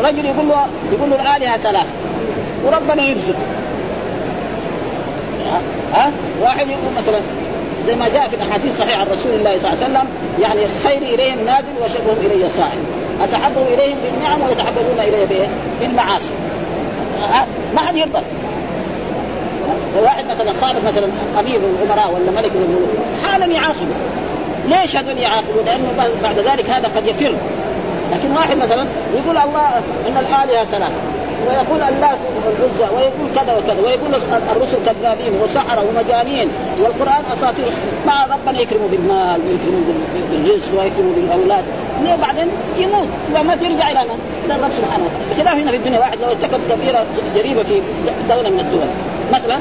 رجل 0.04 0.24
يقول 0.24 0.48
له 0.48 0.66
يقول 0.92 1.10
له 1.10 1.16
الآلهة 1.16 1.58
ثلاث 1.58 1.86
وربنا 2.64 3.02
يرزق. 3.02 3.36
ها؟ 5.94 6.10
واحد 6.42 6.68
يقول 6.68 6.92
مثلا 6.98 7.20
زي 7.86 7.94
ما 7.94 8.08
جاء 8.08 8.28
في 8.28 8.36
الأحاديث 8.36 8.72
الصحيحه 8.72 9.00
عن 9.00 9.06
رسول 9.06 9.32
الله 9.32 9.58
صلى 9.58 9.72
الله 9.72 9.84
عليه 9.84 9.92
وسلم 9.92 10.08
يعني 10.42 10.60
خير 10.84 11.14
إليهم 11.14 11.38
نازل 11.46 11.74
وشرهم 11.84 12.16
إلي 12.26 12.50
صاعد. 12.50 12.78
اتحبوا 13.22 13.64
إليهم 13.74 13.96
بالنعم 14.04 14.42
ويتحببون 14.42 14.98
إلي 14.98 15.48
بالمعاصي. 15.80 16.30
ما 17.74 17.80
حد 17.80 17.96
يرضى. 17.96 18.18
واحد 20.02 20.24
مثلا 20.24 20.52
خالف 20.60 20.84
مثلا 20.88 21.06
أمير 21.40 21.56
الأمراء 21.56 22.14
ولا 22.14 22.30
ملك 22.30 22.50
من 22.52 22.62
الملوك 22.62 22.90
حالا 23.24 23.46
يعاقبه. 23.46 23.96
ليش 24.68 24.96
هذول 24.96 25.18
يعاقبوا؟ 25.18 25.62
لأنه 25.66 26.12
بعد 26.22 26.38
ذلك 26.38 26.70
هذا 26.70 26.88
قد 26.96 27.06
يفر. 27.06 27.34
لكن 28.12 28.32
واحد 28.36 28.56
مثلا 28.56 28.86
يقول 29.14 29.38
الله 29.38 29.78
إن 30.08 30.16
الآلهة 30.16 30.64
ثلاث 30.64 30.92
ويقول 31.48 31.82
اللات 31.82 32.18
والعزى 32.46 32.94
ويقول 32.96 33.28
كذا 33.34 33.52
وكذا 33.58 33.80
ويقول 33.86 34.14
الرسل 34.52 34.76
كذابين 34.86 35.32
وسحرة 35.42 35.84
ومجانين 35.88 36.48
والقرآن 36.82 37.22
أساطير. 37.32 37.72
مع 38.06 38.24
ربنا 38.24 38.60
يكرمه 38.60 38.88
بالمال 38.90 39.40
ويكرمه 39.46 39.82
بالرزق 40.30 40.70
ويكرمه 40.78 41.12
بالأولاد. 41.16 41.64
ليه 42.02 42.16
بعدين 42.16 42.48
يموت؟ 42.78 43.08
وما 43.34 43.56
ترجع 43.56 43.90
إلى 43.90 44.00
من؟ 44.00 44.18
إلى 44.44 44.54
الرب 44.54 44.72
سبحانه 44.72 45.04
وتعالى. 45.04 45.34
بخلاف 45.34 45.56
هنا 45.58 45.70
في 45.70 45.76
الدنيا 45.76 45.98
واحد 45.98 46.18
لو 46.22 46.28
ارتكب 46.28 46.60
كبيره 46.70 47.04
جريمة 47.36 47.62
في 47.62 47.82
دولة 48.28 48.50
من 48.50 48.60
الدول. 48.60 48.88
مثلا 49.32 49.58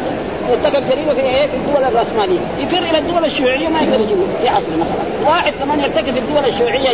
ارتكب 0.51 0.89
جريمة 0.89 1.13
في 1.13 1.21
إيه؟ 1.21 1.47
في 1.47 1.55
الدول 1.55 1.83
الرأسمالية. 1.83 2.39
يفر 2.59 2.77
إلى 2.77 2.97
الدول 2.97 3.25
الشيوعية 3.25 3.67
ما 3.67 3.81
يقدر 3.81 4.01
يجيبه. 4.01 4.25
في 4.41 4.49
عصرنا 4.49 4.85
خلاص 4.85 5.33
واحد 5.33 5.53
كمان 5.59 5.79
يرتكب 5.79 6.13
في 6.13 6.19
الدول 6.19 6.45
الشيوعية 6.45 6.89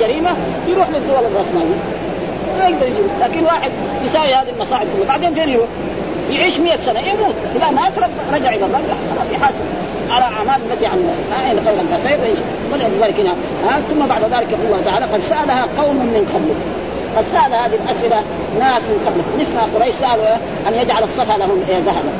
جريمة 0.00 0.30
يروح 0.68 0.88
للدول 0.88 1.24
الرأسمالية. 1.30 1.80
ما 2.58 2.68
يقدر 2.68 2.86
يجيبه 2.86 3.08
لكن 3.20 3.44
واحد 3.44 3.70
يساوي 4.04 4.34
هذه 4.34 4.50
المصاعب 4.56 4.86
كلها 4.96 5.08
بعدين 5.08 5.34
فين 5.34 5.48
يروح؟ 5.48 5.68
يعيش 6.30 6.58
100 6.60 6.76
سنة 6.76 7.00
يموت. 7.00 7.34
اذا 7.56 7.70
مات 7.70 7.92
رجع 8.32 8.48
إلى 8.48 8.64
الله 8.64 8.78
خلاص 9.16 9.32
يحاسب 9.32 9.62
على 10.10 10.24
أعمال 10.24 10.60
التي 10.70 10.86
عن 10.86 11.10
اين 11.46 11.56
خيرا 11.64 11.98
فخير 11.98 12.18
ولذلك 12.72 13.20
هنا 13.20 13.34
ثم 13.90 14.06
بعد 14.06 14.22
ذلك 14.22 14.58
الله 14.64 14.80
تعالى 14.84 15.06
قد 15.06 15.20
سألها 15.20 15.66
قوم 15.78 15.96
من 15.96 16.30
قبل 16.34 16.54
قد 17.16 17.24
سأل 17.32 17.54
هذه 17.54 17.78
الأسئلة 17.84 18.22
ناس 18.58 18.82
من 18.82 19.06
قبل 19.06 19.40
مثل 19.40 19.54
ما 19.54 19.62
قريش 19.74 19.94
سألوا 19.94 20.34
أن 20.68 20.74
يجعل 20.74 21.02
الصفا 21.02 21.38
لهم 21.38 21.62
ذهبا. 21.68 22.12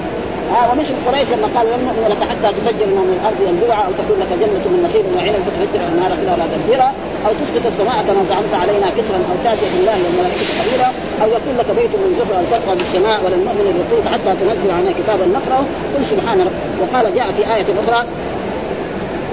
ها 0.52 0.60
ومش 0.70 0.88
قريش 1.06 1.28
لما 1.34 1.48
قالوا 1.54 1.72
لن 1.76 1.82
نؤمن 1.86 2.04
لك 2.12 2.22
حتى 2.30 2.48
تفجر 2.58 2.86
من 2.86 3.10
الأرض 3.16 3.40
ينبوعا 3.48 3.82
أو 3.86 3.92
تكون 4.00 4.16
لك 4.22 4.30
جنة 4.42 4.64
من 4.72 4.80
نخيل 4.86 5.04
وعنب 5.14 5.42
فتفجر 5.46 5.80
النار 5.92 6.10
خلالها 6.20 6.46
تفجيرا 6.54 6.88
أو 7.26 7.30
تسقط 7.40 7.64
السماء 7.72 7.98
كما 8.06 8.22
زعمت 8.30 8.54
علينا 8.62 8.86
كسرا 8.96 9.20
أو 9.30 9.36
تاتي 9.44 9.66
بالله 9.72 9.96
والملائكة 10.04 10.44
قبيلا 10.60 10.88
أو 11.22 11.28
يكون 11.36 11.54
لك 11.60 11.68
بيت 11.78 11.92
من 12.02 12.10
زهر 12.18 12.32
أو 12.40 12.44
تقوى 12.52 12.74
بالسماء 12.78 13.18
ولن 13.24 13.40
نؤمن 13.46 13.64
للرقيق 13.68 14.04
حتى 14.14 14.30
تنزل 14.40 14.70
علينا 14.76 14.92
كتابا 15.00 15.24
نقرأه. 15.38 15.64
قل 15.92 16.02
سبحان 16.12 16.38
رب 16.46 16.56
وقال 16.80 17.04
جاء 17.16 17.26
في 17.36 17.42
آية 17.54 17.68
أخرى 17.82 18.00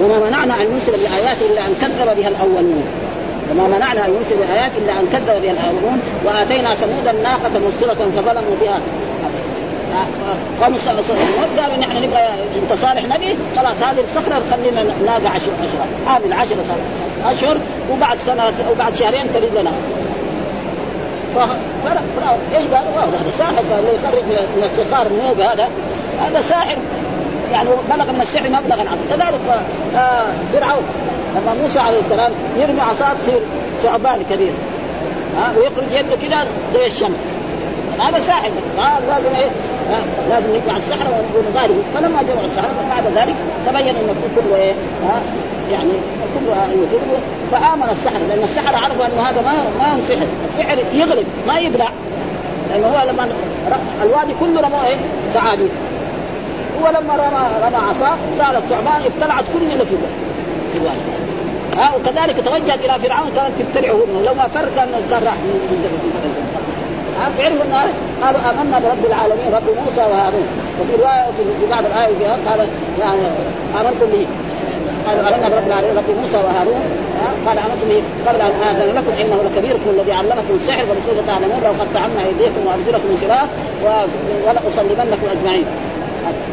وما 0.00 0.18
منعنا 0.26 0.54
أن 0.62 0.66
نرسل 0.72 0.94
بآيات 1.02 1.38
إلا 1.48 1.60
أن 1.66 1.72
كذب 1.82 2.08
بها 2.18 2.30
الأولون. 2.34 2.84
وما 3.50 3.66
منعنا 3.74 4.00
أن 4.06 4.10
نرسل 4.16 4.36
بآيات 4.42 4.72
إلا 4.80 4.92
أن 5.00 5.04
كذب 5.12 5.36
بها 5.42 5.54
الأولون. 5.56 5.98
وآتينا 6.26 6.70
ثمود 6.80 7.06
الناقة 7.14 7.54
مبصرة 7.64 8.00
فظلموا 8.16 8.56
بها. 8.62 8.78
قاموا 10.60 10.78
قالوا 11.58 11.76
نحن 11.76 11.96
نبغى 11.96 12.20
انت 12.62 12.72
صالح 12.80 13.04
نبي؟ 13.04 13.36
خلاص 13.56 13.82
هذه 13.82 14.04
الصخرة 14.04 14.42
خلينا 14.50 14.82
ناقه 14.82 15.28
عشر 15.34 15.50
اشهر 15.64 15.86
عامل 16.06 16.32
عشر 16.32 16.56
اشهر 17.26 17.56
وبعد 17.92 18.18
سنة 18.18 18.42
وبعد 18.70 18.94
شهرين 18.94 19.32
تريد 19.34 19.54
لنا. 19.54 19.70
إيش 22.54 22.66
قالوا؟ 22.66 22.92
هذا 23.02 23.30
ساحر. 23.38 23.64
اللي 23.78 23.94
يخرج 23.94 24.24
من 24.56 24.64
الصخار 24.64 25.06
النوق 25.06 25.52
هذا؟ 25.52 25.68
هذا 26.20 26.40
ساحر. 26.40 26.76
يعني 27.52 27.68
بلغ 27.90 28.12
من 28.12 28.20
السحر 28.20 28.48
مبلغا 28.50 28.80
عظيم 28.80 29.06
كذلك 29.10 29.40
آه 29.96 30.24
فرعون. 30.52 30.82
لما 31.36 31.54
موسى 31.62 31.78
عليه 31.78 32.00
السلام 32.00 32.32
يرمي 32.56 32.80
عصاة 32.80 33.14
تصير 33.14 33.40
ثعبان 33.82 34.24
كبير. 34.30 34.52
ها 35.38 35.52
ويخرج 35.58 35.92
يده 35.92 36.16
كذا 36.16 36.46
زي 36.74 36.86
الشمس. 36.86 37.16
هذا 38.00 38.20
ساحر 38.20 38.50
هذا 38.78 39.06
لازم 39.08 39.36
إيه؟ 39.36 39.50
لازم 40.30 40.46
نجمع 40.56 40.76
السحرة 40.76 41.24
ونغالب 41.34 41.82
فلما 41.94 42.22
جمعوا 42.22 42.46
السحرة 42.46 42.70
بعد 42.88 43.04
ذلك 43.16 43.34
تبين 43.66 43.96
انه 43.96 44.14
كله 44.36 44.56
إيه؟ 44.56 44.74
يعني 45.72 45.92
كلها 46.34 46.66
يجرب 46.72 47.20
فآمن 47.52 47.88
السحر 47.92 48.18
لأن 48.28 48.42
السحر 48.44 48.76
عرفوا 48.76 49.06
إنه 49.06 49.22
هذا 49.22 49.42
ما 49.42 49.52
ما 49.78 49.94
هو 49.94 50.00
سحر، 50.08 50.26
السحر 50.48 50.78
يغلب 50.94 51.26
ما 51.48 51.58
يبلع. 51.58 51.88
لأنه 52.70 52.86
هو 52.86 53.08
لما 53.08 53.28
الوادي 54.02 54.32
كله 54.40 54.60
رموا 54.60 54.84
إيه؟ 54.86 54.96
ثعابين 55.34 55.68
هو 56.82 56.88
لما 56.88 57.14
رمى 57.16 57.48
رمى 57.66 57.90
عصاه 57.90 58.16
صارت 58.38 58.62
ثعبان 58.64 59.02
ابتلعت 59.04 59.44
كل 59.54 59.72
اللي 59.72 59.86
في 59.86 59.96
الوادي. 60.74 61.00
ها 61.76 61.96
وكذلك 61.96 62.44
توجهت 62.44 62.78
إلى 62.84 63.08
فرعون 63.08 63.30
كانت 63.36 63.52
تبتلعه 63.58 63.98
لو 64.26 64.34
ما 64.34 64.48
فرق 64.48 64.74
كان 64.74 64.88
راح. 65.10 65.34
فعرفوا 67.14 67.64
ان 67.64 67.74
قالوا 68.22 68.40
آمنا 68.50 68.78
برب 68.84 69.04
العالمين 69.10 69.48
رب 69.58 69.68
موسى 69.84 70.00
وهارون. 70.10 70.48
وفي 70.80 70.92
رواية 71.02 71.24
في 71.60 71.66
بعض 71.70 71.84
الآية 71.90 72.28
قال 72.48 72.60
يعني 73.00 73.24
آمنتم 73.80 74.06
به. 74.12 74.26
قالوا 75.06 75.22
آمنا 75.28 75.48
برب 75.48 75.66
العالمين 75.66 75.96
رب 75.96 76.10
موسى 76.20 76.36
وهارون. 76.36 76.82
قال 77.46 77.56
آمنتم 77.58 77.86
به. 77.92 78.02
قبل 78.26 78.40
أن 78.40 78.52
آذن 78.68 78.88
لكم 78.98 79.12
إنه 79.22 79.38
لكبيركم 79.46 79.88
الذي 79.94 80.12
علمكم 80.12 80.54
السحر 80.54 80.84
فلسوف 80.86 81.26
تعلمون 81.26 81.60
لو 81.64 81.72
قد 81.80 81.88
طعمنا 81.94 82.20
أيديكم 82.28 82.60
وأرجلكم 82.66 83.08
من 83.12 83.18
خلاف 83.24 83.48
ولأصلبنكم 84.46 85.26
أجمعين. 85.34 85.66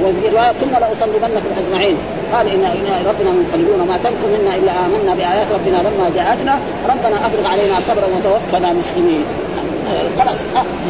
وفي 0.04 0.28
رواية 0.36 0.52
ثم 0.62 0.74
لأصلبنكم 0.82 1.52
أجمعين. 1.62 1.98
قال 2.34 2.46
ان 2.56 2.64
إن 2.78 2.88
ربنا 3.10 3.32
منصلبون 3.38 3.80
ما 3.90 3.98
تنكم 4.04 4.30
منا 4.36 4.52
إلا 4.60 4.72
آمنا 4.86 5.14
بآيات 5.20 5.48
ربنا 5.58 5.78
لما 5.88 6.06
جاءتنا. 6.16 6.54
ربنا 6.92 7.18
أفرغ 7.28 7.46
علينا 7.54 7.76
صبرا 7.88 8.08
وتوفنا 8.16 8.74
مسلمين. 8.82 9.24
خلاص 10.20 10.38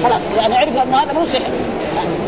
خلاص. 0.04 0.22
يعني 0.38 0.58
عرفوا 0.58 0.82
أن 0.82 0.94
هذا 0.94 1.14
مو 1.14 1.26
سحر. 1.26 1.52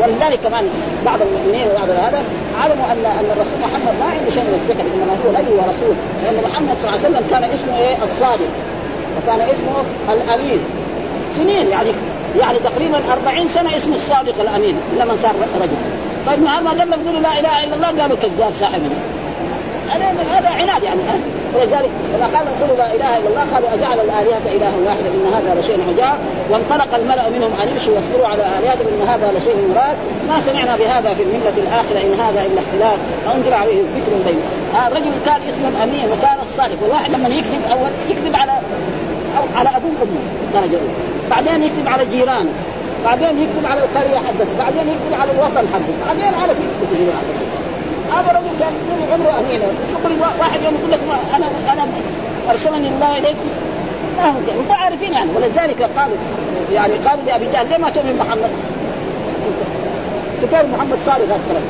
ولذلك 0.01 0.39
كمان 0.43 0.65
بعض 1.05 1.19
المؤمنين 1.21 1.67
وبعض 1.67 1.89
هذا 1.89 2.21
علموا 2.61 2.85
ان 2.91 3.05
أن 3.19 3.27
الرسول 3.35 3.57
محمد 3.65 3.93
ما 3.99 4.05
عنده 4.05 4.29
شيء 4.35 4.43
من 4.49 4.55
السحر 4.61 4.85
إنما 4.93 5.13
هو 5.25 5.29
نبي 5.39 5.53
ورسول. 5.59 5.95
لأن 6.23 6.37
محمد 6.49 6.75
صلى 6.77 6.89
الله 6.89 6.99
عليه 6.99 7.07
وسلم 7.09 7.23
كان 7.29 7.43
اسمه 7.43 7.77
إيه؟ 7.77 7.95
الصادق. 8.03 8.51
وكان 9.17 9.41
اسمه 9.41 9.75
الأمين. 10.13 10.59
سنين 11.37 11.67
يعني 11.67 11.89
يعني 12.39 12.57
تقريبا 12.59 12.99
40 13.11 13.47
سنة 13.47 13.77
اسمه 13.77 13.95
الصادق 13.95 14.41
الأمين 14.41 14.75
لما 14.99 15.13
صار 15.23 15.35
رجل. 15.61 15.79
طيب 16.27 16.39
ما 16.43 16.69
قال 16.69 16.79
يقولوا 16.79 17.21
لا 17.21 17.39
إله 17.39 17.63
إلا 17.63 17.75
الله؟ 17.75 18.01
قالوا 18.01 18.17
كذاب 18.17 18.53
صاحب 18.59 18.81
هذا 19.89 20.15
هذا 20.31 20.49
عناد 20.49 20.83
يعني 20.83 21.01
ولذلك 21.55 21.91
لما 22.13 22.27
قال 22.35 22.45
قولوا 22.61 22.77
لا 22.77 22.87
إله 22.95 23.17
إلا 23.17 23.27
الله 23.31 23.45
قالوا 23.53 23.69
أجعل 23.73 23.97
الآلهة 24.07 24.45
إلها 24.55 24.77
واحدا 24.85 25.09
إن 25.17 25.25
هذا 25.37 25.59
لشيء 25.59 25.79
عجاب. 25.89 26.17
وانطلق 26.51 26.95
الملأ 26.95 27.29
منهم 27.29 27.51
ان 27.61 27.67
يمشوا 27.71 27.93
واصبروا 27.95 28.27
على 28.27 28.43
آلهتهم 28.57 28.87
إن 28.93 29.07
هذا 29.07 29.27
لشيء 29.37 29.57
مراد. 29.71 29.97
ما 30.29 30.39
سمعنا 30.39 30.75
بهذا 30.75 31.13
في 31.13 31.23
الملة 31.23 31.55
الآخرة 31.65 31.99
إن 32.05 32.13
هذا 32.19 32.39
إلا 32.47 32.59
اختلاف. 32.65 32.99
انزل 33.35 33.53
عليه 33.53 33.81
ذكر 33.95 34.13
بين 34.27 34.39
آه 34.75 34.87
الرجل 34.87 35.11
كان 35.25 35.41
اسمه 35.49 35.67
الأمين 35.73 36.05
وكان 36.13 36.37
الصادق. 36.43 36.77
والواحد 36.83 37.11
لما 37.11 37.29
يكذب 37.29 37.61
أول 37.71 37.91
يكذب 38.09 38.35
على 38.35 38.51
أو 39.37 39.43
على 39.57 39.69
أبوه 39.77 39.91
وأمه. 39.99 40.23
درجه 40.53 40.81
بعدين 41.29 41.63
يكذب 41.63 41.87
على 41.87 42.05
جيرانه. 42.05 42.53
بعدين 43.05 43.33
يكذب 43.43 43.65
على 43.71 43.81
القرية 43.85 44.17
حقته. 44.17 44.53
بعدين 44.59 44.85
يكذب 44.93 45.13
على 45.21 45.31
الوطن 45.31 45.65
حقه 45.73 45.93
بعدين 46.07 46.33
على 46.41 46.53
كذب 46.53 47.62
رجل 48.21 48.59
كان 48.59 48.73
طول 48.89 49.11
عمره 49.13 49.39
امين 49.39 49.61
يقول 49.61 50.19
واحد 50.39 50.63
يوم 50.63 50.73
يقول 50.79 50.91
لك 50.91 50.99
أنا 51.35 51.45
أنا 51.73 51.87
أرسلني 52.49 52.87
الله 52.87 53.17
اليكم 53.17 53.45
ما 54.17 54.25
هو 54.25 54.37
هم 54.59 54.71
عارفين 54.71 55.13
يعني. 55.13 55.29
ولذلك 55.35 55.89
قالوا 55.97 56.17
يعني 56.73 56.93
قالوا 56.93 57.23
لأبي 57.25 57.45
جهل 57.53 57.69
ليه 57.69 57.77
ما 57.77 57.89
تؤمن 57.89 58.17
محمد؟ 58.17 58.49
كتاب 60.43 60.65
محمد 60.77 60.97
صالح 61.05 61.21
الكلام 61.21 61.63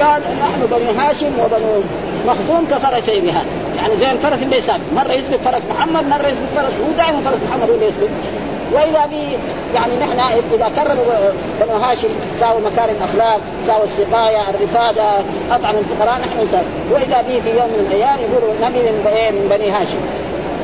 قال 0.00 0.22
نحن 0.22 0.66
بني 0.70 0.98
هاشم 0.98 1.32
وبنو 1.44 1.82
مخزوم 2.26 2.66
كفرسي 2.70 3.20
بهذا. 3.20 3.46
يعني 3.76 3.96
زي 4.00 4.10
الفرس 4.10 4.42
اللي 4.42 4.56
يسابق 4.56 4.80
مرة 4.96 5.12
يسبق 5.12 5.36
فرس 5.36 5.62
محمد 5.70 6.04
مرة 6.04 6.28
يسبق 6.28 6.46
فرس 6.56 6.74
هو 6.74 6.92
دائما 6.96 7.20
فرس 7.20 7.38
محمد 7.48 7.68
هو 7.68 7.74
اللي 7.74 7.86
يسبق 7.86 8.08
واذا 8.72 9.06
بي 9.06 9.38
يعني 9.74 9.92
نحن 10.00 10.20
إذا 10.54 10.70
كرموا 10.76 11.04
بنو 11.60 11.76
هاشم 11.76 12.08
ساووا 12.40 12.60
مكارم 12.60 12.94
الأخلاق 12.98 13.40
ساووا 13.66 13.84
السقاية 13.84 14.50
الرفادة 14.50 15.10
أطعم 15.50 15.74
الفقراء 15.76 16.20
نحن 16.20 16.42
نساوي. 16.42 16.64
واذا 16.92 17.22
به 17.22 17.40
في 17.44 17.50
يوم 17.50 17.68
من 17.68 17.86
الأيام 17.90 18.18
يقولوا 18.18 18.54
نبي 18.62 18.78
من 18.78 19.48
بني 19.50 19.70
هاشم. 19.70 19.98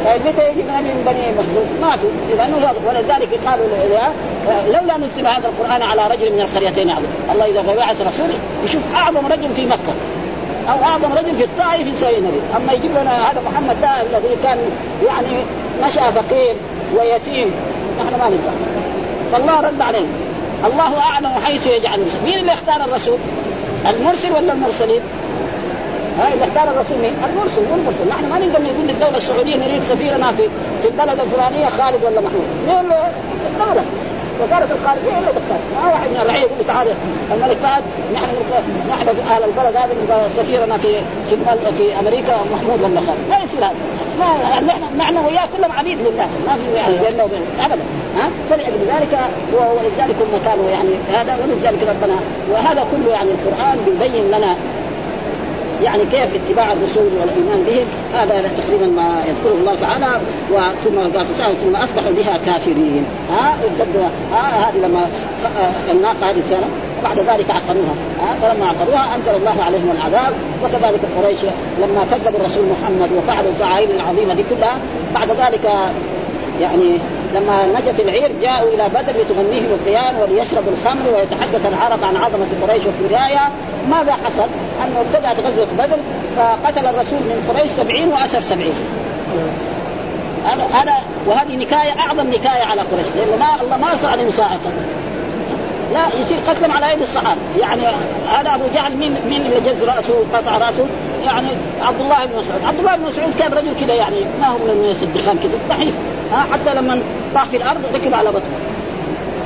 طيب 0.05 0.21
متى 0.27 0.49
يجي 0.49 0.63
نبي 0.63 0.89
من 0.89 1.03
بني 1.07 1.25
مخزوم؟ 1.39 1.67
ما 1.81 1.97
في 1.97 2.07
إذا 2.35 2.49
ولذلك 2.89 3.29
قالوا 3.47 3.67
لولا 4.67 4.97
نزل 4.97 5.27
هذا 5.27 5.49
القرآن 5.49 5.83
على 5.83 6.15
رجل 6.15 6.33
من 6.33 6.41
القريتين 6.41 6.91
عظيم 6.91 7.13
الله 7.33 7.47
إذا 7.47 7.75
بعث 7.77 8.01
رسوله 8.01 8.35
يشوف 8.65 8.83
أعظم 8.95 9.27
رجل 9.27 9.55
في 9.55 9.67
مكة 9.67 9.95
أو 10.69 10.85
أعظم 10.85 11.13
رجل 11.13 11.37
في 11.37 11.45
الطائف 11.45 11.87
يسوي 11.87 12.19
النبي، 12.19 12.41
أما 12.57 12.73
يجيب 12.73 12.91
لنا 12.91 13.31
هذا 13.31 13.41
محمد 13.47 13.81
ده 13.81 13.89
الذي 14.03 14.37
كان 14.43 14.59
يعني 15.07 15.37
نشأ 15.83 16.01
فقير 16.01 16.55
ويتيم 16.97 17.51
نحن 17.99 18.19
ما 18.21 18.29
نقدر 18.29 18.53
فالله 19.33 19.61
رد 19.61 19.81
علينا. 19.81 20.07
الله 20.65 21.01
أعلم 21.01 21.29
حيث 21.29 21.67
يجعل 21.67 22.01
الرسول. 22.01 22.21
مين 22.25 22.39
اللي 22.39 22.53
اختار 22.53 22.85
الرسول؟ 22.85 23.19
المرسل 23.87 24.33
ولا 24.33 24.53
المرسلين؟ 24.53 25.01
ها 26.19 26.33
اللي 26.33 26.45
اختار 26.45 26.71
الرسول 26.71 26.99
مين؟ 26.99 27.13
المرسل 27.31 27.63
مو 27.71 27.75
المرسل، 27.75 28.09
نحن 28.09 28.25
ما 28.31 28.39
نقدر 28.39 28.63
نقول 28.63 28.87
للدولة 28.89 29.17
السعودية 29.17 29.57
نريد 29.57 29.83
سفيرنا 29.83 30.33
في 30.33 30.49
في 30.83 30.89
البلد 30.89 31.21
الفلانية 31.21 31.69
خالد 31.69 32.05
ولا 32.05 32.21
محمود، 32.21 32.47
مين 32.69 32.93
الدولة 33.51 33.85
وزارة 34.41 34.69
الخارجية 34.77 35.19
إلا 35.19 35.33
تختار 35.39 35.59
ما 35.75 35.93
واحد 35.93 36.09
من 36.11 36.21
الرعيه 36.23 36.41
يقول 36.41 36.67
تعال 36.67 36.87
الملك 37.33 37.57
فهد 37.57 37.83
نحن 38.15 38.27
نحن 38.91 39.09
أهل 39.09 39.45
البلد 39.45 39.77
هذا 39.77 40.29
سفيرنا 40.37 40.77
في 40.77 41.01
في 41.31 41.37
في 41.79 41.99
أمريكا 42.01 42.37
محمود 42.53 42.83
ولا 42.83 43.01
خالد 43.01 43.29
ما 43.31 43.37
يصير 43.45 43.65
هذا. 43.65 43.75
ما 44.19 44.61
نحن 44.67 44.97
نحن 44.99 45.17
وياه 45.17 45.49
كلهم 45.57 45.73
عبيد 45.73 45.99
لله. 45.99 46.27
ما 46.47 46.55
في 46.55 46.77
يعني 46.77 46.97
بيننا 46.99 47.25
وبين 47.25 47.43
ابدا. 47.65 47.83
ها؟ 48.17 48.31
فلأجل 48.51 48.81
ذلك 48.89 49.19
ولذلك 49.53 50.17
هم 50.21 50.41
كانوا 50.45 50.71
يعني 50.71 50.91
هذا 51.15 51.37
ولذلك 51.43 51.83
ربنا 51.83 52.17
وهذا 52.53 52.87
كله 52.93 53.13
يعني 53.13 53.31
القرآن 53.31 53.79
بيبين 53.87 54.27
لنا 54.29 54.57
يعني 55.83 56.03
كيف 56.13 56.29
اتباع 56.35 56.73
الرسول 56.73 57.05
والإيمان 57.21 57.65
بهم 57.67 57.87
هذا 58.15 58.51
تقريبا 58.59 58.87
ما 58.87 59.23
يذكره 59.29 59.59
الله 59.61 59.75
تعالى 59.81 60.21
قال 60.55 61.55
ثم 61.63 61.77
أصبحوا 61.77 62.11
بها 62.11 62.39
كافرين. 62.47 63.05
ها؟ 63.31 63.55
هذه 64.69 64.79
لما 64.83 65.07
الناقة 65.91 66.31
هذه 66.31 66.43
وبعد 67.01 67.19
ذلك 67.19 67.51
عقروها. 67.51 67.95
ها؟ 68.21 68.37
فلما 68.43 68.67
عقروها 68.67 69.17
أنزل 69.17 69.31
الله 69.37 69.63
عليهم 69.67 69.91
العذاب 69.91 70.33
وكذلك 70.65 71.01
قريش 71.23 71.39
لما 71.79 72.07
كذبوا 72.11 72.41
الرسول 72.41 72.65
محمد 72.65 73.09
وفعلوا 73.19 73.51
الفعائل 73.51 73.91
العظيمة 73.91 74.35
دي 74.35 74.45
كلها 74.51 74.79
بعد 75.15 75.29
ذلك 75.31 75.71
يعني 76.61 76.99
لما 77.35 77.67
نجت 77.67 78.01
العير 78.01 78.31
جاءوا 78.43 78.75
إلى 78.75 78.89
بدر 78.89 79.21
لتغنيهم 79.21 79.79
القيان 79.81 80.17
وليشربوا 80.17 80.73
الخمر 80.73 81.03
ويتحدث 81.17 81.67
العرب 81.67 82.05
عن 82.05 82.17
عظمة 82.17 82.47
قريش 82.63 82.83
وكبريائها 82.87 83.51
ماذا 83.91 84.13
حصل؟ 84.13 84.47
أنه 84.85 85.01
ابتدأت 85.01 85.47
غزوة 85.47 85.67
بدر 85.79 85.97
فقتل 86.37 86.87
الرسول 86.87 87.19
من 87.19 87.45
قريش 87.49 87.71
سبعين 87.71 88.09
وأسر 88.09 88.41
سبعين. 88.41 88.75
هذا 90.47 90.65
هذا 90.73 90.93
وهذه 91.27 91.57
نكاية 91.57 92.01
أعظم 92.01 92.27
نكاية 92.27 92.65
على 92.65 92.81
قريش. 92.81 93.07
لأن 93.17 93.39
ما 93.39 93.63
الله 93.63 93.77
ما 93.77 94.09
عليهم 94.09 94.31
صاعقه 94.31 94.71
لا 95.93 96.07
يصير 96.21 96.39
قتلهم 96.49 96.73
على 96.73 96.91
ايدي 96.91 97.05
الصحابة. 97.05 97.41
يعني 97.61 97.83
هذا 98.39 98.55
أبو 98.55 98.65
جهل 98.75 98.97
مين 98.97 99.17
مين 99.29 99.43
اللي 99.43 99.61
جز 99.61 99.85
رأسه 99.85 100.15
وقطع 100.15 100.59
رأسه؟ 100.59 100.87
يعني 101.25 101.49
عبد 101.83 102.01
الله 102.01 102.27
بن 102.27 102.39
مسعود. 102.39 102.65
عبد 102.65 102.79
الله 102.79 102.97
بن 102.97 103.03
مسعود 103.03 103.35
كان 103.39 103.53
رجل 103.53 103.77
كذا 103.81 103.95
يعني 103.95 104.17
ما 104.41 104.47
هو 104.47 104.59
من 104.59 104.71
الناس 104.71 105.03
الدخان 105.03 105.39
كذا 105.39 105.77
ضعيف. 105.77 105.95
حتى 106.53 106.75
لما 106.75 107.01
طاح 107.35 107.45
في 107.45 107.57
الأرض 107.57 107.85
ركب 107.95 108.15
على 108.15 108.29
بطنه. 108.29 108.59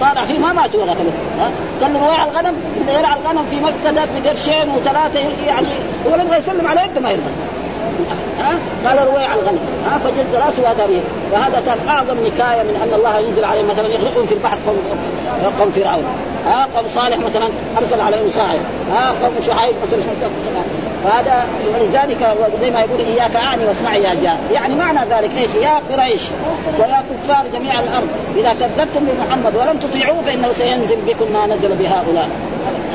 طالع 0.00 0.24
فيه 0.24 0.38
ما 0.38 0.52
ماتوا 0.52 0.82
ولا 0.82 0.92
ها؟ 0.92 1.50
قال 1.82 1.94
له 1.94 2.06
رويع 2.06 2.24
الغنم 2.24 2.54
يرعى 2.88 3.18
الغنم 3.18 3.46
في 3.50 3.56
مكه 3.56 4.06
بقرشين 4.14 4.70
وثلاثة 4.76 5.20
يعني 5.46 5.66
هو 6.06 6.20
يبغى 6.20 6.38
يسلم 6.38 6.66
على 6.66 6.80
يده 6.80 7.00
ما 7.00 7.10
يرضى. 7.10 7.30
ها؟ 8.38 8.58
قال 8.88 9.08
رويع 9.08 9.34
الغنم. 9.34 9.58
ها؟ 9.86 9.98
فجد 9.98 10.34
رأسه 10.34 10.70
هذا 10.70 10.88
وهذا 11.32 11.62
كان 11.66 11.78
أعظم 11.88 12.14
نكاية 12.14 12.62
من 12.62 12.80
أن 12.82 12.94
الله 12.94 13.18
ينزل 13.18 13.44
عليه 13.44 13.62
مثلا 13.62 13.88
يغرقهم 13.88 14.26
في 14.26 14.34
البحر 14.34 14.56
قوم 14.66 14.76
قوم 15.58 15.70
فرعون. 15.70 16.04
ها؟ 16.46 16.68
قوم 16.74 16.88
صالح 16.88 17.18
مثلا 17.18 17.48
أرسل 17.78 18.00
عليهم 18.00 18.28
صاعد 18.28 18.60
ها؟ 18.92 19.08
قوم 19.08 19.34
شعيب 19.46 19.74
مثلا. 19.82 20.00
وهذا 21.04 21.44
ولذلك 21.74 22.36
زي 22.60 22.70
ما 22.70 22.80
يقول 22.80 23.00
إياك 23.00 23.36
أعني 23.36 23.66
واسمعي 23.66 24.02
يا 24.02 24.14
جار 24.14 24.38
يعني 24.52 24.74
معنى 24.74 24.98
ذلك 25.10 25.30
إيش؟ 25.38 25.54
يا 25.54 25.80
قريش 25.90 26.22
ويا 26.78 27.02
كفار 27.10 27.44
جميع 27.54 27.80
الأرض. 27.80 28.08
إذا 28.36 28.52
كذبتم 28.60 29.00
بمحمد 29.06 29.56
ولم 29.56 29.78
تطيعوه 29.78 30.22
فإنه 30.22 30.52
سينزل 30.52 30.96
بكم 31.06 31.32
ما 31.32 31.46
نزل 31.46 31.68
بهؤلاء. 31.68 32.28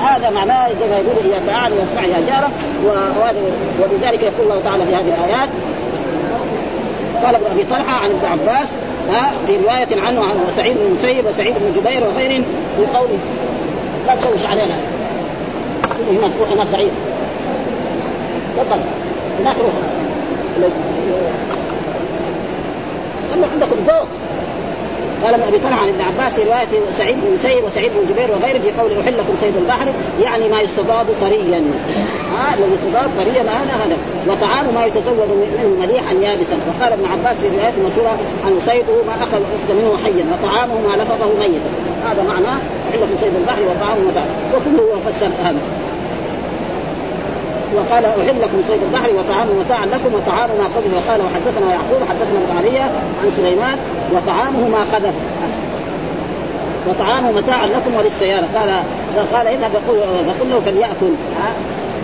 هذا 0.01 0.29
معناه 0.29 0.67
زي 0.67 0.87
ما 0.89 0.95
يقول 0.95 1.31
إياك 1.31 1.49
أعني 1.49 1.73
واسمعي 1.75 2.09
يا 2.09 2.25
جارة. 2.27 2.49
ولذلك 3.79 4.23
يقول 4.23 4.41
الله 4.41 4.61
تعالى 4.63 4.85
في 4.85 4.95
هذه 4.95 5.13
الآيات. 5.17 5.49
قال 7.25 7.35
ابن 7.35 7.45
أبي 7.51 7.63
طلحة 7.63 8.03
عن 8.03 8.09
ابن 8.09 8.25
عباس 8.31 8.67
في 9.47 9.57
رواية 9.57 10.01
عنه 10.01 10.23
عن 10.23 10.35
سعيد 10.55 10.77
بن 10.77 10.85
المسيب 10.85 11.25
وسعيد 11.25 11.53
بن 11.53 11.81
جبير 11.81 12.03
وغيرهم 12.07 12.43
في 12.77 12.97
قوله. 12.97 13.17
لا 14.07 14.15
تشوش 14.15 14.45
علينا. 14.51 14.75
هناك 16.09 16.31
هناك 16.53 16.67
بعيد 16.73 16.91
تفضل. 18.57 18.81
هناك 19.39 19.55
روح 19.57 19.73
خلوا 23.33 23.47
عندكم 23.53 23.75
ذوق. 23.87 24.07
قال 25.23 25.43
أبي 25.43 25.59
طلحة 25.59 25.81
عن 25.81 25.87
ابن 25.87 26.01
عباس 26.01 26.39
رواية 26.39 26.91
سعيد 26.91 27.15
بن 27.21 27.33
مسيب 27.33 27.63
وسعيد 27.63 27.91
بن 27.91 28.13
جبير 28.13 28.31
وغيره 28.31 28.59
في 28.59 28.71
قول 28.71 28.99
أحل 28.99 29.13
لكم 29.13 29.35
صيد 29.41 29.55
البحر 29.57 29.87
يعني 30.23 30.49
ما 30.49 30.61
يستضاد 30.61 31.05
طريا. 31.21 31.63
ها 32.33 32.53
الذي 32.53 32.73
يستضاد 32.73 33.09
طريا 33.17 33.41
هذا 33.41 33.73
هذا. 33.85 33.97
وطعام 34.27 34.73
ما 34.75 34.85
يتزود 34.85 35.29
منه 35.29 35.75
مليحا 35.79 36.13
يابسا. 36.13 36.57
وقال 36.67 36.93
ابن 36.93 37.05
عباس 37.05 37.37
في 37.37 37.47
رواية 37.47 37.73
مسوره 37.85 38.17
عن 38.45 38.59
صيده 38.59 39.03
ما 39.07 39.23
أخذ 39.23 39.41
أخذ 39.57 39.73
منه 39.73 39.97
حيا 40.03 40.25
وطعامه 40.33 40.73
ما 40.87 41.03
لفظه 41.03 41.39
ميتا. 41.39 41.71
هذا 42.09 42.23
معناه 42.23 42.57
أحل 42.89 43.01
لكم 43.01 43.15
صيد 43.21 43.35
البحر 43.35 43.61
وطعامه 43.61 44.01
متاع. 44.09 44.23
وكله 44.55 45.11
فسر 45.11 45.29
هذا. 45.43 45.59
وقال 47.75 48.05
أحل 48.05 48.41
لكم 48.41 48.61
صيد 48.67 48.83
البحر 48.83 49.09
وطعام 49.09 49.47
متاعا 49.59 49.85
لكم 49.85 50.15
وطعام 50.15 50.49
ما 50.49 50.63
خذف 50.75 50.93
وقال 50.93 51.21
وحدثنا 51.21 51.71
يعقوب 51.71 52.01
حدثنا 52.09 52.39
ابن 52.39 52.57
علي 52.57 52.79
عن 53.21 53.31
سليمان 53.37 53.77
وطعامه 54.13 54.67
ما 54.67 54.85
خذف 54.93 55.13
وطعامه 56.87 57.31
متاعا 57.31 57.67
لكم 57.67 57.95
وللسيارة. 57.95 58.47
قال 58.55 58.69
قال 59.33 59.57
فقل 60.27 60.49
له 60.49 60.59
فليأكل. 60.65 61.13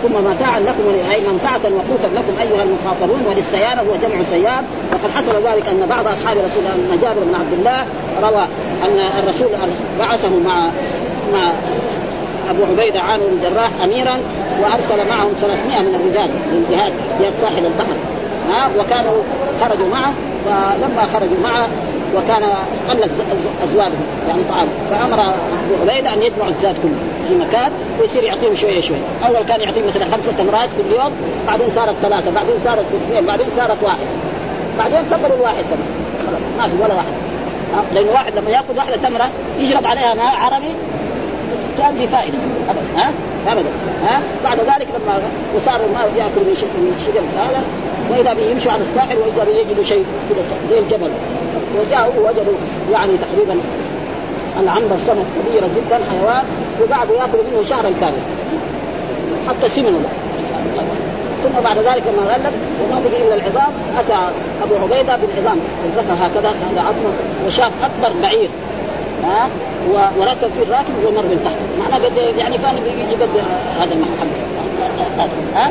ثم 0.02 0.14
متاعا 0.30 0.60
لكم 0.60 0.82
أي 1.12 1.20
منفعه 1.32 1.60
وقوتا 1.64 2.14
لكم 2.14 2.32
أيها 2.40 2.62
المخاطرون 2.62 3.22
وللسيارة. 3.28 3.80
هو 3.80 3.96
جمع 4.02 4.22
سيار 4.30 4.62
وقد 4.92 5.10
حصل 5.16 5.32
ذلك 5.48 5.68
أن 5.68 5.86
بعض 5.88 6.06
أصحاب 6.06 6.36
رسول 6.36 6.62
الله 6.66 6.96
جابر 7.02 7.20
بن 7.24 7.34
عبد 7.34 7.52
الله 7.52 7.86
روى 8.22 8.44
أن 8.84 8.98
الرسول 9.18 9.48
بعثه 9.98 10.28
مع 10.44 10.70
مع 11.32 11.52
أبو 12.50 12.64
عبيدة 12.64 13.00
عامر 13.00 13.24
بن 13.26 13.46
الجراح 13.46 13.70
أميرا 13.84 14.18
وأرسل 14.62 15.08
معهم 15.08 15.32
300 15.40 15.80
من 15.80 15.94
الرجال 15.94 16.30
للجهاد 16.52 16.92
في 17.18 17.24
ساحل 17.40 17.66
البحر 17.66 17.96
ها 18.50 18.70
وكانوا 18.78 19.22
خرجوا 19.60 19.88
معه 19.88 20.14
فلما 20.44 21.06
خرجوا 21.12 21.40
معه 21.42 21.68
وكان 22.16 22.42
قلت 22.90 23.10
ازواجهم 23.64 24.04
يعني 24.28 24.42
طعام 24.50 24.68
فأمر 24.90 25.20
أبو 25.20 25.90
عبيدة 25.90 26.14
أن 26.14 26.22
يجمع 26.22 26.48
الزاد 26.48 26.76
كله 26.82 26.96
في 27.28 27.34
مكان 27.34 27.72
ويصير 28.00 28.24
يعطيهم 28.24 28.54
شوية 28.54 28.80
شوية، 28.80 28.98
أول 29.26 29.42
كان 29.46 29.60
يعطيهم 29.60 29.86
مثلا 29.86 30.04
خمسة 30.04 30.32
تمرات 30.32 30.68
كل 30.76 30.96
يوم، 30.96 31.12
بعدين 31.46 31.66
صارت 31.74 31.94
ثلاثة، 32.02 32.30
بعدين 32.30 32.54
صارت 32.64 32.84
اثنين، 33.08 33.26
بعدين 33.26 33.46
صارت 33.56 33.82
واحد. 33.82 34.06
بعدين 34.78 35.00
كبروا 35.10 35.36
الواحد 35.36 35.64
كمان 35.64 36.40
ما 36.58 36.68
في 36.68 36.82
ولا 36.82 36.94
واحد. 36.94 37.12
لأن 37.94 38.08
واحد 38.08 38.36
لما 38.36 38.50
يأخذ 38.50 38.76
واحدة 38.76 38.96
تمرة 38.96 39.28
يشرب 39.58 39.86
عليها 39.86 40.14
ماء 40.14 40.36
عربي 40.36 40.74
تؤدي 41.80 42.06
فائدة. 42.06 42.38
ابدا 42.70 42.82
ها؟ 42.96 43.12
ابدا. 43.52 43.70
ها؟ 44.04 44.20
بعد 44.44 44.58
ذلك 44.58 44.88
لما 44.96 45.14
وصار 45.56 45.80
ما 45.94 46.00
يأكل 46.18 46.40
من 46.46 46.94
الشجر 46.98 47.24
هذا 47.42 47.62
وإذا 48.10 48.32
به 48.32 48.42
يمشوا 48.42 48.72
على 48.72 48.82
الساحل 48.82 49.16
وإذا 49.18 49.44
به 49.44 49.50
يجدوا 49.60 49.84
شيء 49.84 50.04
زي 50.70 50.78
الجبل. 50.78 51.10
وجاءوا 51.80 52.28
وجدوا 52.28 52.54
يعني 52.92 53.12
تقريبا 53.24 53.60
العنبر 54.60 54.96
سمك 55.06 55.26
كبيرة 55.36 55.68
جدا 55.76 55.98
حيوان 56.10 56.44
وقعدوا 56.80 57.16
ياكلوا 57.16 57.44
منه 57.50 57.62
شهرا 57.68 57.90
كاملا. 58.00 58.22
حتى 59.48 59.68
سمنوا 59.68 60.00
ثم 61.42 61.60
بعد 61.64 61.78
ذلك 61.78 62.02
لما 62.06 62.32
غلب 62.32 62.52
وما 62.82 63.00
بقي 63.04 63.26
إلا 63.26 63.34
العظام 63.34 63.72
أتى 63.98 64.32
أبو 64.62 64.74
عبيدة 64.82 65.16
بالعظام. 65.16 65.58
القفا 65.86 66.14
هكذا 66.26 66.48
هذا 66.48 66.80
عظمه 66.80 67.12
وشاف 67.46 67.72
أكبر 67.84 68.20
بعير. 68.22 68.48
ها؟ 69.24 69.48
وركب 70.18 70.50
فيه 70.56 70.62
الراكب 70.62 70.94
ومر 71.06 71.22
من 71.22 71.40
تحت. 71.44 71.56
معناه 71.80 72.06
قد 72.06 72.16
يعني 72.38 72.58
كان 72.58 72.76
يجي 72.76 73.22
قد 73.22 73.28
هذا 73.80 73.92
المحل 73.94 74.28
ها؟ 75.54 75.70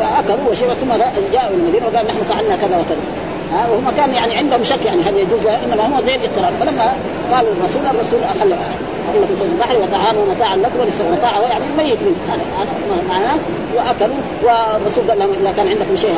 فأكلوا 0.00 0.50
وشربوا 0.50 0.74
ثم 0.74 0.92
جاءوا 1.32 1.56
المدينة 1.56 1.86
وقال 1.86 2.06
نحن 2.06 2.18
فعلنا 2.28 2.56
كذا 2.56 2.76
وكذا. 2.76 3.04
ها؟ 3.52 3.68
وهم 3.70 3.90
كان 3.96 4.14
يعني 4.14 4.36
عندهم 4.36 4.64
شك 4.64 4.84
يعني 4.84 5.02
هل 5.02 5.16
يجوز 5.16 5.46
إنما 5.46 5.96
هو 5.96 6.02
زي 6.02 6.14
الاضطرار 6.14 6.52
فلما 6.60 6.92
قال 7.32 7.46
الرسول 7.46 7.86
الرسول 7.86 8.20
اخل 8.24 8.52
احل 8.52 9.36
في 9.36 9.44
البحر 9.52 9.76
وطعامه 9.76 10.24
متاعا 10.34 10.56
لكم 10.56 10.80
ولسه 10.80 11.10
متاعه 11.10 11.40
يعني 11.42 11.64
ميت 11.78 11.98
منه. 12.02 12.16
معناه. 13.08 13.38
وأكلوا 13.76 14.16
والرسول 14.42 15.10
قال 15.10 15.18
لهم 15.18 15.30
إذا 15.40 15.52
كان 15.52 15.68
عندكم 15.68 15.96
شيء 15.96 16.14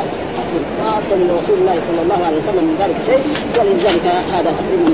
فارسل 0.78 1.20
رسول 1.42 1.58
الله 1.60 1.78
صلى 1.88 2.02
الله 2.02 2.26
عليه 2.26 2.36
وسلم 2.36 2.64
من 2.64 2.76
ذلك 2.80 2.96
شيء 3.06 3.22
ولذلك 3.58 4.06
هذا 4.32 4.50
تقريبا 4.58 4.90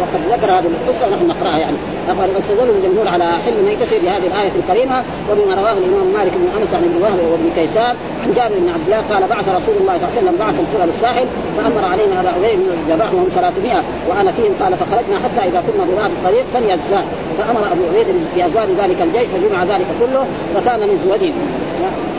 وقد 0.00 0.20
ذكر 0.32 0.50
هذه 0.50 0.66
القصة 0.66 1.06
ونحن 1.06 1.26
نقرأها 1.26 1.58
يعني. 1.58 1.76
فقد 2.08 2.28
استدل 2.38 2.70
الجمهور 2.70 3.08
على 3.08 3.24
حل 3.24 3.64
ميتته 3.64 3.98
بهذه 4.02 4.26
الآية 4.26 4.52
الكريمة 4.60 5.02
وبما 5.30 5.54
رواه 5.54 5.72
الإمام 5.72 6.06
مالك 6.06 6.32
بن 6.32 6.48
أنس 6.60 6.74
عن 6.74 6.84
ابن 6.84 7.02
وهب 7.02 7.18
وابن 7.32 7.50
كيسان 7.56 7.96
عن 8.24 8.32
جابر 8.32 8.54
بن 8.58 8.68
عبد 8.68 8.86
الله 8.86 9.02
قال 9.12 9.22
بعث 9.34 9.46
رسول 9.48 9.76
الله 9.80 9.94
صلى 9.98 10.06
الله 10.06 10.12
عليه 10.16 10.20
وسلم 10.22 10.36
بعث 10.44 10.56
القرى 10.62 10.86
للساحل 10.86 11.26
فأمر 11.56 11.84
علينا 11.92 12.20
ابا 12.20 12.30
عبيد 12.36 12.58
بن 12.64 12.70
الجراح 12.78 13.10
وهم 13.14 13.28
300 13.34 13.82
وأنا 14.08 14.30
فيهم 14.36 14.52
قال 14.60 14.72
فخرجنا 14.80 15.16
حتى 15.24 15.40
إذا 15.48 15.60
كنا 15.66 15.84
ببعض 15.84 16.10
الطريق 16.10 16.44
فني 16.54 16.74
الزاد 16.74 17.04
فأمر 17.38 17.62
أبو 17.72 17.82
عبيد 17.90 18.08
بازواج 18.36 18.68
ذلك 18.80 18.98
الجيش 19.06 19.28
فجمع 19.34 19.64
ذلك 19.64 19.88
كله 20.00 20.24
فكان 20.54 20.80
من 20.80 20.96
زودين 21.04 21.34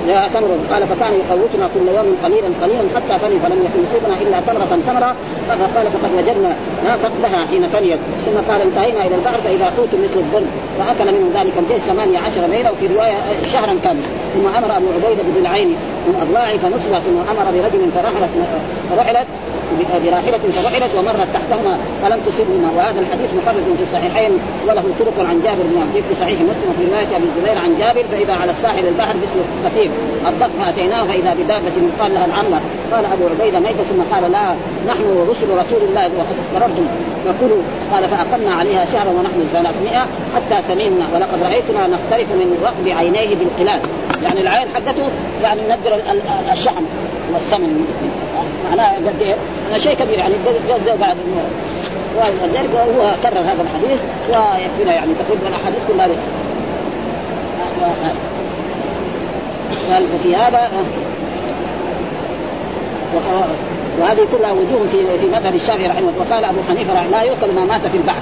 لا 0.08 0.28
تمر 0.34 0.52
قال 0.72 0.82
فكان 0.88 1.14
يقوتنا 1.22 1.66
كل 1.74 1.88
يوم 1.98 2.08
قليلا 2.26 2.50
قليلا 2.64 2.86
حتى 2.96 3.20
فني 3.22 3.38
فلم 3.44 3.60
يكن 3.66 3.80
يصيبنا 3.86 4.16
إلا 4.22 4.38
تمرة 4.48 4.80
تمرة. 4.88 5.16
فقال 5.50 5.86
فقد 5.86 6.12
وجدنا 6.18 6.56
فقدها 7.04 7.46
حين 7.50 7.68
فنيت 7.68 8.00
ثم 8.26 8.52
قال 8.52 8.62
انتهينا 8.62 9.06
إلى 9.06 9.16
البحر 9.16 9.38
فإذا 9.46 9.66
حوت 9.66 9.90
مثل 9.94 10.20
الظل 10.20 10.46
فأكل 10.78 11.12
منه 11.14 11.42
ذلك 11.42 11.54
الجيش 11.58 11.84
ثمانية 11.84 12.20
عشر 12.20 12.42
ليله 12.48 12.72
وفي 12.72 12.88
رواية 12.96 13.18
شهرا 13.54 13.76
كاملا. 13.84 14.08
ثم 14.34 14.48
أمر 14.58 14.78
أبو 14.78 14.86
عبيدة 14.96 15.24
بالعين 15.36 15.76
من 16.08 16.16
اضلاعه 16.22 16.58
فنصبت 16.58 17.02
ثم 17.06 17.18
أمر 17.32 17.52
برجل 17.52 17.92
فرحلت 17.92 18.30
فرحلت 18.92 19.28
براحلة 20.06 20.38
فرحلت 20.38 20.92
ومرت 20.98 21.28
تحتهما 21.34 21.78
فلم 22.04 22.20
تصبهما. 22.28 22.72
وهذا 22.78 23.00
الحديث 23.00 23.34
مخرج 23.34 23.64
في 23.78 23.84
الصحيحين 23.84 24.32
وله 24.68 24.84
طرق 25.00 25.28
عن 25.30 25.42
جابر 25.44 25.64
بن 25.64 25.82
عبد 25.82 26.04
في 26.10 26.16
صحيح 26.16 26.40
مسلم 26.42 26.70
وفي 26.72 26.92
رواية 26.92 27.18
أبي 27.18 27.26
الزبير 27.26 27.58
عن 27.58 27.78
جابر 27.80 28.04
فإذا 28.12 28.34
على 28.34 28.52
الساحل 28.52 28.88
البحر 28.88 29.16
مثل 29.16 29.70
كثير 29.70 29.92
الضغط 30.28 30.50
فأتيناه 30.60 31.04
فإذا 31.04 31.34
بدابة 31.34 31.76
يقال 31.98 32.14
لها 32.14 32.26
العمة 32.26 32.60
قال 32.92 33.06
أبو 33.06 33.24
عبيدة 33.28 33.60
ميتة 33.60 33.84
ثم 33.84 34.16
قال 34.16 34.32
لا 34.32 34.56
نحن 34.88 35.26
رسل 35.30 35.58
رسول 35.58 35.82
الله 35.90 36.04
وقد 36.18 36.36
قررتم 36.56 36.86
فكلوا 37.26 37.62
قال 37.94 38.10
فأقمنا 38.10 38.54
عليها 38.54 38.86
شهرا 38.86 39.10
ونحن 39.10 39.48
300 39.52 40.00
حتى 40.36 40.68
سمينا 40.68 41.08
ولقد 41.14 41.44
رأيتنا 41.44 41.88
نقترف 41.88 42.32
من 42.32 42.58
رقب 42.64 42.98
عينيه 42.98 43.36
بالقلال 43.36 43.80
يعني 44.24 44.42
العين 44.42 44.68
حقته 44.76 45.10
يعني 45.44 45.62
نقدر 45.70 46.00
الشحم 46.52 46.84
والسمن 47.34 47.86
معناه 48.70 48.96
قد 48.96 49.22
إيه؟ 49.22 49.36
شيء 49.78 49.94
كبير 49.94 50.20
يعني 50.20 50.34
قد 50.70 51.00
بعد 51.00 51.18
ولذلك 52.18 52.70
هو 52.76 53.12
كرر 53.24 53.40
هذا 53.40 53.62
الحديث 53.62 54.00
ويكفينا 54.30 54.94
يعني 54.94 55.12
تقريبا 55.14 55.48
الاحاديث 55.48 55.80
كلها 55.88 56.08
قال 59.92 60.04
وفي 60.16 60.36
هذا 60.36 60.70
وهذه 64.00 64.28
كلها 64.38 64.52
وجوه 64.52 64.88
في 64.92 65.18
في 65.18 65.28
مذهب 65.28 65.56
الشافعي 65.56 65.88
رحمه 65.88 66.00
الله. 66.00 66.26
وقال 66.30 66.44
أبو 66.46 66.60
حنيفة 66.70 67.08
لا 67.08 67.22
يؤكل 67.22 67.52
ما 67.56 67.66
مات 67.66 67.88
في 67.88 67.98
البحر. 67.98 68.22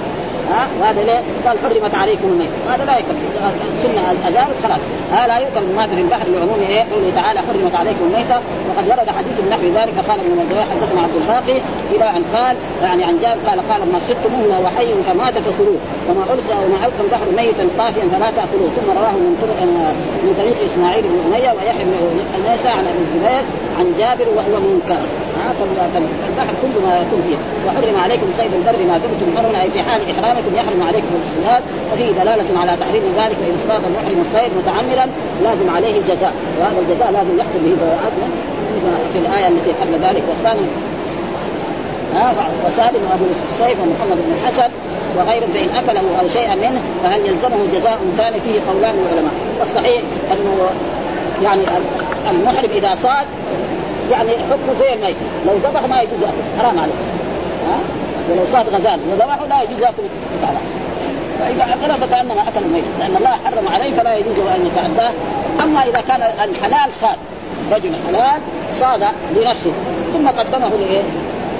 ها؟ 0.50 0.66
وهذا 0.80 1.02
ليه؟ 1.02 1.20
قال 1.46 1.58
حرمت 1.58 1.94
عليكم 1.94 2.28
الميت. 2.28 2.48
هذا 2.70 2.84
لا 2.84 2.98
يكفي 2.98 3.26
السنة 3.76 4.02
اجابت 4.28 4.56
خلاص 4.62 4.78
ها؟ 5.12 5.26
لا 5.26 5.38
يؤكل 5.38 5.64
مات 5.76 5.88
في 5.88 6.00
البحر 6.00 6.26
لعموم 6.28 6.60
إيه؟ 6.68 6.84
قوله 6.92 7.10
تعالى 7.14 7.40
حرمت 7.40 7.74
عليكم 7.74 8.04
الميتة 8.08 8.36
وقد 8.68 8.84
ورد 8.88 9.08
حديث 9.18 9.36
النحو 9.44 9.66
ذلك. 9.78 9.92
فقال 9.98 10.20
ابن 10.20 10.30
مردويه 10.38 10.64
حدثنا 10.72 11.00
عبد 11.02 11.16
الباقي 11.22 11.58
إلى 11.94 12.06
أن 12.16 12.22
قال 12.34 12.56
يعني 12.82 13.04
عن 13.04 13.18
جابر 13.22 13.40
قال 13.48 13.58
قال 13.70 13.92
ما 13.92 14.00
صدتموه 14.08 14.44
وهو 14.50 14.66
حي 14.76 14.94
فمات 15.08 15.34
فكلوه. 15.38 15.80
وما 16.08 16.24
ألقى 16.34 16.56
وما 16.64 16.78
ألقى 16.86 17.00
البحر 17.06 17.26
ميتا 17.36 17.64
طافيا 17.78 18.04
فلا 18.12 18.28
تأكلوه. 18.38 18.70
ثم 18.76 18.88
رواه 18.98 19.14
من 19.24 19.32
طرق 19.42 19.60
من 20.24 20.34
طريق 20.38 20.56
إسماعيل 20.68 21.02
بن 21.02 21.18
أمية 21.26 21.50
ويحيى 21.56 21.84
بن 21.84 21.94
عن 22.78 22.84
أبي 22.90 23.00
الزبير 23.06 23.44
عن 23.78 23.86
جابر 23.98 24.28
وهو 24.36 24.60
منكر. 24.60 25.02
فالبحر 25.94 26.54
كل 26.62 26.86
ما 26.86 26.92
يكون 26.98 27.20
فيه. 27.26 27.36
وحرم 27.66 27.96
عليكم 28.04 28.26
صيد 28.38 28.52
البر 28.54 28.78
ما 28.90 28.98
دمتم 28.98 29.28
حرما 29.36 29.62
أي 29.62 29.70
في 29.70 29.82
حال 29.82 30.00
إحرامكم 30.10 30.54
يحرم 30.54 30.82
عليكم 30.88 31.10
الاصطياد 31.18 31.62
ففيه 31.90 32.10
دلالة 32.10 32.60
على 32.60 32.72
تحريم 32.82 33.02
ذلك 33.16 33.36
فان 33.40 33.54
اصطاد 33.60 33.82
المحرم 33.90 34.18
الصيد 34.26 34.52
متعمدا 34.60 35.06
لازم 35.42 35.70
عليه 35.76 35.98
الجزاء. 36.00 36.32
وهذا 36.60 36.78
الجزاء 36.84 37.10
لازم 37.10 37.38
يحكم 37.38 37.60
به 37.64 37.76
عدلا 38.04 38.28
في 39.12 39.18
الآية 39.18 39.48
التي 39.48 39.72
قبل 39.72 39.94
ذلك 40.06 40.22
والثاني 40.28 40.66
وسالم 42.66 43.02
وابو 43.10 43.24
سيف 43.58 43.78
ومحمد 43.80 44.16
بن 44.26 44.32
الحسن 44.32 44.68
وغيره 45.16 45.46
فإن 45.46 45.68
أكله 45.76 46.20
أو 46.20 46.28
شيئا 46.28 46.54
منه 46.54 46.80
فهل 47.02 47.26
يلزمه 47.26 47.56
جزاء 47.72 47.98
ثاني 48.16 48.40
فيه 48.40 48.60
قولان 48.72 48.94
للعلماء 48.94 49.32
والصحيح 49.60 50.02
أنه 50.32 50.68
يعني 51.42 51.62
المحرم 52.30 52.70
إذا 52.70 52.94
صاد 52.94 53.26
يعني 54.10 54.30
حكمه 54.30 54.74
زي 54.80 54.92
الميت 54.94 55.16
لو 55.46 55.52
ذبح 55.52 55.88
ما 55.88 56.02
يجوز. 56.02 56.22
اكل 56.22 56.60
حرام 56.60 56.78
عليه 56.78 56.92
ها؟ 57.68 57.78
ولو 58.30 58.46
صاد 58.52 58.68
غزال. 58.68 59.00
وذبحه 59.10 59.46
لا 59.46 59.62
يجوز 59.62 59.82
اكل 59.82 60.02
بتاعه 60.38 60.56
فإذا 61.38 61.74
اكل 61.74 62.06
فكانما 62.06 62.48
أكل 62.48 62.60
الميت. 62.66 62.84
لأن 62.98 63.16
الله 63.16 63.30
حرم 63.30 63.68
عليه 63.68 63.90
فلا 63.90 64.14
يجوز 64.14 64.38
أن 64.38 64.66
يتعداه. 64.66 65.12
أما 65.62 65.82
إذا 65.82 66.00
كان 66.00 66.22
الحلال 66.22 66.92
صاد. 66.92 67.16
رجل 67.72 67.90
حلال 68.06 68.40
صاد 68.74 69.04
لنفسه. 69.36 69.72
ثم 70.12 70.28
قدمه 70.28 70.68
لإيه؟ 70.68 71.02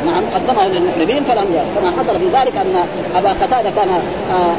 نعم 0.07 0.23
قدمه 0.35 0.69
للمحرمين 0.69 1.25
فلم 1.25 1.47
يرى. 1.55 1.65
كما 1.81 1.93
حصل 1.99 2.19
في 2.19 2.25
ذلك 2.25 2.57
أن 2.57 2.87
أبا 3.17 3.29
قتادة 3.33 3.71
كان 3.71 3.89
آه 4.31 4.55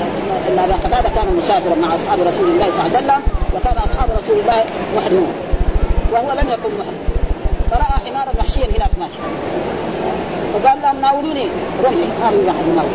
أن 0.49 0.59
أبا 0.59 0.73
قتادة 0.73 1.09
كان 1.15 1.35
مسافرا 1.37 1.75
مع 1.75 1.95
أصحاب 1.95 2.19
رسول 2.27 2.49
الله 2.49 2.71
صلى 2.71 2.85
الله 2.85 2.97
عليه 2.97 2.97
وسلم 2.97 3.21
وكان 3.55 3.77
أصحاب 3.77 4.09
رسول 4.19 4.39
الله 4.39 4.63
محرمون. 4.97 5.33
وهو 6.11 6.31
لم 6.31 6.49
يكن 6.49 6.69
محرم. 6.79 7.14
فرأى 7.71 7.95
حمارا 8.05 8.31
محشيا 8.39 8.65
هناك 8.65 8.91
ماشي. 8.99 9.19
فقال 10.53 10.77
لهم 10.81 11.01
ناولوني 11.01 11.47
رمحي 11.83 12.07
ما 12.21 12.29
في 12.29 12.49
احد 12.49 12.85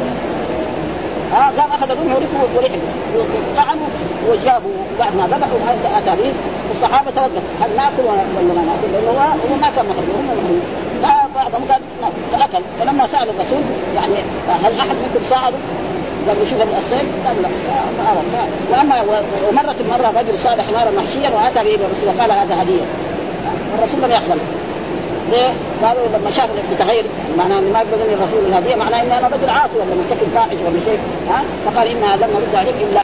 ها 1.32 1.52
قام 1.58 1.70
أخذ 1.72 1.90
الرمح 1.90 2.16
ولحق 2.56 2.78
طعموا 3.56 3.86
وجابوا 4.28 4.76
بعد 4.98 5.16
ما 5.16 5.26
ذبحوا 5.26 5.98
اتى 5.98 6.22
به 6.22 6.32
الصحابه 6.70 7.10
توقف 7.10 7.42
هل 7.62 7.76
ناكل 7.76 8.02
ولا 8.02 8.54
ما 8.54 8.62
ناكل؟ 8.62 8.92
لأنه 8.92 9.10
هو 9.10 9.56
ما 9.60 9.70
كان 9.76 9.84
محرم 9.86 10.10
هم 10.18 10.26
محرمين 10.26 10.62
فبعضهم 11.02 11.64
قال 11.70 11.80
فأكل. 12.32 12.64
فلما 12.80 13.06
سأل 13.06 13.28
الرسول 13.30 13.60
يعني 13.94 14.14
هل 14.64 14.78
أحد 14.80 14.88
منكم 14.88 15.24
ساعده؟ 15.30 15.56
قال 16.28 16.36
له 16.38 16.44
شوف 16.50 16.78
الصيد 16.78 17.06
قال 17.26 17.42
لا 17.42 17.48
وأما 18.72 19.02
ومرت 19.48 19.82
مرة 19.90 20.20
رجل 20.20 20.38
صاد 20.38 20.60
حمارا 20.60 20.90
محشيا 20.90 21.30
وأتى 21.30 21.64
به 21.64 21.84
الرسول 21.86 22.08
وقال 22.16 22.32
هذا 22.32 22.62
هدية. 22.62 22.82
الرسول 23.78 24.02
لم 24.02 24.10
يقبل. 24.10 24.38
ليه؟ 25.30 25.52
قالوا 25.82 26.06
لما 26.14 26.30
شافوا 26.30 26.54
بتغير 26.74 27.04
معناه 27.38 27.60
ما 27.60 27.80
يقبل 27.80 27.98
مني 28.04 28.14
الرسول 28.14 28.44
الهديه 28.48 28.74
معناه 28.74 29.02
إني 29.02 29.18
أنا 29.18 29.26
رجل 29.28 29.50
عاصي 29.50 29.76
ولا 29.76 29.94
مرتكب 30.00 30.28
فاحش 30.34 30.56
ولا 30.66 30.80
شيء 30.84 30.98
ها 31.30 31.44
فقال 31.66 31.86
انها 31.88 32.16
لم 32.16 32.30
نرد 32.34 32.54
عليك 32.54 32.74
إلا 32.90 32.98